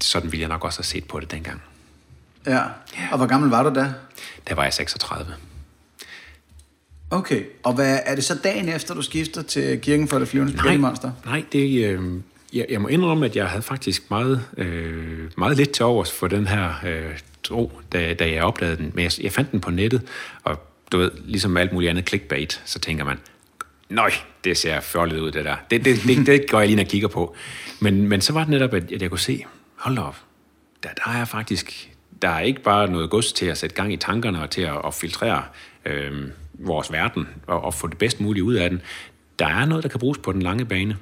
sådan 0.01 0.31
ville 0.31 0.41
jeg 0.41 0.49
nok 0.49 0.63
også 0.65 0.79
have 0.79 0.85
set 0.85 1.07
på 1.07 1.19
det 1.19 1.31
dengang. 1.31 1.61
Ja. 2.45 2.63
Og 3.11 3.17
hvor 3.17 3.25
gammel 3.25 3.49
var 3.49 3.63
du 3.63 3.75
da? 3.75 3.93
Der 4.47 4.55
var 4.55 4.63
jeg 4.63 4.73
36. 4.73 5.35
Okay. 7.09 7.43
Og 7.63 7.73
hvad 7.73 7.99
er 8.05 8.15
det 8.15 8.23
så 8.23 8.35
dagen 8.43 8.69
efter, 8.69 8.93
du 8.93 9.01
skifter 9.01 9.41
til 9.41 9.81
kirken 9.81 10.07
for 10.07 10.19
det 10.19 10.27
flyvende 10.27 10.53
spaghetti-monster? 10.53 11.11
nej 11.25 11.45
det, 11.51 11.85
øh, 11.85 12.21
jeg, 12.53 12.65
jeg 12.69 12.81
må 12.81 12.87
indrømme, 12.87 13.25
at 13.25 13.35
jeg 13.35 13.47
havde 13.47 13.61
faktisk 13.61 14.09
meget, 14.09 14.45
øh, 14.57 15.31
meget 15.37 15.57
lidt 15.57 15.71
til 15.71 15.85
overs 15.85 16.11
for 16.11 16.27
den 16.27 16.47
her 16.47 16.73
øh, 16.85 17.19
tro, 17.43 17.71
da, 17.93 18.13
da 18.13 18.29
jeg 18.31 18.43
opdagede 18.43 18.77
den. 18.77 18.91
Men 18.93 19.03
jeg, 19.03 19.11
jeg 19.21 19.31
fandt 19.31 19.51
den 19.51 19.61
på 19.61 19.71
nettet, 19.71 20.01
og 20.43 20.59
du 20.91 20.97
ved, 20.97 21.11
ligesom 21.25 21.57
alt 21.57 21.73
muligt 21.73 21.89
andet 21.89 22.07
clickbait, 22.07 22.61
så 22.65 22.79
tænker 22.79 23.05
man, 23.05 23.19
nej, 23.89 24.11
det 24.43 24.57
ser 24.57 24.79
fjollet 24.79 25.19
ud, 25.19 25.31
det 25.31 25.45
der. 25.45 25.55
Det, 25.71 25.85
det, 25.85 26.03
det, 26.07 26.27
det 26.27 26.49
går 26.49 26.59
jeg 26.59 26.69
lige 26.69 26.81
og 26.81 26.87
kigger 26.87 27.07
på. 27.07 27.35
Men, 27.79 28.07
men 28.07 28.21
så 28.21 28.33
var 28.33 28.39
det 28.39 28.49
netop, 28.49 28.73
at, 28.73 28.91
at 28.91 29.01
jeg 29.01 29.09
kunne 29.09 29.19
se, 29.19 29.45
hold 29.75 29.97
op, 29.97 30.17
der, 30.83 30.89
der 31.05 31.11
er 31.11 31.25
faktisk, 31.25 31.91
der 32.21 32.29
er 32.29 32.39
ikke 32.39 32.61
bare 32.61 32.87
noget 32.87 33.09
gods 33.09 33.33
til 33.33 33.45
at 33.45 33.57
sætte 33.57 33.75
gang 33.75 33.93
i 33.93 33.97
tankerne 33.97 34.41
og 34.41 34.49
til 34.49 34.61
at, 34.61 34.81
at 34.85 34.93
filtrere 34.93 35.43
øh, 35.85 36.11
vores 36.53 36.91
verden 36.91 37.27
og, 37.47 37.63
og 37.63 37.73
få 37.73 37.87
det 37.87 37.97
bedst 37.97 38.21
mulige 38.21 38.43
ud 38.43 38.53
af 38.53 38.69
den. 38.69 38.81
Der 39.39 39.47
er 39.47 39.65
noget, 39.65 39.83
der 39.83 39.89
kan 39.89 39.99
bruges 39.99 40.17
på 40.17 40.31
den 40.31 40.41
lange 40.41 40.65
bane. 40.65 40.97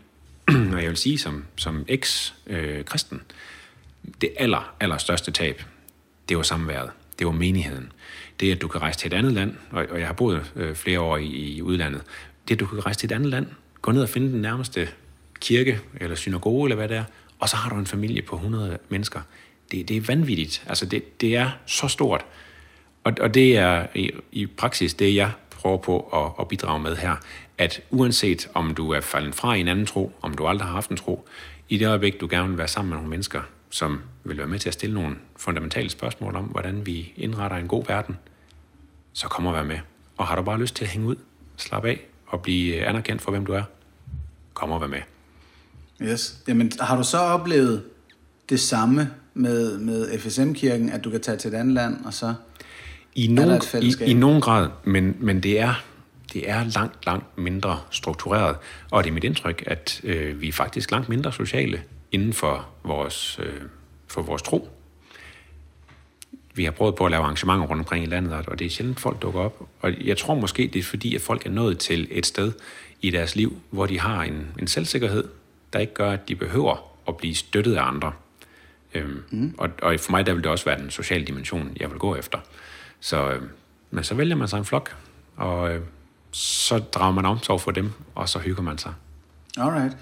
og 0.73 0.81
jeg 0.81 0.89
vil 0.89 0.97
sige, 0.97 1.17
som, 1.17 1.45
som 1.55 1.85
eks-kristen, 1.87 3.17
øh, 3.17 4.11
det 4.21 4.29
aller, 4.37 4.75
aller 4.79 4.97
største 4.97 5.31
tab, 5.31 5.63
det 6.29 6.37
var 6.37 6.43
samværet. 6.43 6.89
Det 7.19 7.27
var 7.27 7.33
menigheden. 7.33 7.91
Det, 8.39 8.51
at 8.51 8.61
du 8.61 8.67
kan 8.67 8.81
rejse 8.81 8.99
til 8.99 9.07
et 9.07 9.17
andet 9.17 9.33
land, 9.33 9.55
og, 9.71 9.85
og 9.89 9.99
jeg 9.99 10.07
har 10.07 10.13
boet 10.13 10.51
øh, 10.55 10.75
flere 10.75 10.99
år 10.99 11.17
i, 11.17 11.27
i 11.27 11.61
udlandet, 11.61 12.01
det, 12.47 12.55
at 12.55 12.59
du 12.59 12.65
kan 12.65 12.85
rejse 12.85 12.99
til 12.99 13.07
et 13.07 13.15
andet 13.15 13.29
land, 13.29 13.47
gå 13.81 13.91
ned 13.91 14.01
og 14.01 14.09
finde 14.09 14.31
den 14.31 14.41
nærmeste 14.41 14.89
kirke, 15.39 15.79
eller 15.99 16.15
synagoge, 16.15 16.65
eller 16.65 16.75
hvad 16.75 16.89
det 16.89 16.97
er, 16.97 17.03
og 17.39 17.49
så 17.49 17.55
har 17.55 17.69
du 17.69 17.75
en 17.75 17.87
familie 17.87 18.21
på 18.21 18.35
100 18.35 18.77
mennesker. 18.89 19.21
Det, 19.71 19.89
det 19.89 19.97
er 19.97 20.01
vanvittigt. 20.01 20.63
Altså, 20.67 20.85
det, 20.85 21.21
det 21.21 21.35
er 21.35 21.49
så 21.65 21.87
stort. 21.87 22.25
Og, 23.03 23.13
og 23.21 23.33
det 23.33 23.57
er 23.57 23.87
i, 23.95 24.11
i 24.31 24.45
praksis 24.45 24.93
det, 24.93 25.15
jeg 25.15 25.31
prøver 25.61 25.77
på 25.77 25.99
at, 25.99 26.41
at 26.41 26.47
bidrage 26.47 26.79
med 26.79 26.95
her, 26.95 27.15
at 27.57 27.81
uanset 27.89 28.49
om 28.53 28.73
du 28.73 28.91
er 28.91 29.01
faldet 29.01 29.35
fra 29.35 29.53
i 29.53 29.59
en 29.59 29.67
anden 29.67 29.85
tro, 29.85 30.11
om 30.21 30.33
du 30.33 30.47
aldrig 30.47 30.67
har 30.67 30.73
haft 30.73 30.89
en 30.89 30.97
tro, 30.97 31.27
i 31.69 31.77
det 31.77 31.87
øjeblik, 31.87 32.21
du 32.21 32.27
gerne 32.29 32.49
vil 32.49 32.57
være 32.57 32.67
sammen 32.67 32.89
med 32.89 32.97
nogle 32.97 33.09
mennesker, 33.09 33.41
som 33.69 34.01
vil 34.23 34.37
være 34.37 34.47
med 34.47 34.59
til 34.59 34.69
at 34.69 34.73
stille 34.73 34.95
nogle 34.95 35.15
fundamentale 35.35 35.89
spørgsmål 35.89 36.35
om, 36.35 36.45
hvordan 36.45 36.85
vi 36.85 37.13
indretter 37.15 37.57
en 37.57 37.67
god 37.67 37.85
verden, 37.87 38.17
så 39.13 39.27
kom 39.27 39.45
og 39.45 39.53
vær 39.53 39.63
med. 39.63 39.79
Og 40.17 40.27
har 40.27 40.35
du 40.35 40.41
bare 40.41 40.59
lyst 40.59 40.75
til 40.75 40.85
at 40.85 40.91
hænge 40.91 41.07
ud, 41.07 41.15
slappe 41.57 41.89
af 41.89 41.99
og 42.27 42.41
blive 42.41 42.85
anerkendt 42.85 43.21
for, 43.21 43.31
hvem 43.31 43.45
du 43.45 43.53
er, 43.53 43.63
kom 44.53 44.71
og 44.71 44.81
vær 44.81 44.87
med. 44.87 45.01
Yes. 46.01 46.37
Jamen, 46.47 46.71
har 46.79 46.97
du 46.97 47.03
så 47.03 47.17
oplevet 47.17 47.83
det 48.49 48.59
samme 48.59 49.11
med, 49.33 49.77
med 49.77 50.19
FSM-kirken, 50.19 50.89
at 50.89 51.03
du 51.03 51.09
kan 51.09 51.21
tage 51.21 51.37
til 51.37 51.53
et 51.53 51.57
andet 51.57 51.73
land, 51.73 52.05
og 52.05 52.13
så... 52.13 52.33
I 53.15 53.27
nogen, 53.27 53.61
i, 53.81 53.93
I 54.05 54.13
nogen 54.13 54.41
grad, 54.41 54.69
men, 54.83 55.17
men 55.19 55.43
det, 55.43 55.59
er, 55.59 55.83
det 56.33 56.49
er 56.49 56.63
langt, 56.63 57.05
langt 57.05 57.37
mindre 57.37 57.79
struktureret. 57.91 58.55
Og 58.91 59.03
det 59.03 59.09
er 59.09 59.13
mit 59.13 59.23
indtryk, 59.23 59.63
at 59.67 60.01
øh, 60.03 60.41
vi 60.41 60.47
er 60.47 60.51
faktisk 60.53 60.91
langt 60.91 61.09
mindre 61.09 61.33
sociale 61.33 61.83
inden 62.11 62.33
for 62.33 62.67
vores, 62.83 63.39
øh, 63.43 63.61
for 64.07 64.21
vores 64.21 64.41
tro. 64.41 64.69
Vi 66.53 66.63
har 66.63 66.71
prøvet 66.71 66.95
på 66.95 67.05
at 67.05 67.11
lave 67.11 67.23
arrangementer 67.23 67.67
rundt 67.67 67.79
omkring 67.79 68.03
i 68.03 68.07
landet, 68.07 68.33
og 68.33 68.59
det 68.59 68.65
er 68.65 68.69
sjældent, 68.69 68.99
folk 68.99 69.21
dukker 69.21 69.39
op. 69.39 69.69
Og 69.81 70.05
jeg 70.05 70.17
tror 70.17 70.35
måske, 70.35 70.69
det 70.73 70.79
er 70.79 70.83
fordi, 70.83 71.15
at 71.15 71.21
folk 71.21 71.45
er 71.45 71.49
nået 71.49 71.79
til 71.79 72.07
et 72.11 72.25
sted 72.25 72.51
i 73.01 73.09
deres 73.09 73.35
liv, 73.35 73.61
hvor 73.69 73.85
de 73.85 73.99
har 73.99 74.23
en, 74.23 74.47
en 74.59 74.67
selvsikkerhed, 74.67 75.23
der 75.73 75.79
ikke 75.79 75.93
gør, 75.93 76.11
at 76.11 76.27
de 76.27 76.35
behøver 76.35 76.91
at 77.07 77.17
blive 77.17 77.35
støttet 77.35 77.75
af 77.75 77.83
andre. 77.83 78.13
Øhm, 78.93 79.23
mm. 79.31 79.55
og, 79.57 79.69
og 79.81 79.99
for 79.99 80.11
mig 80.11 80.25
der 80.25 80.33
vil 80.33 80.43
det 80.43 80.51
også 80.51 80.65
være 80.65 80.79
den 80.79 80.89
sociale 80.89 81.25
dimension, 81.25 81.77
jeg 81.79 81.91
vil 81.91 81.99
gå 81.99 82.15
efter. 82.15 82.37
Så, 83.01 83.31
øh, 83.31 83.41
men 83.91 84.03
så 84.03 84.15
vælger 84.15 84.35
man 84.35 84.47
sig 84.47 84.57
en 84.57 84.65
flok, 84.65 84.95
og 85.35 85.73
øh, 85.75 85.81
så 86.31 86.79
drager 86.79 87.11
man 87.13 87.25
omsorg 87.25 87.61
for 87.61 87.71
dem, 87.71 87.91
og 88.15 88.29
så 88.29 88.39
hygger 88.39 88.61
man 88.63 88.77
sig. 88.77 88.93
Alright. 89.57 89.97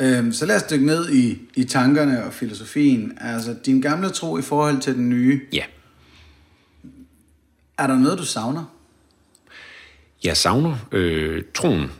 Øhm, 0.00 0.32
så 0.32 0.46
lad 0.46 0.56
os 0.56 0.62
dykke 0.62 0.86
ned 0.86 1.10
i, 1.12 1.38
i 1.54 1.64
tankerne 1.64 2.24
og 2.24 2.32
filosofien. 2.32 3.18
Altså, 3.20 3.56
din 3.66 3.80
gamle 3.80 4.10
tro 4.10 4.38
i 4.38 4.42
forhold 4.42 4.80
til 4.80 4.94
den 4.94 5.08
nye. 5.08 5.40
Ja, 5.52 5.64
Er 7.78 7.86
der 7.86 7.96
noget, 7.98 8.18
du 8.18 8.24
savner? 8.24 8.64
jeg 10.24 10.36
savner 10.36 10.76
øh, 10.92 11.42
troen, 11.54 11.92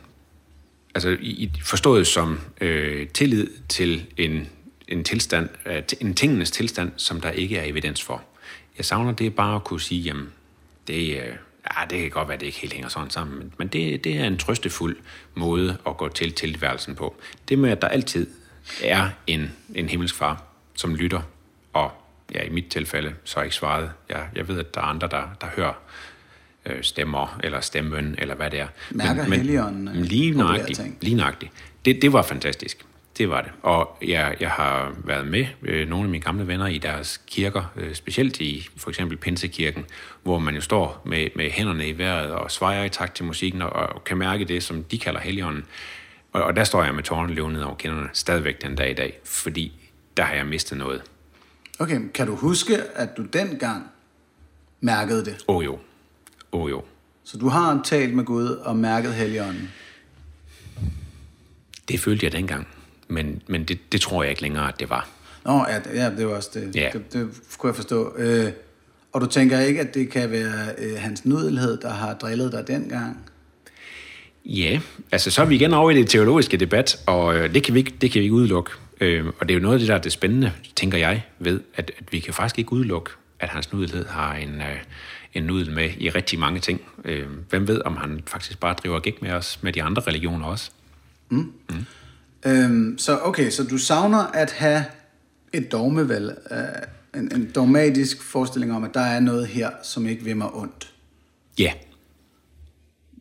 altså 0.95 1.17
i, 1.21 1.51
forstået 1.63 2.07
som 2.07 2.39
øh, 2.61 3.07
tillid 3.07 3.47
til 3.69 4.05
en, 4.17 4.47
en 4.87 5.03
tilstand, 5.03 5.49
øh, 5.65 5.83
en 6.01 6.13
tingenes 6.13 6.51
tilstand, 6.51 6.91
som 6.97 7.21
der 7.21 7.29
ikke 7.31 7.57
er 7.57 7.63
evidens 7.63 8.03
for. 8.03 8.23
Jeg 8.77 8.85
savner 8.85 9.11
det 9.11 9.35
bare 9.35 9.55
at 9.55 9.63
kunne 9.63 9.81
sige, 9.81 10.01
jamen, 10.01 10.33
det, 10.87 11.09
øh, 11.09 11.35
ja, 11.77 11.85
det 11.89 12.01
kan 12.01 12.09
godt 12.09 12.27
være, 12.27 12.33
at 12.33 12.39
det 12.39 12.45
ikke 12.45 12.59
helt 12.59 12.73
hænger 12.73 12.89
sådan 12.89 13.09
sammen, 13.09 13.37
men, 13.37 13.53
men 13.57 13.67
det, 13.67 14.03
det 14.03 14.17
er 14.17 14.27
en 14.27 14.37
trøstefuld 14.37 14.97
måde 15.35 15.77
at 15.87 15.97
gå 15.97 16.09
til 16.09 16.33
tilværelsen 16.33 16.95
på. 16.95 17.15
Det 17.49 17.59
med, 17.59 17.69
at 17.69 17.81
der 17.81 17.87
altid 17.87 18.27
er 18.83 19.09
en, 19.27 19.51
en 19.75 19.89
himmelsk 19.89 20.15
far, 20.15 20.43
som 20.75 20.95
lytter, 20.95 21.21
og 21.73 21.91
ja, 22.33 22.43
i 22.43 22.49
mit 22.49 22.65
tilfælde, 22.65 23.13
så 23.23 23.39
er 23.39 23.41
jeg 23.41 23.45
ikke 23.45 23.55
svaret. 23.55 23.91
Jeg, 24.09 24.27
jeg 24.35 24.47
ved, 24.47 24.59
at 24.59 24.75
der 24.75 24.81
er 24.81 24.85
andre, 24.85 25.07
der, 25.07 25.23
der 25.41 25.47
hører 25.55 25.73
øh, 26.65 26.83
stemmer, 26.83 27.39
eller 27.43 27.61
stemmen, 27.61 28.15
eller 28.17 28.35
hvad 28.35 28.49
det 28.49 28.59
er. 28.59 28.67
Mærker 28.91 29.23
Helligånden, 29.23 29.87
øh, 29.87 29.95
Lige 29.95 30.31
nøjagtigt. 30.31 30.81
Lige 31.01 31.15
nøjagtigt. 31.15 31.51
Det, 31.85 32.01
det 32.01 32.13
var 32.13 32.21
fantastisk. 32.21 32.85
Det 33.17 33.29
var 33.29 33.41
det. 33.41 33.51
Og 33.61 33.97
jeg, 34.01 34.35
jeg 34.39 34.49
har 34.49 34.95
været 35.05 35.27
med 35.27 35.45
øh, 35.61 35.89
nogle 35.89 36.03
af 36.03 36.09
mine 36.09 36.23
gamle 36.23 36.47
venner 36.47 36.67
i 36.67 36.77
deres 36.77 37.21
kirker, 37.27 37.63
øh, 37.75 37.95
specielt 37.95 38.41
i 38.41 38.69
for 38.77 38.89
eksempel 38.89 39.17
Pinsekirken, 39.17 39.85
hvor 40.23 40.39
man 40.39 40.55
jo 40.55 40.61
står 40.61 41.01
med, 41.05 41.27
med 41.35 41.49
hænderne 41.49 41.87
i 41.87 41.97
vejret 41.97 42.31
og 42.31 42.51
svejer 42.51 42.83
i 42.83 42.89
takt 42.89 43.15
til 43.15 43.25
musikken 43.25 43.61
og, 43.61 43.69
og 43.69 44.03
kan 44.03 44.17
mærke 44.17 44.45
det, 44.45 44.63
som 44.63 44.83
de 44.83 44.99
kalder 44.99 45.19
Helligånden. 45.19 45.65
Og, 46.33 46.43
og 46.43 46.55
der 46.55 46.63
står 46.63 46.83
jeg 46.83 46.95
med 46.95 47.03
tårerne 47.03 47.33
løbende 47.33 47.55
ned 47.55 47.63
over 47.63 47.75
kinderne 47.75 48.09
stadigvæk 48.13 48.61
den 48.61 48.75
dag 48.75 48.91
i 48.91 48.93
dag, 48.93 49.19
fordi 49.23 49.73
der 50.17 50.23
har 50.23 50.35
jeg 50.35 50.45
mistet 50.45 50.77
noget. 50.77 51.01
Okay, 51.79 51.99
kan 52.13 52.27
du 52.27 52.35
huske, 52.35 52.77
at 52.95 53.17
du 53.17 53.23
dengang 53.23 53.83
mærkede 54.81 55.25
det? 55.25 55.45
Åh 55.47 55.55
oh, 55.55 55.65
jo. 55.65 55.79
Åh 56.51 56.61
oh, 56.61 56.69
jo. 56.69 56.83
Så 57.23 57.37
du 57.37 57.47
har 57.47 57.81
talt 57.85 58.13
med 58.13 58.23
Gud 58.23 58.47
og 58.47 58.75
mærket 58.75 59.13
Helligånden. 59.13 59.71
Det 61.87 61.99
følte 61.99 62.25
jeg 62.25 62.31
dengang. 62.31 62.67
Men, 63.07 63.41
men 63.47 63.63
det, 63.63 63.91
det 63.91 64.01
tror 64.01 64.23
jeg 64.23 64.29
ikke 64.29 64.41
længere, 64.41 64.67
at 64.67 64.79
det 64.79 64.89
var. 64.89 65.07
Nå, 65.45 65.65
ja, 65.69 65.79
det- 65.79 65.95
ja 65.99 66.09
det 66.17 66.27
var 66.27 66.35
også 66.35 66.49
det. 66.53 66.75
Ja. 66.75 66.89
Det, 66.93 67.13
det 67.13 67.29
kunne 67.57 67.67
jeg 67.67 67.75
forstå. 67.75 68.15
Øh, 68.17 68.51
og 69.13 69.21
du 69.21 69.25
tænker 69.25 69.59
ikke, 69.59 69.79
at 69.81 69.93
det 69.93 70.09
kan 70.09 70.31
være 70.31 70.65
øh, 70.77 70.97
hans 70.97 71.25
nudelhed, 71.25 71.77
der 71.77 71.89
har 71.93 72.13
drillet 72.13 72.51
dig 72.51 72.67
dengang? 72.67 73.17
Ja, 74.45 74.79
altså 75.11 75.31
så 75.31 75.41
er 75.41 75.45
vi 75.45 75.55
igen 75.55 75.73
over 75.73 75.91
i 75.91 75.97
det 75.97 76.09
teologiske 76.09 76.57
debat, 76.57 77.03
og 77.05 77.35
øh, 77.35 77.53
det 77.53 77.63
kan 77.63 77.73
vi 77.73 77.79
ikke, 77.79 77.93
det 78.01 78.11
kan 78.11 78.19
vi 78.19 78.23
ikke 78.23 78.35
udelukke. 78.35 78.71
Øh, 79.01 79.25
og 79.39 79.47
det 79.47 79.53
er 79.53 79.57
jo 79.57 79.61
noget 79.61 79.75
af 79.75 79.79
det, 79.79 79.87
der 79.87 79.95
er 79.95 79.99
det 80.01 80.11
spændende, 80.11 80.51
tænker 80.75 80.97
jeg, 80.97 81.25
ved, 81.39 81.61
at, 81.75 81.91
at 81.99 82.03
vi 82.11 82.19
kan 82.19 82.33
faktisk 82.33 82.59
ikke 82.59 82.73
udelukke, 82.73 83.11
at 83.39 83.49
hans 83.49 83.73
nudelhed 83.73 84.05
har 84.05 84.35
en, 84.35 84.49
øh, 84.61 84.77
en 85.33 85.43
nudel 85.43 85.71
med 85.71 85.89
i 85.97 86.09
rigtig 86.09 86.39
mange 86.39 86.59
ting. 86.59 86.81
Øh, 87.05 87.25
hvem 87.49 87.67
ved, 87.67 87.81
om 87.85 87.97
han 87.97 88.21
faktisk 88.27 88.59
bare 88.59 88.73
driver 88.73 88.99
gæk 88.99 89.21
med 89.21 89.31
os, 89.31 89.59
med 89.61 89.73
de 89.73 89.83
andre 89.83 90.01
religioner 90.07 90.45
også? 90.45 90.71
Øhm, 92.45 92.97
så 92.97 93.19
okay, 93.23 93.49
så 93.49 93.63
du 93.63 93.77
savner 93.77 94.17
at 94.17 94.51
have 94.51 94.85
et 95.53 95.71
dogmevalg, 95.71 96.37
øh, 96.51 97.21
en, 97.21 97.35
en 97.35 97.51
dogmatisk 97.55 98.23
forestilling 98.23 98.73
om, 98.73 98.83
at 98.83 98.93
der 98.93 98.99
er 98.99 99.19
noget 99.19 99.47
her, 99.47 99.69
som 99.83 100.07
ikke 100.07 100.23
vil 100.23 100.37
mig 100.37 100.53
ondt. 100.53 100.93
Ja, 101.59 101.73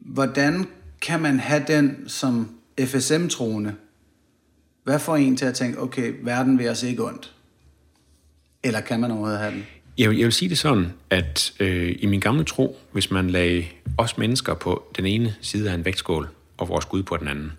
Hvordan 0.05 0.67
kan 1.01 1.23
man 1.23 1.39
have 1.39 1.65
den 1.67 2.05
som 2.07 2.51
FSM-troende? 2.81 3.75
Hvad 4.85 4.99
får 4.99 5.17
en 5.17 5.37
til 5.37 5.45
at 5.45 5.55
tænke, 5.55 5.81
okay, 5.81 6.13
verden 6.23 6.59
vil 6.59 6.69
os 6.69 6.83
ikke 6.83 7.05
ondt? 7.05 7.35
Eller 8.63 8.81
kan 8.81 9.01
man 9.01 9.11
overhovedet 9.11 9.39
have 9.39 9.53
den? 9.53 9.67
Jeg 9.99 10.11
vil, 10.11 10.19
jeg 10.19 10.25
vil 10.25 10.33
sige 10.33 10.49
det 10.49 10.59
sådan, 10.59 10.93
at 11.11 11.53
øh, 11.61 11.97
i 11.99 12.07
min 12.07 12.21
gamle 12.21 12.45
tro, 12.45 12.79
hvis 12.93 13.11
man 13.11 13.31
lagde 13.31 13.65
os 13.99 14.19
mennesker 14.19 14.55
på 14.55 14.85
den 14.97 15.07
ene 15.07 15.35
side 15.41 15.71
af 15.71 15.75
en 15.75 15.85
vægtskål, 15.85 16.29
og 16.57 16.69
vores 16.69 16.85
Gud 16.85 17.03
på 17.03 17.17
den 17.17 17.29
anden, 17.29 17.53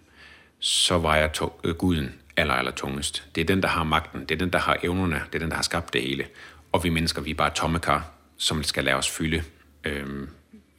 så 0.64 0.98
vejer 0.98 1.28
to, 1.28 1.60
øh, 1.64 1.76
Guden 1.76 2.16
aller, 2.38 2.54
aller 2.54 2.72
tungest. 2.72 3.24
Det 3.36 3.42
er 3.42 3.46
den, 3.46 3.64
der 3.64 3.68
har 3.68 3.84
magten, 3.84 4.22
det 4.22 4.32
er 4.32 4.38
den, 4.38 4.54
der 4.54 4.60
har 4.60 4.78
evnerne, 4.84 5.22
det 5.28 5.36
er 5.36 5.40
den, 5.40 5.50
der 5.50 5.56
har 5.56 5.64
skabt 5.64 5.94
det 5.94 6.02
hele. 6.02 6.28
Og 6.72 6.84
vi 6.84 6.90
mennesker, 6.90 7.22
vi 7.22 7.32
er 7.32 7.36
bare 7.36 7.50
tomme 7.50 7.80
kar, 7.80 8.12
som 8.38 8.64
skal 8.64 8.84
lade 8.84 8.96
os 8.96 9.10
fylde. 9.10 9.44
Øh, 9.84 10.28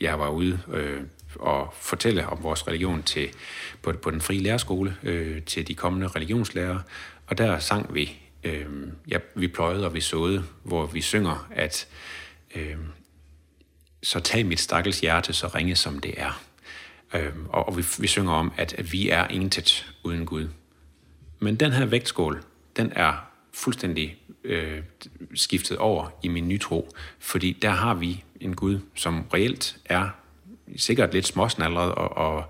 jeg 0.01 0.19
var 0.19 0.29
ude 0.29 0.61
øh, 0.73 1.01
og 1.39 1.75
fortælle 1.81 2.27
om 2.27 2.43
vores 2.43 2.69
religion 2.69 3.03
til, 3.03 3.29
på, 3.83 3.93
på 3.93 4.11
den 4.11 4.21
frie 4.21 4.41
lærerskole 4.41 4.97
øh, 5.03 5.43
til 5.43 5.69
de 5.69 5.75
kommende 5.75 6.09
religionslærere, 6.09 6.83
og 7.27 7.39
der 7.39 7.59
sang 7.59 7.95
vi, 7.95 8.19
øh, 8.45 8.67
ja, 9.09 9.19
vi 9.35 9.49
pløjede 9.49 9.87
og 9.87 9.95
vi 9.95 10.01
såede, 10.01 10.45
hvor 10.63 10.87
vi 10.87 11.01
synger, 11.01 11.47
at 11.51 11.89
øh, 12.55 12.77
så 14.03 14.21
tag 14.21 14.47
mit 14.47 14.61
stakkels 14.61 15.01
hjerte 15.01 15.33
så 15.33 15.47
ringe 15.47 15.77
som 15.77 15.99
det 15.99 16.15
er. 16.17 16.41
Øh, 17.15 17.33
og 17.49 17.69
og 17.69 17.77
vi, 17.77 17.85
vi 17.99 18.07
synger 18.07 18.33
om, 18.33 18.53
at, 18.57 18.75
at 18.79 18.93
vi 18.93 19.09
er 19.09 19.29
intet 19.29 19.95
uden 20.05 20.27
Gud. 20.27 20.49
Men 21.39 21.57
den 21.57 21.73
her 21.73 21.85
vægtskål, 21.85 22.43
den 22.77 22.93
er 22.97 23.13
fuldstændig 23.53 24.17
øh, 24.45 24.83
skiftet 25.35 25.79
over 25.79 26.07
i 26.23 26.29
min 26.29 26.49
nye 26.49 26.59
tro, 26.59 26.89
fordi 27.19 27.53
der 27.63 27.71
har 27.71 27.95
vi 27.95 28.25
en 28.41 28.57
Gud, 28.57 28.79
som 28.95 29.25
reelt 29.35 29.77
er 29.85 30.09
sikkert 30.77 31.13
lidt 31.13 31.27
småsnallret 31.27 31.95
og, 31.95 32.17
og 32.17 32.45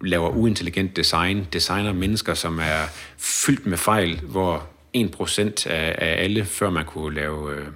laver 0.00 0.30
uintelligent 0.30 0.96
design, 0.96 1.46
designer 1.52 1.92
mennesker, 1.92 2.34
som 2.34 2.58
er 2.58 2.84
fyldt 3.18 3.66
med 3.66 3.78
fejl, 3.78 4.20
hvor 4.20 4.68
1% 4.96 5.70
af, 5.70 5.94
af 5.98 6.22
alle, 6.22 6.44
før 6.44 6.70
man 6.70 6.84
kunne 6.84 7.14
lave 7.14 7.56
øh, 7.56 7.66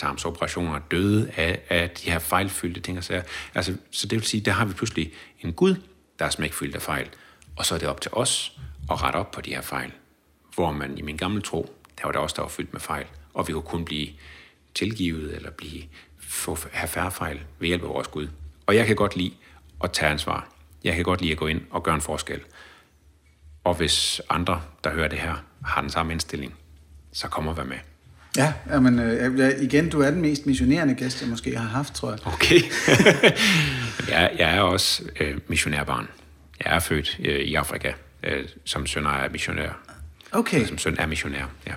tarmsoperationer 0.00 0.78
døde 0.78 1.30
af, 1.36 1.60
af 1.68 1.90
de 1.90 2.10
her 2.10 2.18
fejlfyldte 2.18 2.80
ting 2.80 2.98
og 2.98 3.04
sager. 3.04 3.22
Altså, 3.54 3.76
så 3.90 4.06
det 4.06 4.18
vil 4.18 4.26
sige, 4.26 4.40
der 4.40 4.52
har 4.52 4.64
vi 4.64 4.72
pludselig 4.72 5.12
en 5.40 5.52
Gud, 5.52 5.74
der 6.18 6.24
er 6.24 6.30
smækfyldt 6.30 6.74
af 6.74 6.82
fejl, 6.82 7.08
og 7.56 7.66
så 7.66 7.74
er 7.74 7.78
det 7.78 7.88
op 7.88 8.00
til 8.00 8.10
os 8.14 8.58
at 8.90 9.02
rette 9.02 9.16
op 9.16 9.30
på 9.30 9.40
de 9.40 9.54
her 9.54 9.60
fejl. 9.60 9.92
Hvor 10.54 10.72
man 10.72 10.98
i 10.98 11.02
min 11.02 11.16
gamle 11.16 11.42
tro, 11.42 11.74
der 11.98 12.04
var 12.04 12.12
der 12.12 12.18
også, 12.18 12.34
der 12.36 12.42
var 12.42 12.48
fyldt 12.48 12.72
med 12.72 12.80
fejl, 12.80 13.06
og 13.34 13.48
vi 13.48 13.52
kunne 13.52 13.62
kun 13.62 13.84
blive 13.84 14.08
tilgivet 14.74 15.36
eller 15.36 15.50
blive, 15.50 15.82
få, 16.18 16.58
have 16.72 16.88
færre 16.88 17.10
fejl 17.10 17.40
ved 17.58 17.68
hjælp 17.68 17.82
af 17.82 17.88
vores 17.88 18.08
Gud. 18.08 18.28
Og 18.66 18.76
jeg 18.76 18.86
kan 18.86 18.96
godt 18.96 19.16
lide 19.16 19.34
at 19.84 19.92
tage 19.92 20.10
ansvar. 20.10 20.48
Jeg 20.84 20.94
kan 20.94 21.04
godt 21.04 21.20
lide 21.20 21.32
at 21.32 21.38
gå 21.38 21.46
ind 21.46 21.60
og 21.70 21.82
gøre 21.82 21.94
en 21.94 22.00
forskel. 22.00 22.40
Og 23.64 23.74
hvis 23.74 24.20
andre, 24.28 24.62
der 24.84 24.90
hører 24.90 25.08
det 25.08 25.18
her, 25.18 25.34
har 25.64 25.80
den 25.80 25.90
samme 25.90 26.12
indstilling, 26.12 26.54
så 27.12 27.28
kommer 27.28 27.52
være 27.52 27.66
med. 27.66 27.78
Ja, 28.36 28.52
men 28.80 28.98
øh, 28.98 29.62
igen, 29.62 29.88
du 29.88 30.00
er 30.00 30.10
den 30.10 30.20
mest 30.22 30.46
missionerende 30.46 30.94
gæst, 30.94 31.20
jeg 31.20 31.28
måske 31.30 31.56
har 31.56 31.68
haft, 31.68 31.94
tror 31.94 32.10
jeg. 32.10 32.18
Okay. 32.26 32.60
jeg, 34.12 34.30
jeg 34.38 34.56
er 34.56 34.60
også 34.60 35.02
øh, 35.20 35.38
missionærbarn. 35.48 36.08
Jeg 36.64 36.74
er 36.74 36.78
født 36.80 37.16
øh, 37.24 37.40
i 37.40 37.54
Afrika 37.54 37.92
øh, 38.24 38.44
som 38.64 38.86
søn 38.86 39.06
af 39.06 39.30
missionær. 39.30 39.78
Okay, 40.32 40.66
Som 40.66 40.78
søn 40.78 40.98
af 40.98 41.08
missionær, 41.08 41.38
ja. 41.38 41.44
Jeg, 41.66 41.74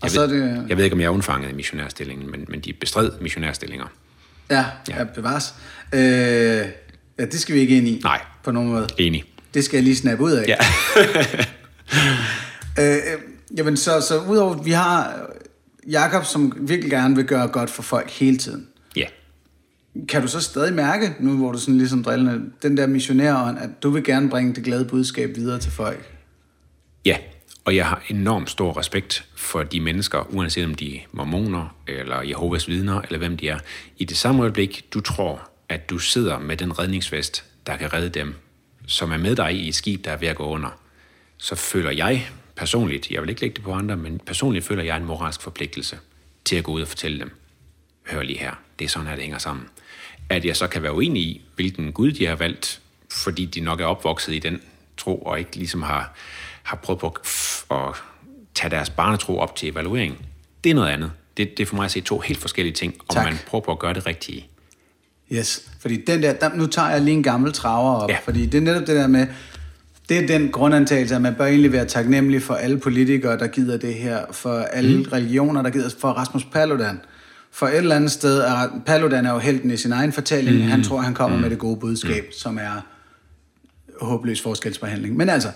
Og 0.00 0.10
så 0.10 0.26
ved, 0.26 0.42
er 0.42 0.54
det- 0.54 0.68
jeg 0.68 0.76
ved 0.76 0.84
ikke, 0.84 0.94
om 0.94 1.00
jeg 1.00 1.06
er 1.06 1.10
undfanget 1.10 1.50
i 1.50 1.54
missionærstillingen, 1.54 2.30
men, 2.30 2.44
men 2.48 2.60
de 2.60 2.72
bestred 2.72 3.10
missionærstillinger. 3.20 3.86
ja, 4.50 4.64
ja. 4.88 5.04
bevares. 5.04 5.54
Øh, 5.92 6.00
ja, 6.00 7.24
det 7.24 7.40
skal 7.40 7.54
vi 7.54 7.60
ikke 7.60 7.76
ind 7.76 7.88
i. 7.88 8.00
Nej. 8.04 8.20
På 8.44 8.50
nogen 8.52 8.68
måde. 8.72 8.86
Enig. 8.98 9.24
Det 9.54 9.64
skal 9.64 9.76
jeg 9.76 9.84
lige 9.84 9.96
snappe 9.96 10.24
ud 10.24 10.32
af. 10.32 10.48
Ja. 10.48 10.56
Øh, 12.78 12.96
jamen, 13.56 13.76
så, 13.76 14.00
så 14.00 14.18
udover, 14.20 14.62
vi 14.62 14.70
har 14.70 15.26
Jakob, 15.88 16.24
som 16.24 16.52
virkelig 16.60 16.90
gerne 16.90 17.16
vil 17.16 17.24
gøre 17.24 17.48
godt 17.48 17.70
for 17.70 17.82
folk 17.82 18.10
hele 18.10 18.36
tiden. 18.36 18.68
ja. 18.96 19.06
Kan 20.08 20.22
du 20.22 20.28
så 20.28 20.40
stadig 20.40 20.74
mærke, 20.74 21.14
nu 21.20 21.36
hvor 21.36 21.52
du 21.52 21.58
sådan 21.58 21.78
ligesom 21.78 22.04
drillende, 22.04 22.40
den 22.62 22.76
der 22.76 22.86
missionærånd, 22.86 23.58
at 23.58 23.70
du 23.82 23.90
vil 23.90 24.04
gerne 24.04 24.30
bringe 24.30 24.54
det 24.54 24.64
glade 24.64 24.84
budskab 24.84 25.36
videre 25.36 25.58
til 25.58 25.72
folk? 25.72 26.14
Ja, 27.04 27.16
Og 27.64 27.76
jeg 27.76 27.86
har 27.86 28.02
enormt 28.08 28.50
stor 28.50 28.78
respekt 28.78 29.24
for 29.36 29.62
de 29.62 29.80
mennesker, 29.80 30.34
uanset 30.34 30.64
om 30.64 30.74
de 30.74 30.96
er 30.96 31.00
mormoner, 31.12 31.76
eller 31.88 32.22
Jehovas 32.22 32.68
vidner, 32.68 33.00
eller 33.00 33.18
hvem 33.18 33.36
de 33.36 33.48
er. 33.48 33.58
I 33.96 34.04
det 34.04 34.16
samme 34.16 34.42
øjeblik, 34.42 34.84
du 34.94 35.00
tror, 35.00 35.50
at 35.68 35.90
du 35.90 35.98
sidder 35.98 36.38
med 36.38 36.56
den 36.56 36.78
redningsvest, 36.78 37.44
der 37.66 37.76
kan 37.76 37.92
redde 37.92 38.08
dem, 38.08 38.34
som 38.86 39.12
er 39.12 39.18
med 39.18 39.36
dig 39.36 39.54
i 39.54 39.68
et 39.68 39.74
skib, 39.74 40.04
der 40.04 40.10
er 40.10 40.16
ved 40.16 40.28
at 40.28 40.36
gå 40.36 40.44
under, 40.44 40.80
så 41.36 41.54
føler 41.54 41.90
jeg 41.90 42.30
personligt, 42.60 43.10
jeg 43.10 43.22
vil 43.22 43.30
ikke 43.30 43.40
lægge 43.40 43.56
det 43.56 43.64
på 43.64 43.72
andre, 43.72 43.96
men 43.96 44.20
personligt 44.26 44.64
føler 44.64 44.82
jeg 44.82 44.96
en 44.96 45.04
moralsk 45.04 45.42
forpligtelse 45.42 45.98
til 46.44 46.56
at 46.56 46.64
gå 46.64 46.72
ud 46.72 46.82
og 46.82 46.88
fortælle 46.88 47.18
dem, 47.18 47.30
hør 48.06 48.22
lige 48.22 48.38
her, 48.38 48.52
det 48.78 48.84
er 48.84 48.88
sådan 48.88 49.08
her, 49.08 49.14
det 49.14 49.22
hænger 49.22 49.38
sammen. 49.38 49.66
At 50.28 50.44
jeg 50.44 50.56
så 50.56 50.66
kan 50.66 50.82
være 50.82 50.94
uenig 50.94 51.22
i, 51.22 51.40
hvilken 51.54 51.92
Gud 51.92 52.12
de 52.12 52.26
har 52.26 52.34
valgt, 52.34 52.80
fordi 53.12 53.44
de 53.44 53.60
nok 53.60 53.80
er 53.80 53.84
opvokset 53.84 54.34
i 54.34 54.38
den 54.38 54.60
tro, 54.96 55.16
og 55.18 55.38
ikke 55.38 55.56
ligesom 55.56 55.82
har, 55.82 56.14
har 56.62 56.76
prøvet 56.76 57.00
på 57.00 57.16
at 57.70 57.94
tage 58.54 58.70
deres 58.70 58.90
barnetro 58.90 59.38
op 59.38 59.56
til 59.56 59.68
evaluering. 59.68 60.26
Det 60.64 60.70
er 60.70 60.74
noget 60.74 60.88
andet. 60.88 61.12
Det, 61.36 61.56
det 61.56 61.62
er 61.62 61.66
for 61.66 61.76
mig 61.76 61.84
at 61.84 61.90
se 61.90 62.00
to 62.00 62.18
helt 62.18 62.40
forskellige 62.40 62.74
ting, 62.74 62.94
om 63.08 63.14
tak. 63.14 63.24
man 63.24 63.38
prøver 63.46 63.64
på 63.64 63.72
at 63.72 63.78
gøre 63.78 63.94
det 63.94 64.06
rigtige. 64.06 64.46
Yes, 65.32 65.70
fordi 65.80 66.04
den 66.04 66.22
der, 66.22 66.32
der, 66.32 66.54
nu 66.54 66.66
tager 66.66 66.90
jeg 66.90 67.00
lige 67.00 67.14
en 67.14 67.22
gammel 67.22 67.52
traver 67.52 67.94
op, 67.94 68.10
ja. 68.10 68.18
fordi 68.24 68.46
det 68.46 68.58
er 68.58 68.62
netop 68.62 68.86
det 68.86 68.96
der 68.96 69.06
med, 69.06 69.26
det 70.10 70.18
er 70.18 70.26
den 70.26 70.48
grundantagelse, 70.48 71.14
at 71.14 71.22
man 71.22 71.34
bør 71.34 71.46
egentlig 71.46 71.72
være 71.72 71.84
taknemmelig 71.84 72.42
for 72.42 72.54
alle 72.54 72.78
politikere, 72.78 73.38
der 73.38 73.46
gider 73.46 73.76
det 73.76 73.94
her, 73.94 74.18
for 74.30 74.58
alle 74.58 74.96
mm. 74.96 75.02
religioner, 75.12 75.62
der 75.62 75.70
gider, 75.70 75.90
for 75.98 76.08
Rasmus 76.08 76.44
Paludan. 76.44 77.00
For 77.52 77.66
et 77.66 77.76
eller 77.76 77.96
andet 77.96 78.10
sted, 78.10 78.38
er, 78.38 78.68
Paludan 78.86 79.26
er 79.26 79.32
jo 79.32 79.38
helten 79.38 79.70
i 79.70 79.76
sin 79.76 79.92
egen 79.92 80.12
fortælling, 80.12 80.56
mm. 80.56 80.62
han 80.62 80.84
tror, 80.84 81.00
han 81.00 81.14
kommer 81.14 81.36
mm. 81.36 81.42
med 81.42 81.50
det 81.50 81.58
gode 81.58 81.76
budskab, 81.76 82.24
mm. 82.24 82.32
som 82.32 82.58
er 82.58 82.86
håbløs 84.00 84.40
forskelsbehandling. 84.40 85.16
Men 85.16 85.28
altså, 85.28 85.48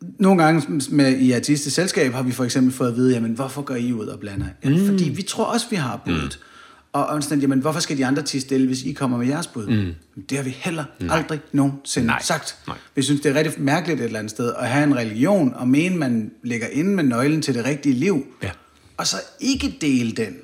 nogle 0.00 0.44
gange 0.44 0.82
med, 0.90 1.16
i 1.16 1.32
artistisk 1.32 1.74
selskab 1.76 2.12
har 2.12 2.22
vi 2.22 2.32
for 2.32 2.44
eksempel 2.44 2.72
fået 2.72 2.88
at 2.88 2.96
vide, 2.96 3.14
jamen 3.14 3.32
hvorfor 3.32 3.62
går 3.62 3.74
I 3.74 3.92
ud 3.92 4.06
og 4.06 4.20
blander? 4.20 4.46
Ja, 4.64 4.68
mm. 4.68 4.86
Fordi 4.86 5.08
vi 5.08 5.22
tror 5.22 5.44
også, 5.44 5.66
vi 5.70 5.76
har 5.76 6.02
budet. 6.04 6.38
Mm. 6.40 6.55
Og 6.96 7.14
onsdag, 7.14 7.38
jamen 7.38 7.60
hvorfor 7.60 7.80
skal 7.80 7.98
de 7.98 8.06
andre 8.06 8.22
tige 8.22 8.40
stille, 8.40 8.66
hvis 8.66 8.82
I 8.82 8.92
kommer 8.92 9.18
med 9.18 9.26
jeres 9.26 9.46
bud? 9.46 9.66
Mm. 9.66 9.94
Det 10.28 10.36
har 10.38 10.44
vi 10.44 10.50
heller 10.50 10.84
Nej. 10.98 11.18
aldrig 11.18 11.40
nogensinde 11.52 12.06
Nej. 12.06 12.22
sagt. 12.22 12.58
Nej. 12.66 12.76
Vi 12.94 13.02
synes, 13.02 13.20
det 13.20 13.30
er 13.30 13.34
rigtig 13.34 13.62
mærkeligt 13.62 14.00
et 14.00 14.04
eller 14.04 14.18
andet 14.18 14.30
sted, 14.30 14.54
at 14.58 14.68
have 14.68 14.84
en 14.84 14.96
religion, 14.96 15.54
og 15.54 15.68
mene, 15.68 15.96
man 15.96 16.30
ligger 16.42 16.66
inde 16.66 16.90
med 16.90 17.04
nøglen 17.04 17.42
til 17.42 17.54
det 17.54 17.64
rigtige 17.64 17.94
liv, 17.94 18.26
ja. 18.42 18.50
og 18.96 19.06
så 19.06 19.16
ikke 19.40 19.76
dele 19.80 20.12
den. 20.12 20.36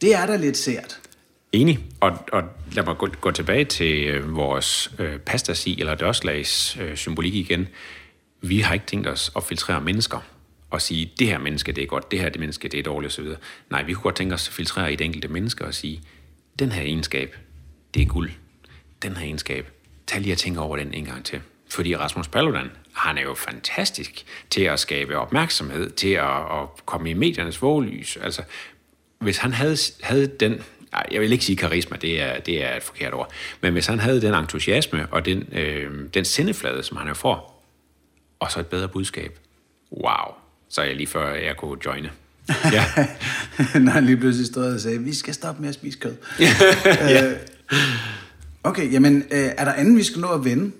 Det 0.00 0.14
er 0.14 0.26
da 0.26 0.36
lidt 0.36 0.56
sært. 0.56 1.00
Enig. 1.52 1.78
Og, 2.00 2.18
og 2.32 2.42
lad 2.72 2.84
mig 2.84 2.96
gå, 2.98 3.08
gå 3.20 3.30
tilbage 3.30 3.64
til 3.64 4.04
øh, 4.04 4.36
vores 4.36 4.92
øh, 4.98 5.18
pastasi, 5.18 5.80
eller 5.80 5.94
dørslags 5.94 6.78
øh, 6.80 6.96
symbolik 6.96 7.34
igen. 7.34 7.66
Vi 8.42 8.60
har 8.60 8.74
ikke 8.74 8.86
tænkt 8.86 9.06
os 9.06 9.32
at 9.36 9.44
filtrere 9.44 9.80
mennesker 9.80 10.18
og 10.76 10.82
sige, 10.82 11.12
det 11.18 11.26
her 11.26 11.38
menneske, 11.38 11.72
det 11.72 11.82
er 11.82 11.86
godt, 11.86 12.10
det 12.10 12.20
her 12.20 12.28
det 12.28 12.40
menneske, 12.40 12.68
det 12.68 12.80
er 12.80 12.82
dårligt 12.82 13.12
osv. 13.12 13.26
Nej, 13.70 13.82
vi 13.82 13.92
kunne 13.92 14.02
godt 14.02 14.16
tænke 14.16 14.34
os 14.34 14.48
at 14.48 14.54
filtrere 14.54 14.92
i 14.92 14.96
det 14.96 15.04
enkelte 15.04 15.28
menneske 15.28 15.64
og 15.64 15.74
sige, 15.74 16.02
den 16.58 16.72
her 16.72 16.82
egenskab, 16.82 17.36
det 17.94 18.02
er 18.02 18.06
guld. 18.06 18.30
Den 19.02 19.16
her 19.16 19.24
egenskab, 19.24 19.70
tag 20.06 20.20
lige 20.20 20.32
at 20.32 20.38
tænke 20.38 20.60
over 20.60 20.76
den 20.76 20.94
en 20.94 21.04
gang 21.04 21.24
til. 21.24 21.40
Fordi 21.70 21.96
Rasmus 21.96 22.28
Paludan, 22.28 22.70
han 22.92 23.18
er 23.18 23.22
jo 23.22 23.34
fantastisk 23.34 24.24
til 24.50 24.62
at 24.62 24.80
skabe 24.80 25.18
opmærksomhed, 25.18 25.90
til 25.90 26.08
at, 26.08 26.36
at 26.36 26.86
komme 26.86 27.10
i 27.10 27.14
mediernes 27.14 27.62
våglys. 27.62 28.16
Altså, 28.16 28.42
hvis 29.18 29.38
han 29.38 29.52
havde, 29.52 29.76
havde 30.02 30.26
den, 30.26 30.62
jeg 31.10 31.20
vil 31.20 31.32
ikke 31.32 31.44
sige 31.44 31.56
karisma, 31.56 31.96
det 31.96 32.22
er, 32.22 32.40
det 32.40 32.64
er 32.64 32.76
et 32.76 32.82
forkert 32.82 33.14
ord, 33.14 33.32
men 33.60 33.72
hvis 33.72 33.86
han 33.86 33.98
havde 33.98 34.22
den 34.22 34.34
entusiasme 34.34 35.06
og 35.10 35.24
den, 35.24 35.48
øh, 35.52 36.08
den 36.14 36.24
sindeflade, 36.24 36.82
som 36.82 36.96
han 36.96 37.08
jo 37.08 37.14
får, 37.14 37.64
og 38.40 38.50
så 38.50 38.60
et 38.60 38.66
bedre 38.66 38.88
budskab, 38.88 39.38
wow, 39.92 40.45
så 40.68 40.82
jeg 40.82 40.96
lige 40.96 41.06
før, 41.06 41.34
jeg 41.34 41.56
kunne 41.56 41.78
joine. 41.86 42.10
Ja. 42.72 42.84
Når 43.84 43.92
han 43.92 44.06
lige 44.06 44.16
pludselig 44.16 44.46
stod 44.46 44.74
og 44.74 44.80
sagde, 44.80 45.02
vi 45.02 45.14
skal 45.14 45.34
stoppe 45.34 45.60
med 45.60 45.68
at 45.68 45.74
spise 45.74 45.98
kød. 45.98 46.14
ja. 46.40 47.30
Øh, 47.30 47.36
okay, 48.64 48.92
jamen, 48.92 49.16
øh, 49.16 49.50
er 49.56 49.64
der 49.64 49.72
andet, 49.72 49.96
vi 49.96 50.02
skal 50.02 50.20
nå 50.20 50.28
at 50.28 50.44
vende? 50.44 50.72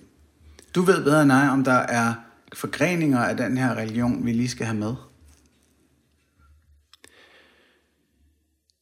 Du 0.75 0.81
ved 0.81 1.03
bedre 1.03 1.21
end 1.21 1.27
mig, 1.27 1.49
om 1.49 1.63
der 1.63 1.71
er 1.71 2.13
forgreninger 2.53 3.19
af 3.19 3.37
den 3.37 3.57
her 3.57 3.75
religion, 3.75 4.25
vi 4.25 4.31
lige 4.31 4.49
skal 4.49 4.65
have 4.65 4.77
med. 4.77 4.93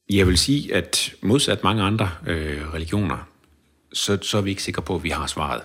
Jeg 0.10 0.28
vil 0.28 0.38
sige, 0.38 0.76
at 0.76 1.14
modsat 1.22 1.64
mange 1.64 1.84
andre 1.84 2.10
øh, 2.28 2.74
religioner, 2.74 3.28
så, 3.94 4.18
så 4.22 4.38
er 4.38 4.42
vi 4.42 4.50
ikke 4.50 4.64
sikre 4.64 4.82
på, 4.82 4.96
at 4.96 5.04
vi 5.04 5.10
har 5.10 5.28
svaret. 5.28 5.62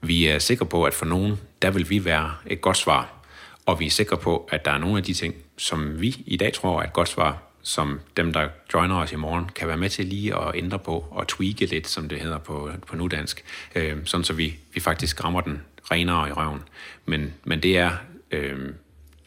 Vi 0.00 0.26
er 0.26 0.38
sikre 0.38 0.66
på, 0.66 0.84
at 0.84 0.94
for 0.94 1.06
nogen, 1.06 1.36
der 1.62 1.70
vil 1.70 1.90
vi 1.90 2.04
være 2.04 2.34
et 2.46 2.60
godt 2.60 2.76
svar. 2.76 3.23
Og 3.66 3.80
vi 3.80 3.86
er 3.86 3.90
sikre 3.90 4.16
på, 4.16 4.48
at 4.52 4.64
der 4.64 4.70
er 4.70 4.78
nogle 4.78 4.96
af 4.96 5.02
de 5.02 5.14
ting, 5.14 5.34
som 5.56 6.00
vi 6.00 6.22
i 6.26 6.36
dag 6.36 6.52
tror 6.52 6.80
er 6.80 6.86
et 6.86 6.92
godt 6.92 7.08
svar, 7.08 7.42
som 7.62 8.00
dem, 8.16 8.32
der 8.32 8.48
joiner 8.74 8.96
os 8.96 9.12
i 9.12 9.16
morgen, 9.16 9.48
kan 9.48 9.68
være 9.68 9.76
med 9.76 9.90
til 9.90 10.04
lige 10.04 10.36
at 10.36 10.54
ændre 10.54 10.78
på 10.78 11.04
og 11.10 11.28
tweake 11.28 11.66
lidt, 11.66 11.88
som 11.88 12.08
det 12.08 12.20
hedder 12.20 12.38
på, 12.38 12.70
på 12.86 12.96
nudansk, 12.96 13.44
øh, 13.74 13.96
sådan 14.04 14.24
så 14.24 14.32
vi, 14.32 14.56
vi 14.74 14.80
faktisk 14.80 15.24
rammer 15.24 15.40
den 15.40 15.62
renere 15.90 16.28
i 16.28 16.32
røven. 16.32 16.62
Men, 17.06 17.34
men 17.44 17.62
det 17.62 17.78
er, 17.78 17.90
øh, 18.30 18.74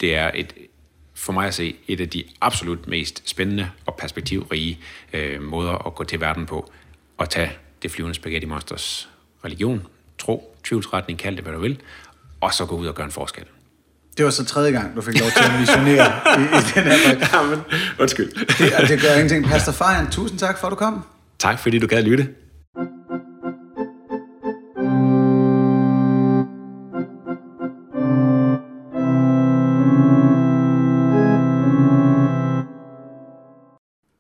det 0.01 0.15
er 0.15 0.31
et, 0.35 0.53
for 1.13 1.33
mig 1.33 1.47
at 1.47 1.53
se 1.53 1.75
et 1.88 2.01
af 2.01 2.09
de 2.09 2.23
absolut 2.41 2.88
mest 2.88 3.29
spændende 3.29 3.69
og 3.85 3.95
perspektivrige 3.95 4.79
øh, 5.13 5.41
måder 5.41 5.88
at 5.88 5.95
gå 5.95 6.03
til 6.03 6.19
verden 6.19 6.45
på, 6.45 6.71
og 7.17 7.29
tage 7.29 7.51
det 7.81 7.91
flyvende 7.91 8.15
spaghetti 8.15 8.47
monsters 8.47 9.09
religion, 9.45 9.88
tro, 10.17 10.57
tvivlsretning, 10.63 11.19
kald 11.19 11.35
det 11.35 11.43
hvad 11.43 11.53
du 11.53 11.59
vil, 11.59 11.81
og 12.41 12.53
så 12.53 12.65
gå 12.65 12.75
ud 12.75 12.88
og 12.88 12.95
gøre 12.95 13.05
en 13.05 13.11
forskel. 13.11 13.45
Det 14.18 14.26
var 14.26 14.32
så 14.32 14.45
tredje 14.45 14.72
gang, 14.72 14.95
du 14.95 15.01
fik 15.01 15.20
lov 15.20 15.30
til 15.30 15.43
at 15.43 15.59
missionere 15.59 16.05
i, 16.39 16.41
i 16.41 16.61
den 16.76 16.84
her 16.84 17.28
Ja, 17.34 17.41
men, 17.43 17.59
undskyld. 17.99 18.32
Det, 18.34 18.89
det 18.89 19.01
gør 19.01 19.13
ingenting. 19.13 19.45
Pastor 19.45 19.72
Fejren, 19.72 20.07
tusind 20.11 20.39
tak 20.39 20.57
for, 20.59 20.68
at 20.68 20.72
du 20.72 20.76
kom. 20.76 21.03
Tak, 21.39 21.59
fordi 21.59 21.80
du 21.80 21.88
gad 21.88 22.03
lytte. 22.03 22.28